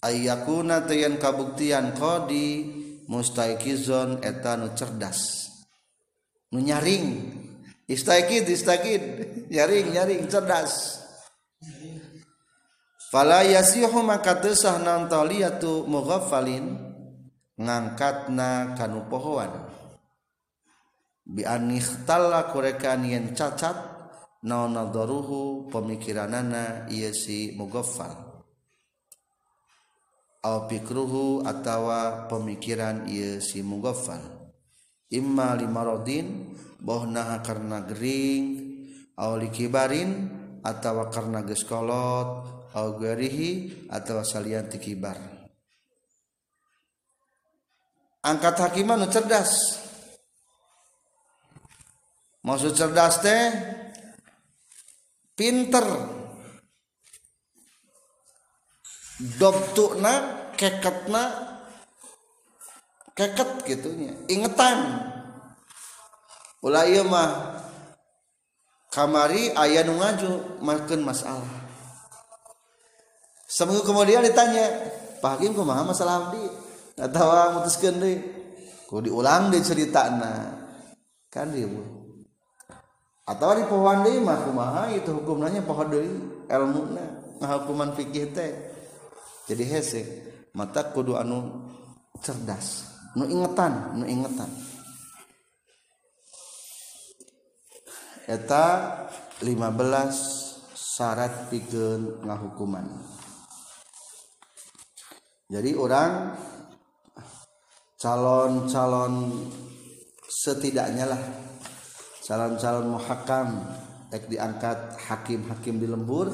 ayyakuna 0.00 0.88
tayan 0.88 1.20
kabuktian 1.20 1.92
qadi 1.92 2.64
mustaikizon 3.08 4.24
eta 4.24 4.56
nu 4.56 4.72
cerdas. 4.72 5.52
Nu 6.52 6.62
nyaring. 6.62 7.36
Istaikid 7.84 8.48
istaikid. 8.48 9.02
Nyaring 9.52 9.92
nyaring 9.92 10.24
cerdas. 10.30 11.04
Fala 13.12 13.46
yasihu 13.46 14.02
maka 14.02 14.42
tesah 14.42 14.80
naon 14.82 15.06
taliyatu 15.06 15.86
mughaffalin 15.86 16.78
ngangkatna 17.54 18.74
kanu 18.74 19.06
pohoan. 19.06 19.70
Bi 21.22 21.46
anikhtalla 21.46 22.50
kurekan 22.50 23.06
yen 23.06 23.32
cacat 23.32 23.93
naon 24.44 24.76
nadaruhu 24.76 25.72
pemikiranana 25.72 26.86
ieu 26.92 27.16
si 27.16 27.56
mugaffal 27.56 28.44
aw 30.44 30.68
pikruhu 30.68 31.48
atawa 31.48 32.28
pemikiran 32.28 33.08
ieu 33.08 33.40
si 33.40 33.64
mugaffal 33.64 34.20
imma 35.08 35.56
limaradin 35.56 36.52
bohna 36.76 37.40
karena 37.40 37.88
gering 37.88 38.44
aw 39.16 39.40
likibarin 39.40 40.28
atawa 40.60 41.08
karena 41.08 41.40
geus 41.48 41.64
kolot 41.64 42.28
aw 42.76 42.88
garihi 43.00 43.88
atawa 43.88 44.20
salian 44.20 44.68
tikibar 44.68 45.34
angkat 48.24 48.56
hakiman 48.56 49.04
cerdas. 49.12 49.80
Maksud 52.44 52.72
cerdas 52.76 53.20
teh 53.24 53.44
pinter. 55.38 55.86
Doktukna 59.38 60.12
keketna 60.58 61.22
keket 63.14 63.50
gitunya 63.62 64.10
ingetan. 64.26 65.06
Ulah 66.64 66.82
iya 66.88 67.06
mah 67.06 67.60
kamari 68.90 69.54
ayah 69.54 69.86
nu 69.86 70.00
ngaju 70.02 70.58
makan 70.64 71.00
masalah. 71.06 71.54
Seminggu 73.46 73.86
kemudian 73.86 74.24
ditanya 74.26 74.66
Pak 75.22 75.38
Hakim 75.38 75.54
kumaha 75.54 75.86
masalah 75.86 76.26
abdi? 76.26 76.42
Atau 76.98 77.30
ah, 77.30 77.54
mutuskan 77.54 78.02
deh. 78.02 78.18
Kok 78.90 79.02
diulang 79.06 79.54
deh 79.54 79.62
cerita 79.62 80.10
kan 81.30 81.50
dia 81.50 81.66
atau 83.24 83.56
di 83.56 83.64
pohon 83.64 84.04
deui 84.04 84.20
mah 84.20 84.44
kumaha 84.44 84.92
itu 84.92 85.16
hukumnya 85.16 85.64
pohon 85.64 85.88
deui 85.88 86.12
ilmuna 86.48 87.04
hukuman 87.40 87.96
fikih 87.96 88.36
teh. 88.36 88.52
Jadi 89.48 89.64
hese 89.64 90.02
mata 90.52 90.92
kudu 90.92 91.16
anu 91.16 91.68
cerdas 92.20 92.88
nu 93.16 93.24
ingetan 93.28 93.96
nu 93.96 94.04
ingetan. 94.04 94.48
Eta 98.24 98.64
15 99.44 100.72
syarat 100.72 101.52
pikeun 101.52 102.24
ngahukuman. 102.24 102.86
Jadi 105.52 105.76
orang 105.76 106.32
calon-calon 108.00 109.44
setidaknya 110.24 111.04
lah 111.04 111.20
calon-calon 112.24 112.88
muhakam 112.88 113.68
tek 114.08 114.26
diangkat 114.32 114.96
hakim-hakim 115.04 115.76
di 115.76 115.84
lembur. 115.84 116.32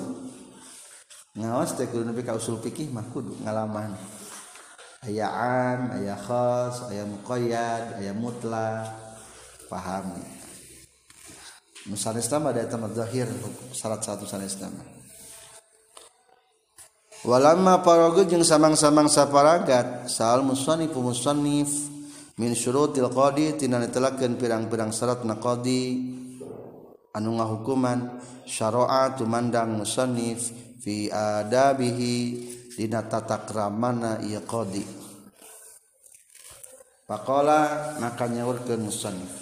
Ngawas 1.34 1.74
teh 1.74 1.90
kudu 1.90 2.06
nepi 2.06 2.22
ka 2.22 2.38
usul 2.38 2.62
fikih 2.62 2.94
mah 2.94 3.06
kudu 3.10 3.42
ngalaman. 3.42 3.98
Aya 5.02 5.26
an 5.32 5.98
aya 5.98 6.14
khas 6.14 6.86
aya 6.90 7.02
muqayyad 7.06 7.98
aya 7.98 8.12
mutlak 8.14 8.94
paham. 9.66 10.14
Misalnya 11.88 12.22
Islam 12.22 12.42
ada 12.46 12.62
teman 12.68 12.92
zahir 12.92 13.26
syarat 13.74 14.04
satu 14.04 14.28
misalnya 14.28 14.46
Islam. 14.46 14.74
Walamma 17.20 17.84
parogo 17.84 18.24
jeung 18.24 18.44
samang-samang 18.44 19.08
saparagat 19.08 20.08
sal 20.08 20.40
musannif 20.40 20.92
musannif 20.96 21.89
min 22.40 22.56
syurutil 22.56 23.12
qadi 23.12 23.60
tina 23.60 23.76
netelakeun 23.76 24.40
pirang-pirang 24.40 24.96
syarat 24.96 25.28
na 25.28 25.36
qadi. 25.36 26.16
Anu 27.12 27.36
ngahukuman 27.36 28.22
syara'a 28.48 29.12
tumandang 29.12 29.76
musannif 29.76 30.48
fi 30.80 31.12
adabihi 31.12 32.16
dina 32.72 33.04
tata 33.04 33.44
kramana 33.44 34.24
ieu 34.24 34.40
qadi. 34.40 34.80
Pakola 37.04 37.92
maka 38.00 38.24
nyaurkeun 38.24 38.88
musannif. 38.88 39.32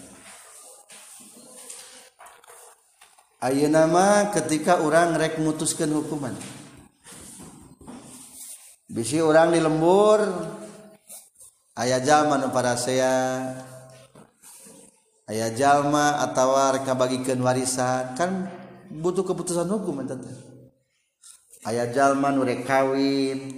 Ayeuna 3.38 3.86
mah 3.86 4.34
ketika 4.34 4.82
urang 4.82 5.14
rek 5.14 5.38
mutuskeun 5.38 5.94
hukuman. 5.94 6.34
Bisi 8.90 9.22
orang 9.22 9.54
di 9.54 9.62
lembur 9.62 10.18
aya 11.78 12.02
jalma 12.02 12.42
nu 12.42 12.50
para 12.50 12.74
saya 12.74 13.38
aya 15.30 15.54
jalma 15.54 16.18
atau 16.26 16.58
reka 16.74 16.98
bagikan 16.98 17.38
warisan. 17.38 18.18
Kan 18.18 18.50
butuh 18.90 19.22
keputusan 19.22 19.70
hukum 19.70 20.02
eta 20.02 20.18
aya 21.62 21.86
jalma 21.94 22.34
nu 22.34 22.42
rek 22.42 22.66
kawin 22.66 23.54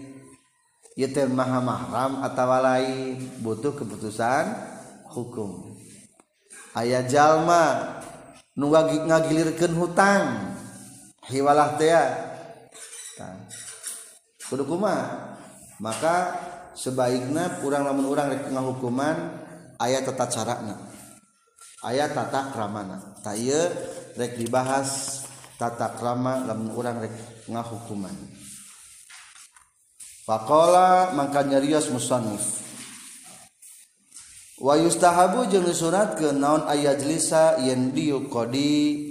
ieu 1.00 1.08
teh 1.08 1.24
maha 1.24 1.64
mahram 1.64 2.20
atawa 2.20 2.60
lain. 2.60 3.16
Butuh 3.40 3.72
keputusan 3.72 4.52
hukum. 5.16 5.80
Aya 6.76 7.00
jalma 7.08 7.96
nu 8.52 8.68
ngagilirkeun 8.76 9.72
hutang. 9.80 10.52
Hiwalah 11.24 11.80
teh 11.80 11.96
kudu 14.50 14.66
kumaha? 14.66 15.38
Maka 15.80 16.36
sebaiknya 16.74 17.62
kurang 17.62 17.86
lamun 17.86 18.10
orang 18.10 18.34
rek 18.34 18.50
hukuman 18.50 19.16
ayat 19.78 20.06
tata 20.08 20.26
carana. 20.30 20.76
Ayat 21.80 22.12
tata 22.12 22.52
kramana. 22.52 23.16
Taye 23.24 23.72
rek 24.16 24.36
dibahas 24.36 25.22
tata 25.60 25.92
krama 25.96 26.44
lamun 26.48 26.72
orang 26.72 27.04
rek 27.04 27.14
hukuman 27.50 28.14
Pakola 30.30 31.10
maka 31.10 31.42
nyerios 31.42 31.90
musannif. 31.90 32.62
Wa 34.60 34.78
yustahabu 34.78 35.48
jeung 35.50 35.66
ke 36.14 36.30
naon 36.30 36.68
ayajlisa 36.68 37.58
yen 37.64 37.90
diuqadi 37.90 39.10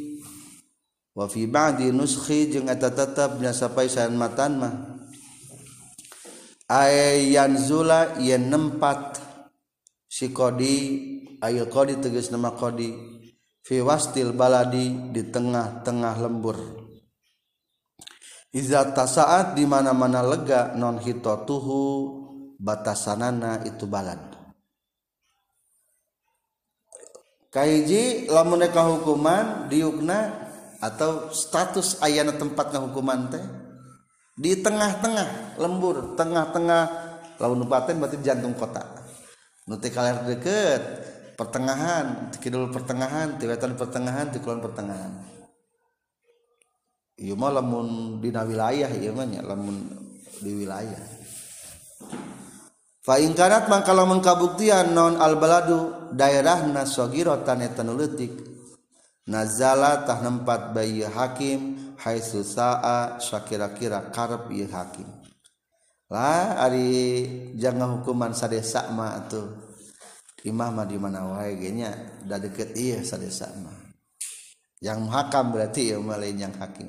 wa 1.17 1.27
fi 1.27 1.43
ba'di 1.49 1.91
nuskhi 1.91 2.53
jeung 2.53 2.71
eta 2.71 2.93
tetep 2.93 3.41
nya 3.43 3.51
sapai 3.51 3.91
sayan 3.91 4.15
matan 4.15 4.63
mah. 4.63 4.88
Ayanzula 6.69 8.21
yen 8.21 8.53
nempat 8.53 9.17
si 10.05 10.29
kodi 10.29 10.75
ayo 11.41 11.65
kodi 11.65 11.97
tegas 11.97 12.29
nama 12.29 12.53
kodi 12.53 12.93
fi 13.65 13.81
wastil 13.81 14.37
baladi 14.37 15.09
di 15.09 15.25
tengah-tengah 15.33 16.15
lembur 16.21 16.79
Iza 18.49 18.81
tasaat 18.97 19.53
di 19.53 19.65
mana-mana 19.69 20.25
lega 20.25 20.73
non 20.73 20.97
hitotuhu 20.97 21.81
batasanana 22.57 23.61
itu 23.61 23.85
balad. 23.85 24.17
Kaiji 27.53 28.25
lamun 28.25 28.65
hukuman 28.65 29.69
diukna 29.69 30.49
atau 30.81 31.29
status 31.29 32.01
ayana 32.01 32.33
tempatna 32.33 32.89
hukuman 32.89 33.29
teh 33.29 33.45
di 34.39 34.55
tengah-tengah 34.55 35.59
lembur 35.59 36.15
tengah-tengah. 36.15 37.11
Laun 37.39 37.63
nupaten 37.63 37.99
berarti 37.99 38.19
jantung 38.19 38.55
kota. 38.55 38.83
Nuti 39.67 39.87
kaler 39.91 40.27
deket 40.27 40.81
pertengahan 41.39 42.31
kidul 42.39 42.67
pertengahan 42.67 43.39
tiwetan 43.39 43.79
pertengahan 43.79 44.27
tikulon 44.27 44.59
pertengahan. 44.59 45.23
Iya 47.19 47.35
mah 47.35 47.51
lamun 47.59 48.19
dina 48.23 48.43
wilayah 48.43 48.91
iya 48.91 49.11
mah 49.15 49.23
lamun 49.23 49.87
di 50.43 50.51
wilayah. 50.51 50.99
Fa 52.99 53.23
ingkarat 53.23 53.71
lamun 53.71 54.19
kabuktian 54.19 54.91
non 54.91 55.15
albaladu 55.15 56.11
daerah 56.11 56.59
nasogirotan 56.67 57.63
leutik. 57.95 58.48
Nazala 59.29 60.01
tah 60.09 60.25
nempat 60.25 60.73
bayi 60.73 61.05
hakim 61.05 61.93
haitsu 62.01 62.41
saa 62.41 63.21
sakira-kira 63.21 64.09
karep 64.09 64.49
ieu 64.49 64.65
hakim. 64.65 65.05
Lah 66.09 66.57
ari 66.65 67.53
jangan 67.53 68.01
hukuman 68.01 68.33
sadesa 68.33 68.89
mah 68.89 69.21
atuh. 69.21 69.69
Imam 70.41 70.73
mah 70.73 70.87
di 70.89 70.97
mana 70.97 71.21
wae 71.37 71.53
nya 71.69 71.93
da 72.25 72.41
deket 72.41 72.73
iya 72.73 73.05
sadesa 73.05 73.53
mah 73.61 73.89
yang 74.79 75.11
hakam 75.11 75.51
berarti 75.51 75.91
ya 75.93 75.97
malain 75.99 76.39
yang 76.39 76.55
hakim. 76.55 76.87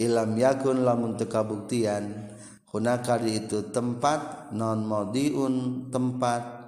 Ilam 0.00 0.34
yakun 0.34 0.82
lamun 0.82 1.20
teu 1.20 1.28
kabuktian 1.28 2.32
hunaka 2.72 3.20
itu 3.22 3.68
tempat 3.70 4.50
non 4.56 4.82
maudiun 4.82 5.88
tempat. 5.92 6.64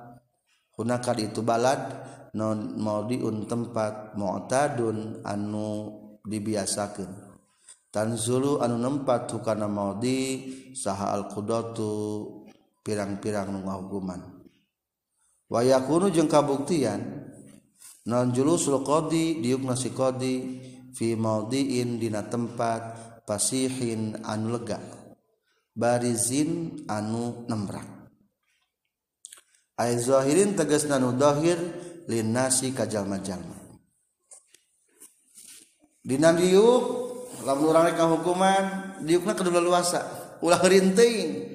Hunaka 0.75 1.15
itu 1.17 1.41
balad 1.41 1.81
non 2.35 2.77
maudiun 2.83 3.47
tempat 3.47 4.19
mu'tadun 4.19 5.23
anu 5.23 5.69
dibiasakan 6.27 7.25
tanzulu 7.95 8.59
anu 8.59 8.75
nempat 8.75 9.31
hukana 9.31 9.71
maudi 9.71 10.51
saha 10.75 11.15
al 11.15 11.31
qudatu 11.31 12.43
pirang-pirang 12.83 13.55
nu 13.55 13.63
ngahukuman. 13.65 14.21
Wayakunu 15.47 16.11
jeung 16.11 16.27
kabuktian 16.27 17.01
non 18.11 18.35
julusul 18.35 18.83
qadi 18.83 19.39
diukna 19.39 19.79
si 19.79 19.95
qadi 19.95 20.35
fi 20.91 21.15
maudiin 21.15 22.03
dina 22.03 22.27
tempat 22.27 22.83
pasihin 23.25 24.19
anu 24.27 24.59
lega 24.59 24.83
barizin 25.79 26.83
anu 26.91 27.47
nemrak. 27.47 27.87
Ay 29.79 29.99
zahirin 30.03 30.59
tegasna 30.59 30.99
nu 30.99 31.15
zahir 31.15 31.59
linasi 32.11 32.75
kajalma-jalma 32.77 33.57
dina 36.05 36.33
diuk 36.37 36.85
lamun 37.45 37.67
urang 37.71 37.85
rek 37.89 38.01
hukuman 38.01 38.65
diukna 39.05 39.37
kedua 39.37 39.61
luasa 39.61 40.01
ulah 40.45 40.61
rinting 40.61 41.55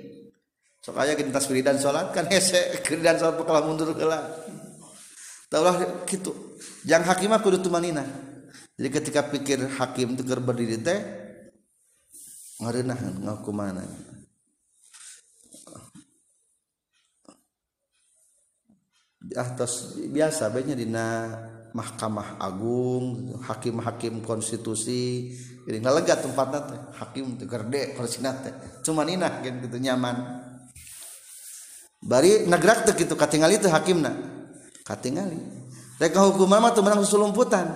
sok 0.80 0.96
aya 0.96 1.14
kita 1.14 1.40
wiridan 1.52 1.76
salat 1.76 2.16
kan 2.16 2.26
hese 2.32 2.82
wiridan 2.88 3.20
salat 3.20 3.36
pekala 3.36 3.68
mundur 3.68 3.92
heula. 3.92 4.26
Taulah 5.50 6.06
kitu 6.06 6.32
jang 6.86 7.04
hakim 7.04 7.34
kudu 7.42 7.60
tumanina. 7.60 8.06
Jadi 8.80 8.90
ketika 8.96 9.28
pikir 9.28 9.66
hakim 9.76 10.16
itu 10.16 10.24
berdiri 10.24 10.80
teh 10.80 11.00
ngareunah 12.64 12.96
ngahukumanana 13.28 13.84
atas 19.36 20.00
biasa 20.00 20.48
banyak 20.48 20.80
dina 20.80 21.36
mahkamah 21.76 22.40
agung 22.40 23.36
hakim-hakim 23.44 24.24
konstitusi 24.24 25.36
jadi 25.70 25.86
ngalega 25.86 26.18
tempatnya 26.18 26.60
teh 26.66 26.80
hakim 26.98 27.38
teu 27.38 27.46
gede 27.46 27.94
kursina 27.94 28.34
teh 28.34 28.50
cuman 28.82 29.06
inah 29.06 29.46
gitu 29.46 29.78
nyaman. 29.78 30.18
Bari 32.02 32.50
negrak 32.50 32.90
teh 32.90 32.98
gitu 32.98 33.14
katingali 33.14 33.62
teh 33.62 33.70
hakimna. 33.70 34.10
Katingali. 34.82 35.38
Rek 36.02 36.18
hukuman 36.18 36.58
mah 36.58 36.74
teu 36.74 36.82
menang 36.82 37.06
susulumputan. 37.06 37.70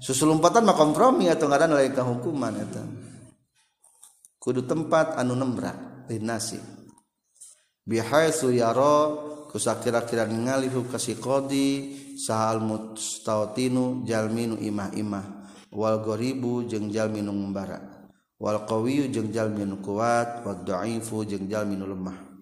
Susulumputan 0.00 0.64
mah 0.64 0.72
kompromi 0.72 1.28
atau 1.28 1.52
ngaran 1.52 1.76
lain 1.76 1.92
hukuman 1.92 2.56
eta. 2.56 2.80
Kudu 4.40 4.64
tempat 4.64 5.20
anu 5.20 5.36
nembrak 5.36 6.08
linasi 6.08 6.58
bihaitsu 7.86 8.56
yara 8.56 9.31
kusakira-kira 9.52 10.24
ningali 10.24 10.72
kasih 10.72 11.20
kodi 11.20 11.92
sahal 12.16 12.64
mustautinu 12.64 14.02
jalminu 14.08 14.56
imah 14.56 14.90
imah 14.96 15.24
wal 15.68 16.00
goribu 16.00 16.64
jeung 16.64 16.88
jalminu 16.88 17.28
membara 17.28 18.08
wal 18.40 18.64
qawiyu 18.64 19.12
jeung 19.12 19.28
jalminu 19.28 19.78
kuat 19.84 20.40
wad 20.42 20.64
dhaifu 20.64 21.28
jeung 21.28 21.44
jalminu 21.52 21.84
lemah 21.84 22.32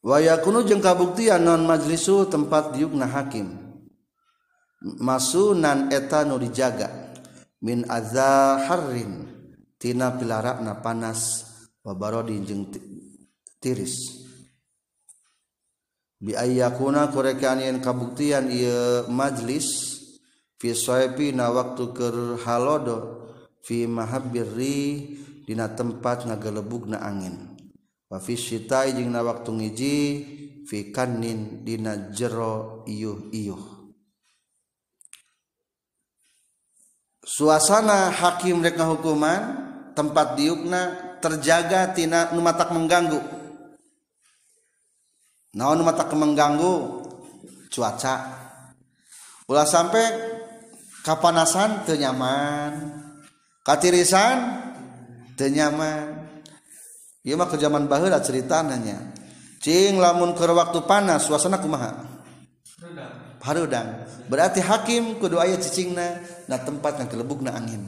wayakunu 0.00 0.64
jeung 0.64 0.80
kabuktian 0.80 1.44
non 1.44 1.64
majlisu 1.68 2.28
tempat 2.28 2.76
diukna 2.76 3.08
hakim. 3.08 3.52
Masunan 4.80 5.92
eta 5.92 6.24
nu 6.24 6.40
dijaga. 6.40 6.88
Min 7.60 7.84
adza 7.84 8.64
harrin 8.64 9.28
tina 9.76 10.16
pilarakna 10.16 10.80
panas. 10.80 11.44
Babarodi 11.84 12.40
jeung 12.44 12.68
tiris. 13.60 14.24
Biayakuna 16.20 17.08
kurekan 17.12 17.64
yen 17.64 17.80
kabuktian 17.80 18.52
ieu 18.52 19.08
majlis 19.08 20.00
fi 20.60 20.76
soepi 20.76 21.32
na 21.32 21.48
waktu 21.48 21.84
ker 21.96 22.16
halodo 22.44 23.28
fi 23.64 23.88
mahabbirri 23.88 25.16
dina 25.48 25.72
tempat 25.72 26.28
ngagelebugna 26.28 27.00
angin. 27.00 27.56
Wa 28.10 28.20
fi 28.20 28.36
syitai 28.36 28.96
jeung 28.96 29.12
na 29.12 29.24
waktu 29.24 29.48
ngiji 29.48 29.96
fi 30.68 30.92
kanin 30.92 31.64
dina 31.64 32.12
jero 32.12 32.84
iuh 32.84 33.32
iuh 33.32 33.80
suasana 37.30 38.10
hakim 38.10 38.58
rek 38.58 38.74
hukuman 38.74 39.40
tempat 39.94 40.34
diukna 40.34 41.16
terjaga 41.22 41.94
tina 41.94 42.34
numatak 42.34 42.74
mengganggu. 42.74 43.39
Naon 45.56 45.82
numatak 45.82 46.12
mengganggu 46.14 47.04
cuaca 47.70 48.16
ulah 49.50 49.66
sampai 49.66 50.04
kapanasan 51.02 51.86
tenyaman 51.86 53.00
katirisan 53.66 54.36
tenyaman 55.34 56.20
Ieu 57.20 57.36
mah 57.36 57.52
ke 57.52 57.60
zaman 57.60 57.84
baheula 57.84 58.16
ceritananya. 58.24 59.12
Cing 59.60 60.00
lamun 60.00 60.32
ke 60.32 60.44
waktu 60.48 60.80
panas 60.88 61.28
suasana 61.28 61.60
kumaha? 61.60 62.00
Harudang. 63.44 64.08
Berarti 64.28 64.64
hakim 64.64 65.20
kudu 65.20 65.36
aya 65.36 65.60
cicingna 65.60 66.24
na 66.48 66.56
tempat 66.56 66.96
yang 66.96 67.08
kelebukna 67.12 67.52
angin. 67.52 67.84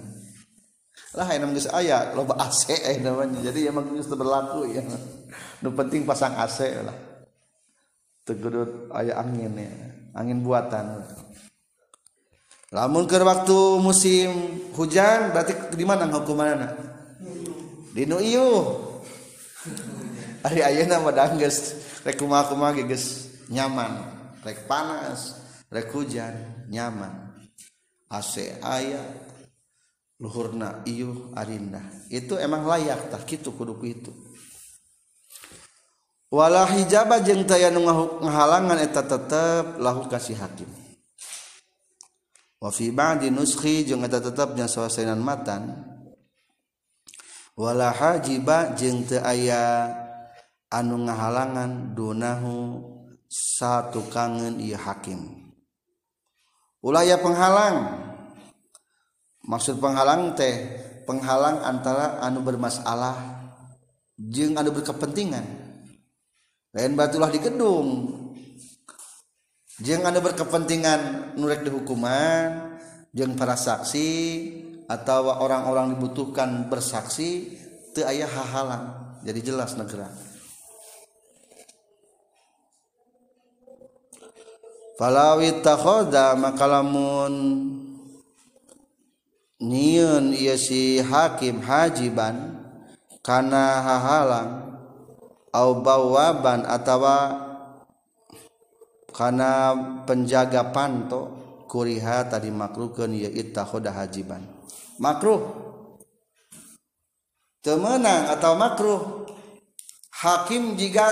Lah 1.17 1.29
aya 1.29 1.45
geus 1.49 1.69
aya 1.73 2.13
loba 2.13 2.37
AC 2.45 2.77
aya 2.77 3.01
namanya. 3.01 3.41
Jadi 3.41 3.73
emang 3.73 3.89
geus 3.89 4.09
berlaku 4.13 4.69
ya. 4.69 4.85
Nu 5.65 5.73
penting 5.73 6.05
pasang 6.05 6.37
AC 6.37 6.69
lah. 6.85 6.97
tegedut 8.23 8.90
aya 8.94 9.19
angin 9.19 9.55
ya. 9.57 9.70
angin 10.15 10.40
buatan. 10.44 11.03
Lamun 12.73 13.05
ke 13.05 13.20
waktu 13.20 13.59
musim 13.85 14.31
hujan 14.73 15.32
berarti 15.36 15.77
di 15.77 15.85
mana 15.85 16.09
hukumanna 16.09 16.73
di 17.93 18.09
nu 18.09 18.16
ieu. 18.16 18.81
Ari 20.43 20.59
ayeuna 20.65 20.99
mah 20.99 21.15
danggeus 21.15 21.78
rek 22.03 22.19
kumaha-kumaha 22.19 22.82
geus 22.82 23.31
nyaman. 23.53 24.01
Rek 24.43 24.66
panas 24.66 25.39
rek 25.70 25.93
hujan 25.93 26.66
nyaman. 26.73 27.36
AC 28.12 28.61
aya 28.61 29.01
luhurna 30.20 30.86
iuh 30.86 31.35
arindah 31.35 31.82
itu 32.07 32.39
emang 32.39 32.62
layak 32.62 33.11
tah 33.11 33.19
kitu 33.27 33.51
kudu 33.51 33.74
itu 33.82 34.12
wala 36.33 36.65
hijaba 36.65 37.21
jeung 37.21 37.45
taya 37.45 37.69
nu 37.69 37.85
ngahalangan 37.85 38.81
eta 38.81 39.05
tetep 39.05 39.77
lahu 39.77 40.09
kasih 40.09 40.41
hakim. 40.41 40.67
Wa 42.57 42.73
fi 42.73 42.89
ba'di 42.89 43.29
nuskhi 43.29 43.85
jeung 43.85 44.01
eta 44.01 44.17
tetepnya 44.17 44.65
sawasanan 44.65 45.21
matan 45.21 45.77
wala 47.53 47.93
hajiba 47.93 48.73
jeung 48.73 49.05
teu 49.05 49.21
aya 49.21 49.93
anu 50.73 51.05
ngahalangan 51.05 51.93
dunahu 51.93 52.81
satu 53.29 54.09
kangen 54.09 54.57
ieu 54.57 54.81
hakim. 54.81 55.53
Ulaya 56.81 57.21
penghalang. 57.21 58.09
Maksud 59.43 59.83
penghalang 59.83 60.33
teh 60.39 60.55
penghalang 61.05 61.61
antara 61.67 62.23
anu 62.25 62.41
bermasalah 62.41 63.43
jeung 64.17 64.57
anu 64.57 64.71
berkepentingan. 64.73 65.62
Lain 66.73 66.97
batulah 66.97 67.28
di 67.28 67.40
gedung. 67.40 67.89
Jeng 69.82 70.05
anu 70.05 70.20
berkepentingan 70.24 71.35
nurek 71.36 71.65
di 71.65 71.70
hukuman 71.73 72.78
jeng 73.12 73.36
para 73.36 73.57
saksi 73.57 74.11
atau 74.89 75.32
orang-orang 75.32 75.97
dibutuhkan 75.97 76.69
bersaksi 76.69 77.57
teu 77.93 78.09
aya 78.09 78.28
hahalang 78.28 79.19
jadi 79.24 79.53
jelas 79.53 79.74
negara. 79.74 80.09
Falawi 84.97 85.65
takhoda 85.65 86.36
maka 86.39 86.69
lamun 86.69 87.35
nyiun 89.59 90.31
ieu 90.36 90.55
si 90.55 91.03
hakim 91.03 91.59
hajiban 91.65 92.61
kana 93.24 93.82
hahalang 93.82 94.62
au 95.53 95.85
bawaban 95.85 96.65
atawa 96.65 97.16
kana 99.12 99.77
penjaga 100.09 100.73
panto 100.73 101.20
kuriha 101.69 102.29
tadi 102.29 102.49
makruhkeun 102.49 103.12
ieu 103.16 103.33
ittakhoda 103.33 103.93
hajiban. 103.93 104.45
Makruh. 105.01 105.41
Temenang 107.62 108.27
atau 108.33 108.59
makruh 108.59 109.01
hakim 110.20 110.74
jika 110.77 111.07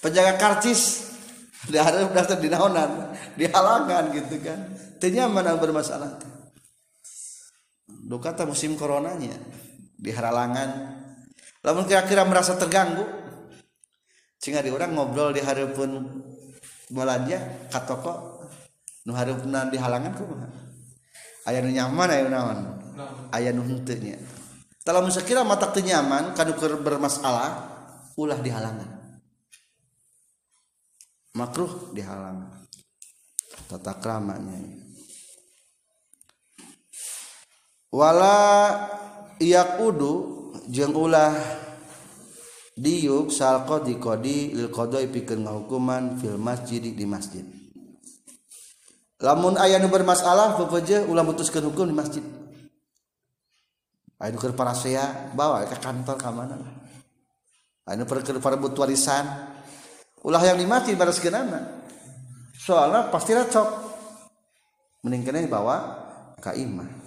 penjaga 0.00 0.36
karcis. 0.36 1.08
Daftar 2.14 2.38
di 2.40 2.48
naonan 2.48 3.12
di 3.36 3.44
halangan 3.44 4.08
gitu 4.14 4.40
kan. 4.40 4.60
Tenyaman 5.02 5.58
bermasalah 5.60 6.16
kata 8.16 8.48
musim 8.48 8.72
coronanya 8.80 9.36
di 10.00 10.08
halalangan 10.08 10.97
lamun 11.64 11.84
kira-kira 11.86 12.22
merasa 12.22 12.54
terganggu 12.54 13.04
sehingga 14.38 14.62
di 14.62 14.70
orang 14.70 14.94
ngobrol 14.94 15.34
di 15.34 15.42
hari 15.42 15.66
pun 15.74 16.22
belanja 16.88 17.68
ke 17.68 17.80
toko 17.84 18.44
nu 19.04 19.12
harupna 19.16 19.66
di 19.66 19.78
halangan 19.78 20.12
kumaha 20.14 20.48
aya 21.48 21.64
nu 21.64 21.72
nyaman 21.72 22.08
aya 22.12 22.28
naon? 22.28 22.58
Aya 23.32 23.56
nu 23.56 23.64
henteu 23.64 23.96
nya. 24.04 24.20
Lamun 24.88 25.12
sekira 25.12 25.44
mata 25.44 25.68
nyaman 25.68 26.32
kanu 26.32 26.56
bermasalah 26.80 27.50
ulah 28.16 28.40
di 28.40 28.48
halangan. 28.52 29.20
Makruh 31.36 31.92
di 31.92 32.00
halangan. 32.00 32.64
Tata 33.68 34.00
kramanya 34.00 34.88
wala 37.92 38.36
ia 39.40 39.64
jeng 40.68 40.92
ulah 40.92 41.32
diuk 42.76 43.32
sal 43.32 43.64
qadi 43.64 43.96
qadi 43.96 44.52
lil 44.52 44.68
qadai 44.68 45.08
pikeun 45.08 45.48
ngahukuman 45.48 46.20
fil 46.20 46.36
masjid 46.36 46.84
di 46.84 47.06
masjid. 47.08 47.42
Lamun 49.18 49.58
aya 49.58 49.82
nu 49.82 49.90
bermasalah 49.90 50.54
pepeje 50.54 51.02
ulah 51.08 51.26
mutuskeun 51.26 51.66
hukum 51.72 51.88
di 51.88 51.96
masjid. 51.96 52.24
Aya 54.20 54.30
nu 54.30 54.38
parasea 54.38 55.34
bawa 55.34 55.64
ke 55.66 55.80
kantor 55.80 56.16
ka 56.20 56.30
mana 56.30 56.54
aya 57.88 57.98
nu 57.98 58.06
parebut 58.38 58.76
warisan. 58.76 59.24
Ulah 60.22 60.42
yang 60.42 60.58
di 60.60 60.66
masjid 60.66 60.98
bareskeunana 60.98 61.78
soalnya 62.58 63.06
pasti 63.08 63.38
cok 63.38 63.68
mending 65.06 65.46
bawa 65.46 66.04
ka 66.42 66.52
imah 66.58 66.97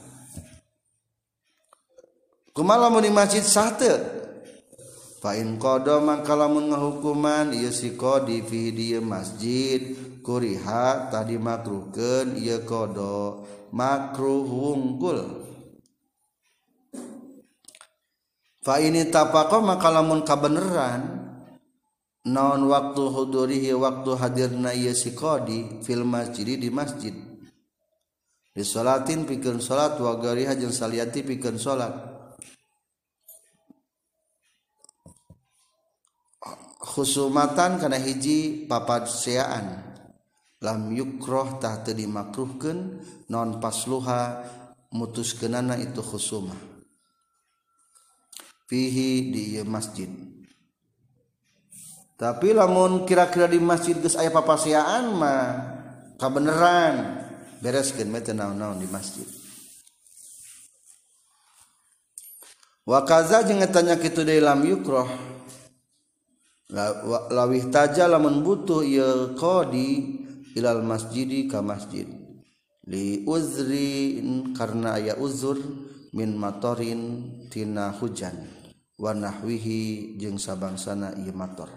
kumala 2.51 2.91
mun 2.91 3.03
di 3.03 3.11
masjid 3.11 3.43
sah 3.43 3.73
teu 3.75 3.97
fa 5.21 5.37
in 5.37 5.57
qada 5.61 6.01
maka 6.01 6.33
lamun 6.33 6.71
ngahukuman 6.71 7.53
ieu 7.53 7.69
si 7.69 7.95
qadi 7.95 8.43
fi 8.45 8.71
di 8.71 8.97
masjid. 9.01 10.09
Kuriha 10.21 11.09
tadi 11.09 11.41
makruhkeun 11.41 12.37
ieu 12.37 12.61
qada. 12.61 13.41
Makruh 13.73 14.45
wungkul 14.45 15.17
fa 18.61 18.77
ini 18.77 19.09
tapaqa 19.09 19.57
maka 19.57 19.89
lamun 19.89 20.21
kabeneran 20.21 21.25
naon 22.21 22.69
waktu 22.69 23.01
hudurihi 23.01 23.73
waktu 23.73 24.13
hadirna 24.13 24.77
ieu 24.77 24.93
si 24.93 25.17
qadi 25.17 25.81
fil 25.81 26.05
masjid 26.05 26.53
di 26.53 26.69
masjid. 26.69 27.17
Di 28.53 28.61
salatin 28.61 29.25
pikeun 29.25 29.57
salat 29.57 29.97
wa 29.97 30.21
gariha 30.21 30.53
jeung 30.53 30.69
saliati 30.69 31.25
pikeun 31.25 31.57
salat 31.57 32.10
khusumatan 36.91 37.79
kana 37.79 37.95
hiji 37.95 38.67
papasiaan 38.67 39.79
lam 40.59 40.91
yukroh 40.91 41.57
tah 41.63 41.79
teu 41.87 41.95
dimakruhkeun 41.95 42.99
non 43.31 43.63
pasluha 43.63 44.43
mutuskeunana 44.91 45.79
itu 45.79 46.03
khusumah 46.03 46.59
fihi 48.67 49.31
di 49.31 49.45
masjid. 49.63 50.11
Tapi 52.19 52.53
lamun 52.53 53.07
kira-kira 53.09 53.49
di 53.49 53.57
masjid 53.57 53.97
geus 53.97 54.13
aya 54.13 54.29
papasiaan 54.29 55.15
mah 55.15 55.43
kabeneran 56.19 57.23
bereskeun 57.63 58.11
meh 58.11 58.21
teu 58.21 58.35
naon-naon 58.35 58.83
di 58.83 58.87
masjid. 58.91 59.25
Wa 62.83 63.07
kaza 63.07 63.47
jeung 63.47 63.63
tanya 63.71 63.95
kitu 63.95 64.27
deui 64.27 64.43
lam 64.43 64.61
yukroh 64.67 65.30
lawih 66.71 67.67
taja 67.67 68.07
lamun 68.07 68.41
butuh 68.41 68.81
ieu 68.81 69.35
qadi 69.35 69.89
ilal 70.55 70.83
masjidi 70.83 71.45
ka 71.51 71.59
masjid. 71.59 72.07
Li 72.87 73.27
uzrin 73.27 74.55
karena 74.57 74.97
aya 74.97 75.13
uzur 75.19 75.59
min 76.15 76.33
matorin 76.39 77.27
tina 77.51 77.93
hujan. 77.93 78.47
Wa 78.97 79.11
nahwihi 79.11 80.15
jeung 80.17 80.39
sabangsana 80.39 81.13
ieu 81.19 81.35
mator. 81.35 81.69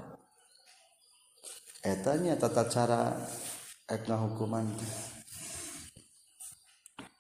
Etanya 1.84 2.38
tata 2.40 2.64
cara 2.70 3.12
etna 3.84 4.16
hukuman 4.16 4.64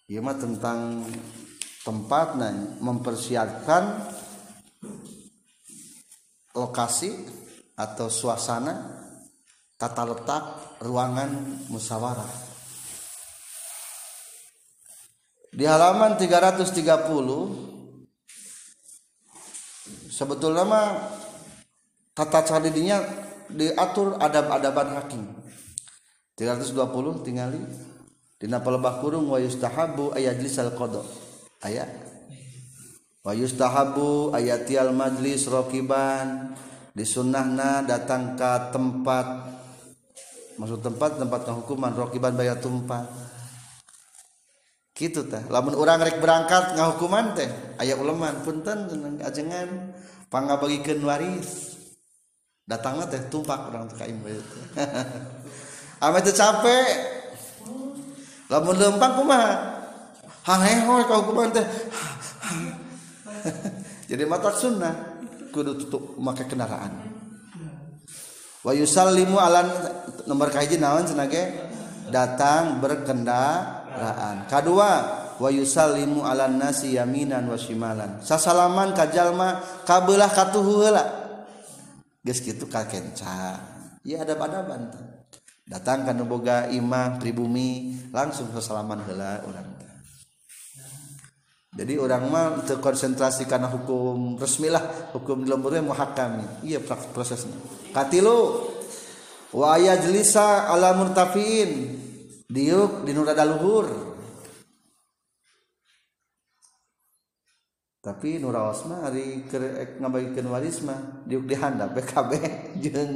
ieu 0.08 0.20
mah 0.24 0.36
tentang 0.36 1.04
tempatnya 1.84 2.80
mempersiapkan 2.80 4.08
lokasi 6.56 7.43
atau 7.74 8.06
suasana 8.06 9.02
tata 9.74 10.06
letak 10.06 10.44
ruangan 10.82 11.30
musyawarah. 11.70 12.30
Di 15.54 15.62
halaman 15.66 16.18
330 16.18 16.66
sebetulnya 20.10 20.64
mah 20.66 21.14
tata 22.10 22.42
cara 22.42 22.62
didinya 22.62 22.98
diatur 23.50 24.18
adab-adaban 24.18 24.98
hakim. 24.98 25.22
320 26.34 27.22
tinggali 27.22 27.62
dina 28.42 28.58
pelebah 28.58 28.98
kurung 28.98 29.30
wa 29.30 29.38
yustahabu 29.38 30.10
ayajlisal 30.18 30.74
qada 30.74 31.06
ayat 31.62 31.86
wa 33.22 33.30
yustahabu 33.30 34.34
ayatial 34.34 34.90
majlis 34.90 35.46
rokiban 35.46 36.58
disunnahna 36.94 37.82
datang 37.82 38.38
ke 38.38 38.50
tempat 38.70 39.26
maksud 40.54 40.78
tempat 40.78 41.18
tempat 41.18 41.50
hukuman 41.50 41.90
rokiban 41.90 42.38
bayar 42.38 42.62
tumpah 42.62 43.02
gitu 44.94 45.26
teh. 45.26 45.42
Lamun 45.50 45.74
orang 45.74 46.06
rek 46.06 46.22
berangkat 46.22 46.78
ngahukuman 46.78 47.34
teh 47.34 47.50
ayah 47.82 47.98
uleman 47.98 48.46
punten 48.46 48.86
ajengan. 49.20 49.92
Pangabagikeun 50.30 51.02
waris. 51.02 51.74
Datanglah 52.64 53.10
teh 53.10 53.20
tumpak 53.28 53.70
orang 53.70 53.90
tuh 53.90 53.98
kaim 54.00 54.22
itu 54.24 54.40
teh 54.40 54.64
itu 56.00 56.32
capek. 56.40 56.88
Lamun 58.48 58.76
lempang 58.78 59.18
kumaha? 59.18 59.52
Haneho 60.46 60.94
kau 61.10 61.26
hukuman 61.26 61.50
teh. 61.50 61.66
Jadi 64.10 64.22
matak 64.24 64.56
sunnah. 64.56 65.13
Kudu 65.54 65.78
tutup 65.78 66.18
make 66.18 66.42
kendaraan. 66.50 67.14
Wa 68.66 68.74
yusallimu 68.74 69.38
ala 69.38 69.62
nomor 70.26 70.50
kahiji 70.50 70.82
naon 70.82 71.06
cenah 71.06 71.30
datang 72.10 72.82
berkendaraan. 72.82 74.50
Kedua 74.50 74.90
wa 75.38 75.48
yusallimu 75.54 76.26
ala 76.26 76.50
nasi 76.50 76.98
yaminan 76.98 77.46
wa 77.46 77.54
shimalan. 77.54 78.18
Sasalaman 78.18 78.90
ka 78.98 79.06
jalma 79.06 79.62
kabelah 79.86 80.34
katuhu 80.34 80.82
heula. 80.82 81.04
Geus 82.26 82.42
kitu 82.42 82.66
ka 82.66 82.90
kenca. 82.90 83.62
Ya 84.02 84.26
adab-adaban 84.26 84.92
datang 85.64 86.04
kana 86.04 86.28
boga 86.28 86.68
imam 86.68 87.16
pribumi 87.16 87.96
langsung 88.12 88.52
sasalaman 88.52 89.00
heula 89.08 89.40
urang 89.48 89.73
jadi 91.74 91.98
orang 91.98 92.30
mah 92.30 92.46
terkonsentrasi 92.62 93.50
karena 93.50 93.66
hukum 93.66 94.38
resmi 94.38 94.70
lah 94.70 95.10
hukum 95.10 95.42
di 95.42 95.50
lemburnya 95.50 95.82
muhakami. 95.82 96.62
Iya 96.62 96.78
prosesnya. 96.86 97.58
Katilu 97.90 98.62
wa 99.50 99.74
yajlisa 99.74 100.70
ala 100.70 100.94
murtafiin 100.94 101.98
diuk 102.46 103.02
di 103.02 103.10
nurada 103.10 103.42
luhur. 103.42 103.90
Tapi 107.98 108.38
nuraos 108.38 108.86
mah 108.86 109.10
hari 109.10 109.42
ngabagikeun 109.98 110.46
waris 110.54 110.78
mah 110.86 111.26
diuk 111.26 111.42
di 111.42 111.58
handap 111.58 111.90
BKB 111.98 112.32
jeung 112.78 113.12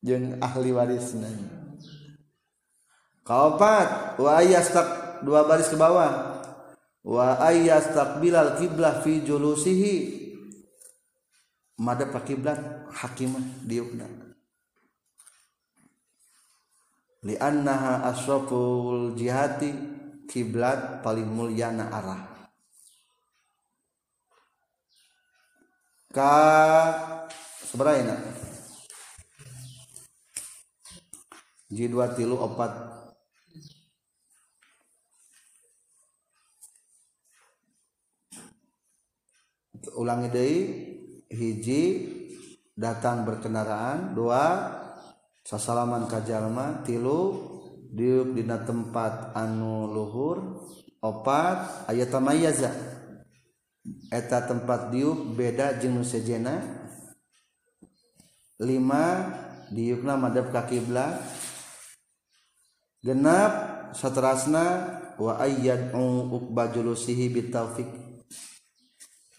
jeung 0.00 0.40
ahli 0.40 0.72
warisna 0.72 1.28
kaopat 3.26 4.16
wa 4.16 4.40
yastak 4.40 5.20
dua 5.26 5.44
baris 5.44 5.68
ke 5.68 5.76
bawah 5.76 6.29
wa 7.04 7.40
ayastaqbilal 7.40 8.60
qiblah 8.60 9.00
fi 9.00 9.24
julusihi. 9.24 9.94
Madep 11.80 12.12
kiblat 12.28 12.60
hakimah 12.92 13.40
diukna. 13.64 14.04
Li 17.24 17.36
annaha 17.40 18.04
asraful 18.12 19.16
jihati 19.16 19.72
kiblat 20.28 21.00
paling 21.00 21.24
mulyana 21.24 21.88
arah. 21.88 22.22
Ka 26.12 26.36
seberapa 27.64 28.18
ji 31.70 31.86
dua 31.86 32.10
tilu 32.12 32.34
opat 32.34 32.99
ulangi 39.96 40.28
deui 40.28 40.58
hiji 41.30 41.82
datang 42.76 43.24
berkendaraan 43.24 44.12
dua 44.12 44.44
sasalaman 45.44 46.04
ka 46.08 46.20
jalma 46.24 46.84
tilu 46.84 47.48
diuk 47.90 48.36
dina 48.36 48.62
tempat 48.62 49.34
anu 49.34 49.90
luhur 49.90 50.64
opat 51.00 51.88
aya 51.90 52.06
tamayaza 52.06 52.70
eta 54.12 54.44
tempat 54.46 54.92
diuk 54.92 55.34
beda 55.34 55.80
jeung 55.80 55.98
nu 55.98 56.04
sejena. 56.04 56.80
Lima 58.60 59.24
diukna 59.72 60.20
madhab 60.20 60.52
ka 60.52 60.68
kiblat 60.68 61.16
genap 63.00 63.52
saterasna 63.96 65.00
wa 65.16 65.40
ayyadu 65.40 66.28
uqba 66.28 66.68
julusihi 66.68 67.32
bitaufiq 67.32 67.88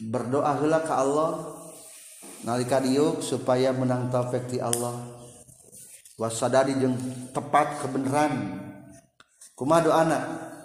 berdoa 0.10 0.58
ke 0.82 0.94
Allah 0.94 1.32
nalika 2.42 2.82
diuk 2.82 3.22
supaya 3.22 3.70
menang 3.70 4.10
taufik 4.10 4.50
di 4.50 4.58
Allah. 4.58 4.98
Wasadari 6.18 6.78
jeung 6.78 6.98
tepat 7.34 7.82
kebenaran. 7.82 8.62
Kumaha 9.58 9.82
doana? 9.86 10.20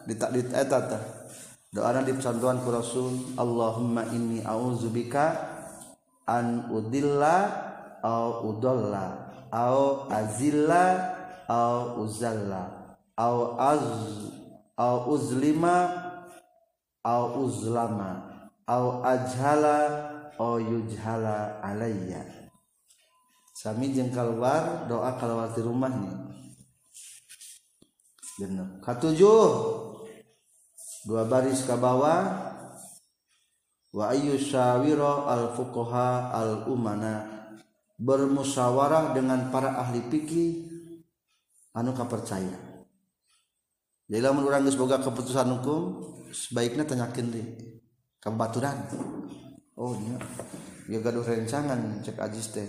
Di 0.07 0.15
di 0.15 0.41
eta 0.55 0.79
teh 0.87 1.03
doana 1.77 2.01
di 2.01 2.15
pesantuan 2.15 2.63
ku 2.65 2.73
Rasul 2.73 3.37
Allahumma 3.37 4.09
inni 4.15 4.41
a'udzubika 4.41 5.37
an 6.25 6.71
udilla 6.73 7.37
au 8.01 8.55
udalla 8.55 9.35
au 9.53 10.09
azilla 10.09 10.85
au 11.51 12.07
uzalla 12.07 12.97
au 13.19 13.59
az 13.59 13.85
au 14.79 14.97
uzlima 15.13 15.77
au 17.03 17.45
uzlama 17.47 18.26
au 18.67 19.01
ajhala 19.07 19.79
au 20.39 20.59
yujhala 20.59 21.63
alayya. 21.63 22.51
Sami 23.57 23.95
jeung 23.95 24.13
keluar 24.13 24.85
doa 24.91 25.17
keluar 25.17 25.49
di 25.55 25.63
rumah 25.65 25.89
nih. 25.89 26.17
Bener. 28.37 28.69
Katujuh 28.85 29.49
dua 31.09 31.23
baris 31.25 31.65
ke 31.65 31.73
bawah. 31.79 32.53
Wa 33.97 34.13
ayyu 34.13 34.37
syawira 34.37 35.25
al 35.25 35.57
fuqaha 35.57 36.37
al 36.37 36.69
umana. 36.69 37.33
Bermusyawarah 37.97 39.17
dengan 39.17 39.49
para 39.49 39.73
ahli 39.81 40.05
fikih 40.13 40.69
anu 41.73 41.97
kapercaya. 41.97 42.61
Jadi 44.05 44.21
lamun 44.21 44.45
urang 44.45 44.69
geus 44.69 44.77
boga 44.77 45.01
keputusan 45.01 45.49
hukum 45.49 46.05
sebaiknya 46.29 46.85
tanyakeun 46.85 47.33
deui 47.33 47.76
kebaturan. 48.27 48.75
Oh 49.79 49.95
iya 49.95 50.19
ya 50.91 50.99
gaduh 50.99 51.23
rencangan 51.23 52.03
cek 52.03 52.19
ajis 52.19 52.47
teh. 52.51 52.69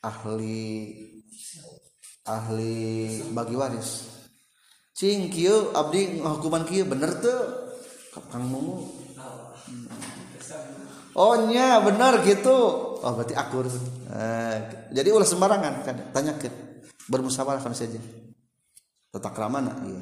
Ahli 0.00 0.96
ahli 2.24 3.20
bagi 3.36 3.54
waris. 3.60 4.16
Cing 4.96 5.28
kieu 5.28 5.76
abdi 5.76 6.24
hukuman 6.24 6.64
kieu 6.64 6.88
bener 6.88 7.20
tuh 7.20 7.40
kang 8.32 8.48
mumu. 8.48 8.88
Oh 11.12 11.34
nya 11.52 11.84
bener 11.84 12.24
gitu. 12.24 12.56
Oh 12.96 13.12
berarti 13.12 13.36
akur. 13.36 13.68
Eh, 14.08 14.56
jadi 14.96 15.12
ulah 15.12 15.28
sembarangan 15.28 15.84
kan? 15.84 15.96
Tanya 16.16 16.40
ke 16.40 16.48
bermusyawarah 17.12 17.60
kan 17.60 17.76
saja. 17.76 18.00
Tata 19.12 19.30
keramana 19.32 19.76
iya. 19.84 20.00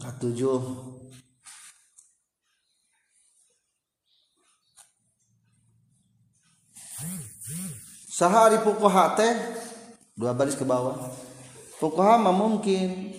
Ketujuh 0.00 0.60
sahari 8.10 8.58
fuqaha 8.60 9.16
teh 9.16 9.32
dua 10.18 10.36
baris 10.36 10.58
ke 10.58 10.64
bawah. 10.66 10.98
Fuqaha 11.80 12.20
mah 12.20 12.34
mungkin. 12.34 13.16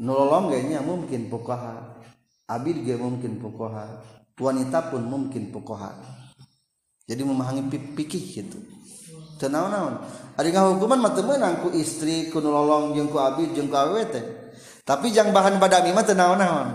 Nololong 0.00 0.48
kayaknya 0.48 0.80
mungkin 0.80 1.28
fuqaha 1.28 2.00
abid 2.48 2.88
ge 2.88 2.96
mungkin 2.96 3.36
fuqaha 3.36 4.00
wanita 4.40 4.88
pun 4.88 5.04
mungkin 5.04 5.52
fuqaha 5.52 5.92
jadi 7.04 7.20
memahami 7.20 7.68
pikih 7.68 8.24
gitu. 8.32 8.56
Tenaon-naon 9.36 10.00
ari 10.40 10.48
hukuman 10.56 11.04
mah 11.04 11.12
teu 11.12 11.20
meunang 11.20 11.60
ku 11.60 11.68
istri 11.76 12.32
ku 12.32 12.40
nulolong 12.40 12.96
jeung 12.96 13.12
ku 13.12 13.20
abid 13.20 13.52
jeung 13.52 13.68
ku 13.68 13.76
awewe 13.76 14.08
teh. 14.08 14.24
Tapi 14.88 15.12
jang 15.12 15.36
bahan 15.36 15.60
badami 15.60 15.92
mah 15.92 16.04
tenaon-naon 16.08 16.68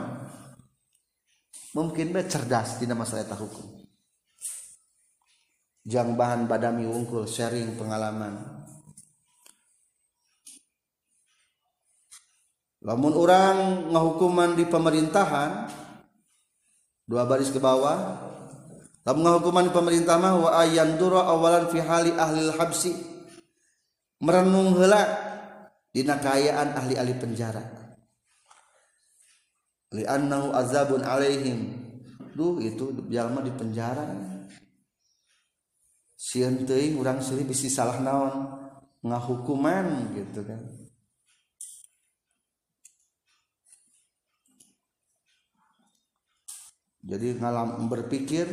mungkin 1.74 2.14
be 2.14 2.30
cerdas 2.30 2.78
dina 2.78 2.94
masalah 2.94 3.26
eta 3.26 3.34
hukum. 3.34 3.85
Jang 5.86 6.18
bahan 6.18 6.50
badami 6.50 6.90
wungkul 6.90 7.30
sharing 7.30 7.78
pengalaman. 7.78 8.42
Lamun 12.82 13.14
orang 13.18 13.90
ngahukuman 13.94 14.58
di 14.58 14.66
pemerintahan 14.66 15.70
dua 17.06 17.26
baris 17.26 17.54
ke 17.54 17.62
bawah 17.62 18.18
lamun 19.06 19.22
ngahukuman 19.26 19.70
di 19.70 19.72
pemerintah 19.74 20.18
mah 20.18 20.34
wa 20.38 20.50
ayandura 20.58 21.30
awalan 21.30 21.70
fi 21.70 21.80
hali 21.82 22.12
ahli 22.18 22.50
habsi. 22.50 22.94
Merenung 24.26 24.74
heula 24.74 25.02
dina 25.94 26.18
kaayaan 26.18 26.74
ahli-ahli 26.74 27.14
penjara. 27.20 27.62
Li 29.94 30.02
annahu 30.02 30.50
azabun 30.50 31.06
alaihim. 31.06 31.78
Duh 32.34 32.58
itu 32.64 33.06
jalma 33.12 33.46
di 33.46 33.54
penjara 33.54 34.35
sieun 36.26 36.66
teuing 36.66 36.98
urang 36.98 37.22
silih 37.22 37.46
bisi 37.46 37.70
salah 37.70 38.02
naon? 38.02 38.34
Ngahukuman 39.06 40.18
gitu 40.18 40.42
kan. 40.42 40.62
Jadi 47.06 47.38
ngalam 47.38 47.86
berpikir 47.86 48.50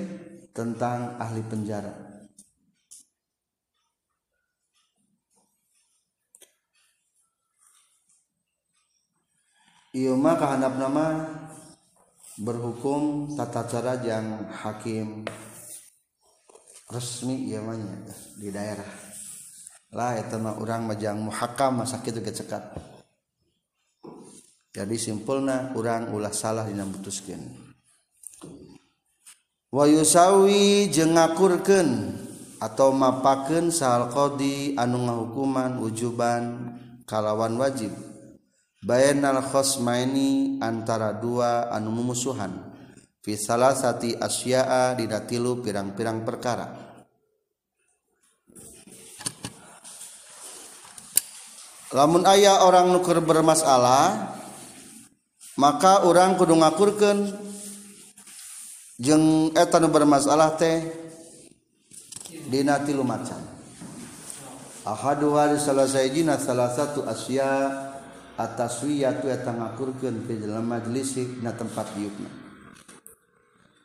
tentang 0.52 1.16
ahli 1.16 1.40
penjara. 1.40 2.12
Kehendap 9.92 10.76
nama 10.76 11.06
berhukum 12.40 13.32
tata 13.36 13.64
cara 13.68 13.96
yang 14.04 14.48
hakim 14.52 15.24
resmi 16.92 17.48
iamanya 17.48 18.04
di 18.36 18.52
daerah. 18.52 18.92
Lah 19.96 20.20
itu 20.20 20.36
mah 20.36 20.60
orang 20.60 20.88
majang 20.88 21.20
muhakam 21.20 21.80
masa 21.80 22.00
kitu 22.04 22.20
gecekat 22.20 22.92
jadi 24.72 24.96
simpulna 24.96 25.76
orang 25.76 26.16
ulah 26.16 26.32
salah 26.32 26.64
dina 26.64 26.88
mutuskeun. 26.88 27.44
Wa 29.68 29.84
yusawi 29.84 30.88
jeung 30.88 31.12
ngakurkeun 31.12 32.16
atau 32.56 32.88
mapakeun 32.96 33.68
sahal 33.68 34.08
qadi 34.08 34.72
anu 34.80 35.04
ngahukuman 35.04 35.76
wujuban 35.76 36.72
kalawan 37.04 37.60
wajib. 37.60 37.92
Bainal 38.80 39.44
khosmaini 39.44 40.56
antara 40.64 41.20
dua 41.20 41.68
anu 41.68 41.92
mumusuhan. 41.92 42.71
Fi 43.22 43.38
salasati 43.38 44.18
asya'a 44.18 44.98
dina 44.98 45.22
tilu 45.22 45.62
pirang-pirang 45.62 46.26
perkara. 46.26 46.66
Lamun 51.94 52.26
aya 52.26 52.66
orang 52.66 52.90
nuker 52.90 53.22
bermasalah 53.22 54.34
maka 55.60 56.02
orang 56.08 56.34
kudu 56.40 56.56
ngakurkeun 56.58 57.30
jeung 58.98 59.52
eta 59.52 59.78
nu 59.78 59.92
bermasalah 59.92 60.56
teh 60.58 60.82
dina 62.50 62.82
tilu 62.82 63.06
macan. 63.06 63.38
Ahadu 64.82 65.38
hari 65.38 65.62
salah 65.62 65.86
sayjina 65.86 66.42
salah 66.42 66.72
satu 66.74 67.06
asya 67.06 67.70
ataswiyatu 68.34 69.30
eta 69.30 69.54
ngakurkeun 69.54 70.26
fi 70.26 70.42
dalam 70.42 70.66
majlis 70.66 71.22
na 71.38 71.54
tempat 71.54 71.86
diukna 71.94 72.41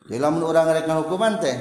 jadi 0.08 0.24
lamun 0.24 0.40
orang 0.48 0.72
rek 0.72 0.88
ngahukuman 0.88 1.36
teh 1.36 1.56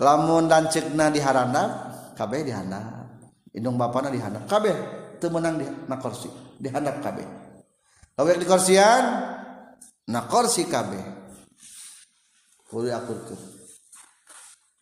lamun 0.00 0.48
lancekna 0.48 1.12
diharandap 1.12 1.70
kabeh 2.16 2.40
dihandap. 2.48 3.04
Indung 3.52 3.76
bapana 3.76 4.08
dihandap 4.08 4.48
kabeh. 4.48 4.72
Teu 5.20 5.28
meunang 5.28 5.60
di 5.60 5.66
na 5.68 6.00
kursi 6.00 6.32
dihandap 6.58 7.04
kabeh. 7.04 7.26
Kawek 8.16 8.40
di 8.40 8.46
kursian 8.48 9.04
na 10.08 10.20
kursi 10.24 10.64
kabeh. 10.66 11.20
Kudu 12.72 12.88
akurkeun 12.88 13.60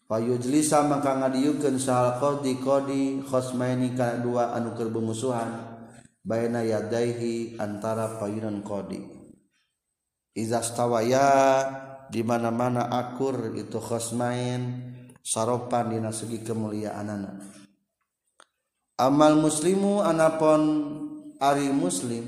Payujlisa 0.06 0.86
maka 0.90 1.22
ngadiukeun 1.22 1.78
sahal 1.78 2.18
qadi 2.18 2.58
qadi 2.58 3.02
khosmaini 3.22 3.94
kana 3.94 4.18
dua 4.18 4.54
anu 4.54 4.74
keur 4.74 4.90
bermusuhan 4.90 5.78
baina 6.26 6.66
yadaihi 6.66 7.58
antara 7.58 8.18
payunan 8.18 8.62
qadi. 8.62 9.19
izastawaya 10.34 11.28
di 12.10 12.22
mana-mana 12.26 12.90
akur 12.90 13.54
itu 13.54 13.78
khosmain 13.78 14.90
saropan 15.22 15.94
dina 15.94 16.10
segi 16.10 16.42
kemuliaan 16.42 17.06
anak 17.06 17.36
amal 19.00 19.40
muslimu 19.40 20.04
anapon 20.04 20.62
ari 21.40 21.72
muslim 21.72 22.24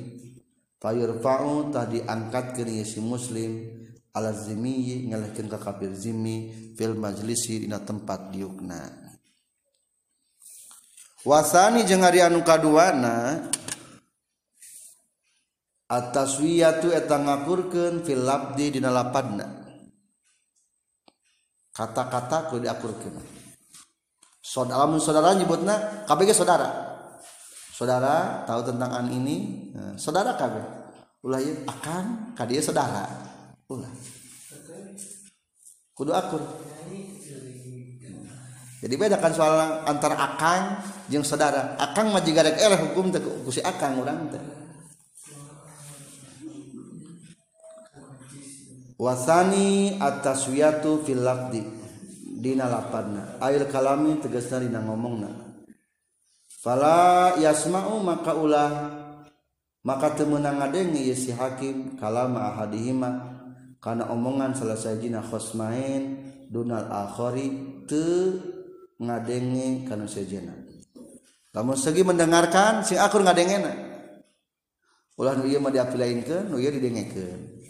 fayurfa'u 0.81 1.69
tadi 1.69 2.01
angkat 2.03 2.59
ke 2.59 2.65
si 2.83 2.99
muslim 2.99 3.83
ala 4.12 4.33
zimi 4.33 5.09
ngalahkeun 5.09 5.49
ka 5.49 5.61
kafir 5.61 5.93
zimi 5.93 6.53
fil 6.77 6.97
majlisi 6.97 7.65
dina 7.65 7.81
tempat 7.81 8.29
diukna. 8.33 8.81
Wasani 11.23 11.87
jeung 11.87 12.03
ari 12.03 12.19
anu 12.19 12.43
kaduana 12.43 13.47
ataswiyatu 15.93 16.89
eta 16.89 17.20
ngakurkeun 17.20 18.01
fil 18.01 18.24
labdi 18.24 18.81
dina 18.81 18.89
lapadna. 18.89 19.44
Kata-kata 21.73 22.48
kudu 22.48 22.64
diakurkeun. 22.64 23.16
Saudara 24.40 24.89
mun 24.89 25.01
saudara 25.01 25.36
nyebutna 25.36 26.05
kabeh 26.09 26.32
saudara. 26.32 26.69
Saudara 27.73 28.44
tahu 28.48 28.60
tentang 28.69 28.93
an 28.93 29.06
ini 29.12 29.69
nah, 29.73 29.97
saudara 29.97 30.36
kabeh. 30.36 30.64
Ulah 31.24 31.40
akan 31.69 32.35
ka 32.36 32.44
dieu 32.48 32.60
saudara. 32.60 33.09
Ulah. 33.69 33.93
Kudu 35.93 36.12
akur. 36.12 36.40
Jadi 38.82 38.94
bedakan 38.98 39.32
soal 39.32 39.86
antara 39.86 40.19
akang 40.19 40.82
jeung 41.09 41.23
saudara. 41.23 41.78
Akang 41.78 42.10
mah 42.10 42.20
jiga 42.20 42.43
rek 42.43 42.59
eleh 42.59 42.81
hukum 42.90 43.14
teh 43.14 43.23
ku 43.23 43.48
si 43.55 43.62
akang 43.62 43.97
urang 44.02 44.28
teh 44.28 44.61
wasani 49.03 49.99
ataswiyatu 49.99 51.03
fil 51.03 51.27
lafdi. 51.27 51.66
Dina 52.39 52.70
lapadna. 52.70 53.43
Ail 53.43 53.66
kalami 53.66 54.23
tegasna 54.23 54.62
dina 54.62 54.79
ngomongna. 54.79 55.31
Fala 56.62 57.35
yasma'u 57.43 57.99
maka 57.99 58.39
ulah. 58.39 58.70
Maka 59.83 60.15
temenang 60.15 60.62
ngadenge 60.62 61.03
ieu 61.03 61.19
si 61.19 61.35
hakim 61.35 61.99
kalama 61.99 62.55
ahadihima. 62.55 63.11
Kana 63.83 64.07
omongan 64.15 64.55
salah 64.55 64.79
sajina 64.79 65.27
khosmain 65.27 66.23
dunal 66.47 66.87
akhari 66.87 67.83
te 67.91 68.39
ngadenge 69.03 69.91
kana 69.91 70.07
sejena 70.07 70.55
lamun 71.53 71.77
segi 71.77 72.01
mendengarkan 72.07 72.87
si 72.87 72.97
akur 72.97 73.27
ngadengena. 73.27 73.91
Ulah 75.20 75.37
nu 75.37 75.45
ieu 75.45 75.61
mah 75.61 75.69
diapilainkeun 75.69 76.49
nu 76.49 76.57
ieu 76.57 76.73
didengekeun 76.73 77.61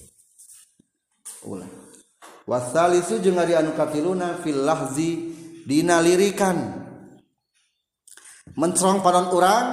ulah. 1.46 1.70
Wasalisu 2.46 3.22
jeung 3.22 3.38
ari 3.38 3.54
anu 3.54 3.74
katiluna 3.78 4.42
fil 4.42 4.62
lahzi 4.62 5.30
dina 5.62 6.02
lirikan. 6.02 6.82
Mencerong 8.58 9.00
panon 9.00 9.30
urang 9.32 9.66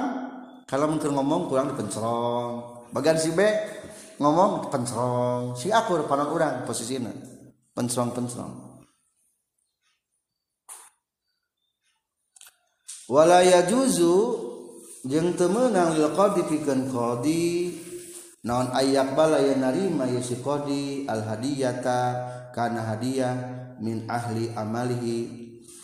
kalau 0.64 0.86
mungkin 0.86 1.12
ngomong 1.12 1.50
kurang 1.50 1.74
dipencerong. 1.74 2.86
Bagian 2.90 3.18
si 3.18 3.30
B 3.30 3.40
ngomong 4.20 4.68
pencerong 4.68 5.56
si 5.56 5.72
aku 5.72 5.96
panon 6.04 6.28
urang 6.34 6.68
posisinya 6.68 7.08
pencerong 7.72 8.12
pencerong 8.12 8.54
wala 13.08 13.40
yajuzu 13.40 14.16
jeung 15.08 15.32
temenang 15.34 15.96
lil 15.96 16.12
qadi 16.12 16.44
pikeun 16.46 16.92
qadi. 16.92 17.46
naon 18.46 18.72
ayak 18.72 19.12
bala 19.12 19.40
ya 19.40 19.56
narima 19.56 20.08
yusikodi 20.08 21.04
al 21.08 21.24
hadiyata 21.24 22.00
kana 22.56 22.94
hadiah 22.94 23.34
min 23.80 24.08
ahli 24.08 24.52
amalihi 24.56 25.18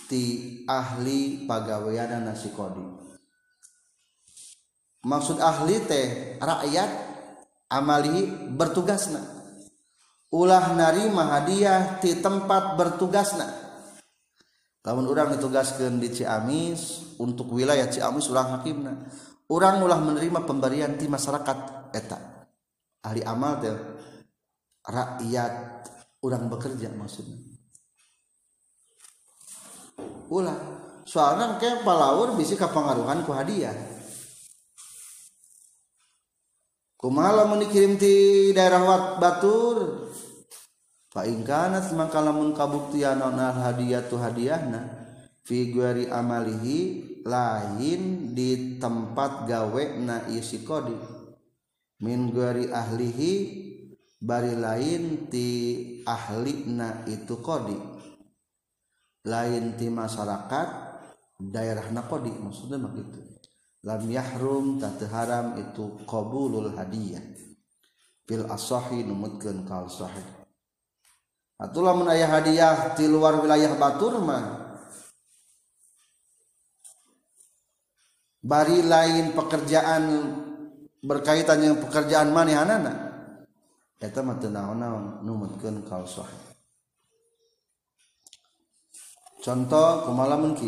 ti 0.09 0.25
ahli 0.69 1.45
pagaweana 1.45 2.21
nasikodi 2.23 2.85
maksud 5.07 5.39
ahli 5.39 5.77
teh 5.87 6.07
rakyat 6.43 7.07
amalihi 7.71 8.51
bertugasna. 8.55 9.23
Ulah 10.35 10.75
narima 10.75 11.39
hadiah 11.39 12.03
ti 12.03 12.19
tempat 12.19 12.75
bertugasna. 12.75 13.47
Tahun 14.83 15.05
orang 15.07 15.35
ditugaskan 15.39 15.99
di 15.99 16.15
Ciamis 16.15 17.15
untuk 17.19 17.51
wilayah 17.55 17.91
Ciamis 17.91 18.31
ulah 18.31 18.59
hakimna. 18.59 19.07
Orang 19.47 19.83
ulah 19.83 19.99
menerima 20.03 20.43
pemberian 20.43 20.99
di 20.99 21.07
masyarakat 21.07 21.91
eta. 21.95 22.36
Ahli 23.07 23.23
amal 23.23 23.63
teh 23.63 23.71
rakyat 24.83 25.53
orang 26.27 26.51
bekerja 26.51 26.91
maksudnya. 26.99 27.39
Ulah 30.27 30.59
soalnya 31.07 31.63
kayak 31.63 31.87
palawur 31.87 32.35
bisa 32.35 32.59
kepengaruhan 32.59 33.23
ku 33.23 33.31
hadiah. 33.31 33.75
Kumala 36.99 37.47
dikirim 37.63 37.95
di 37.95 38.51
daerah 38.51 38.83
wat 38.83 39.05
batur? 39.23 40.11
Ingkanat 41.17 41.97
maka 41.97 42.21
lamun 42.21 42.53
kabuktian 42.53 43.17
hadiah 43.25 43.49
hadiyatu 43.49 44.21
hadiyahna 44.21 44.85
fi 45.49 45.73
guari 45.73 46.13
amalihi 46.13 46.79
lain 47.25 48.37
di 48.37 48.77
tempat 48.77 49.49
gawe 49.49 49.85
na 49.97 50.29
isi 50.29 50.61
kodi 50.61 50.93
min 52.03 52.33
gari 52.35 52.69
ahlihi 52.73 53.33
bari 54.21 54.53
lain 54.57 55.29
ti 55.31 55.49
ahlina 56.05 57.05
itu 57.09 57.39
kodi. 57.41 57.79
Lain 59.27 59.75
ti 59.75 59.91
masyarakat 59.91 60.69
daerahna 61.37 62.07
kodi 62.09 62.33
maksudnya 62.33 62.81
begitu 62.81 63.21
lam 63.85 64.03
yahrum 64.11 64.81
tak 64.81 64.99
haram 65.13 65.55
itu 65.61 66.01
qabulul 66.09 66.75
hadiah 66.75 67.23
fil 68.27 68.49
asahi 68.51 69.07
numutkeun 69.07 69.63
kal 69.69 69.87
sahih 69.87 70.25
atulah 71.61 71.95
mun 71.95 72.09
aya 72.11 72.27
hadiah 72.27 72.97
di 72.97 73.09
luar 73.09 73.41
wilayah 73.41 73.73
batur 73.81 74.21
mah. 74.21 74.65
Bari 78.47 78.79
lain 78.87 79.35
pekerjaan 79.35 80.03
berkaitan 81.07 81.63
yang 81.63 81.79
pekerjaan 81.79 82.35
manehanana 82.35 82.93
eta 84.03 84.21
mah 84.21 84.37
teu 84.43 84.51
naon-naon 84.51 85.23
numutkeun 85.23 85.87
kaul 85.87 86.05
sahih 86.05 86.43
contoh 89.41 90.11
kumaha 90.11 90.35
mun 90.35 90.59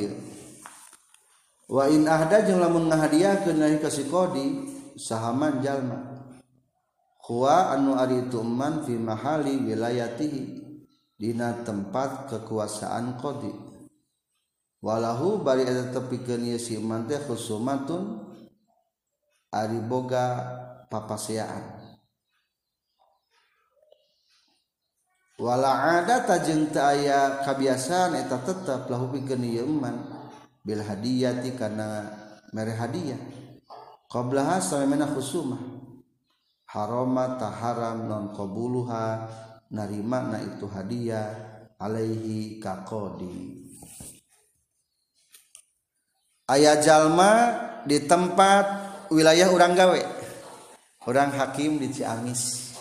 wa 1.68 1.84
in 1.90 2.06
ahda 2.06 2.46
jeung 2.46 2.62
lamun 2.62 2.86
ngahadiahkeun 2.88 3.58
lahi 3.58 3.76
ka 3.82 3.92
si 3.92 4.08
qadi 4.08 4.78
sahaman 4.98 5.60
jalma. 5.62 6.18
Huwa 7.28 7.76
anu 7.76 7.92
ari 7.92 8.32
tuman 8.32 8.88
fi 8.88 8.96
mahali 8.96 9.60
wilayatihi 9.60 10.42
dina 11.20 11.60
tempat 11.60 12.32
kekuasaan 12.32 13.20
qadi 13.20 13.52
walahu 14.80 15.44
bari 15.44 15.68
eta 15.68 15.92
tepikeun 15.92 16.48
ieu 16.48 16.56
si 16.56 16.80
man 16.80 17.04
teh 17.04 17.20
khusumatun 17.20 18.27
ari 19.54 19.80
boga 19.80 20.26
papaseaan 20.92 21.78
wala 25.38 26.02
ada 26.02 26.26
tajeng 26.26 26.68
aya 26.74 27.44
kabiasaan 27.46 28.18
eta 28.18 28.42
tetep 28.42 28.90
lahu 28.90 29.14
pikeun 29.14 29.44
iman 29.46 29.96
bil 30.66 30.82
hadiyati 30.82 31.54
kana 31.54 32.10
mere 32.52 32.74
hadiah. 32.74 33.16
Qablaha 34.08 34.60
samemena 34.60 35.08
khusumah. 35.08 35.60
Haroma 36.68 37.40
taharam 37.40 38.08
non 38.08 38.36
qabuluha 38.36 39.24
narima 39.72 40.20
na 40.32 40.40
itu 40.40 40.68
hadiah 40.68 41.32
alaihi 41.80 42.60
kakodi 42.60 43.64
ayah 46.48 46.80
jalma 46.80 47.32
di 47.84 48.04
tempat 48.08 48.87
wilayah 49.10 49.48
orang 49.50 49.72
gawe. 49.76 50.00
Orang 51.08 51.32
hakim 51.32 51.80
di 51.80 51.88
Ciamis. 51.88 52.72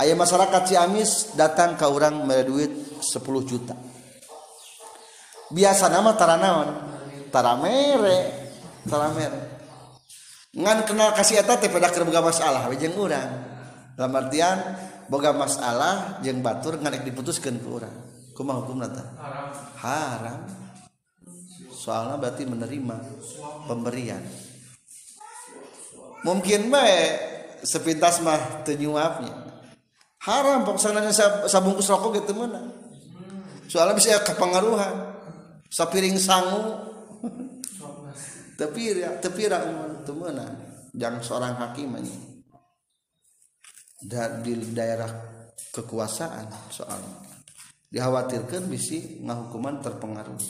Ayah 0.00 0.16
masyarakat 0.16 0.62
Ciamis 0.64 1.36
datang 1.36 1.76
ke 1.76 1.84
orang 1.84 2.24
mere 2.24 2.44
duit 2.44 2.72
10 3.00 3.20
juta. 3.44 3.76
Biasa 5.50 5.90
nama 5.90 6.14
taranawan 6.14 6.70
taramere 7.34 8.20
taramere 8.86 9.58
ngan 10.50 10.82
kenal 10.82 11.14
kasih 11.14 11.42
eta 11.42 11.58
teh 11.62 11.70
pada 11.70 11.90
keur 11.90 12.06
boga 12.06 12.22
masalah 12.22 12.66
jeung 12.74 12.94
urang. 12.98 13.30
Dalam 13.94 14.14
artian 14.14 14.58
boga 15.10 15.34
masalah 15.34 16.22
jeung 16.22 16.42
batur 16.42 16.78
ngan 16.78 17.02
diputuskeun 17.02 17.58
ku 17.62 17.82
urang. 17.82 17.96
Kumaha 18.34 18.62
hukumna 18.62 18.88
teh 18.90 19.06
haram. 19.18 19.48
Haram. 19.78 20.40
Soalnya 21.70 22.16
berarti 22.20 22.44
menerima 22.44 22.96
pemberian 23.64 24.22
mungkin 26.24 26.72
baik 26.72 27.12
sepintas 27.64 28.20
mah 28.24 28.64
tenyuapnya. 28.64 29.48
Haram 30.20 30.68
poksananya 30.68 31.12
sabungkus 31.48 31.88
rokok 31.88 32.20
gitu 32.20 32.36
mana? 32.36 32.60
Soalnya 33.68 33.96
bisa 33.96 34.20
kepengaruhan. 34.20 35.16
Sapiring 35.72 36.20
sangu. 36.20 36.90
Tapi 38.60 39.00
tapi 39.24 39.40
temana 40.04 40.46
jangan 40.92 41.20
seorang 41.24 41.54
hakim 41.56 41.96
ini. 41.96 42.12
Di 44.44 44.52
daerah 44.76 45.08
kekuasaan 45.72 46.48
soalnya. 46.68 47.24
Dikhawatirkan 47.88 48.68
bisa 48.68 49.00
ngahukuman 49.24 49.80
terpengaruh. 49.80 50.40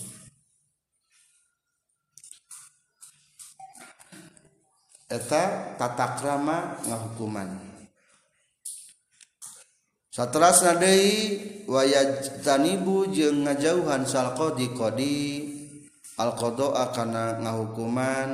eta 5.10 5.74
tatakrama 5.74 6.78
ngahukuman. 6.86 7.50
Sateras 10.10 10.62
nadei 10.62 11.66
wayaj 11.66 12.42
tanibu 12.46 13.10
jeung 13.10 13.46
ngajauhan 13.46 14.06
sal 14.06 14.34
qadi 14.38 14.70
qadi 14.74 15.18
al 16.18 16.38
qadoa 16.38 16.94
kana 16.94 17.42
ngahukuman. 17.42 18.30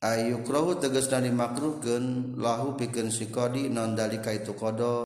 Ayukrohu 0.00 0.80
tegas 0.80 1.12
dari 1.12 1.28
makruhkeun 1.28 2.40
lahu 2.40 2.72
pikeun 2.72 3.12
si 3.12 3.28
qadi 3.28 3.68
non 3.68 3.92
dalika 3.92 4.32
itu 4.32 4.56
qada 4.56 4.96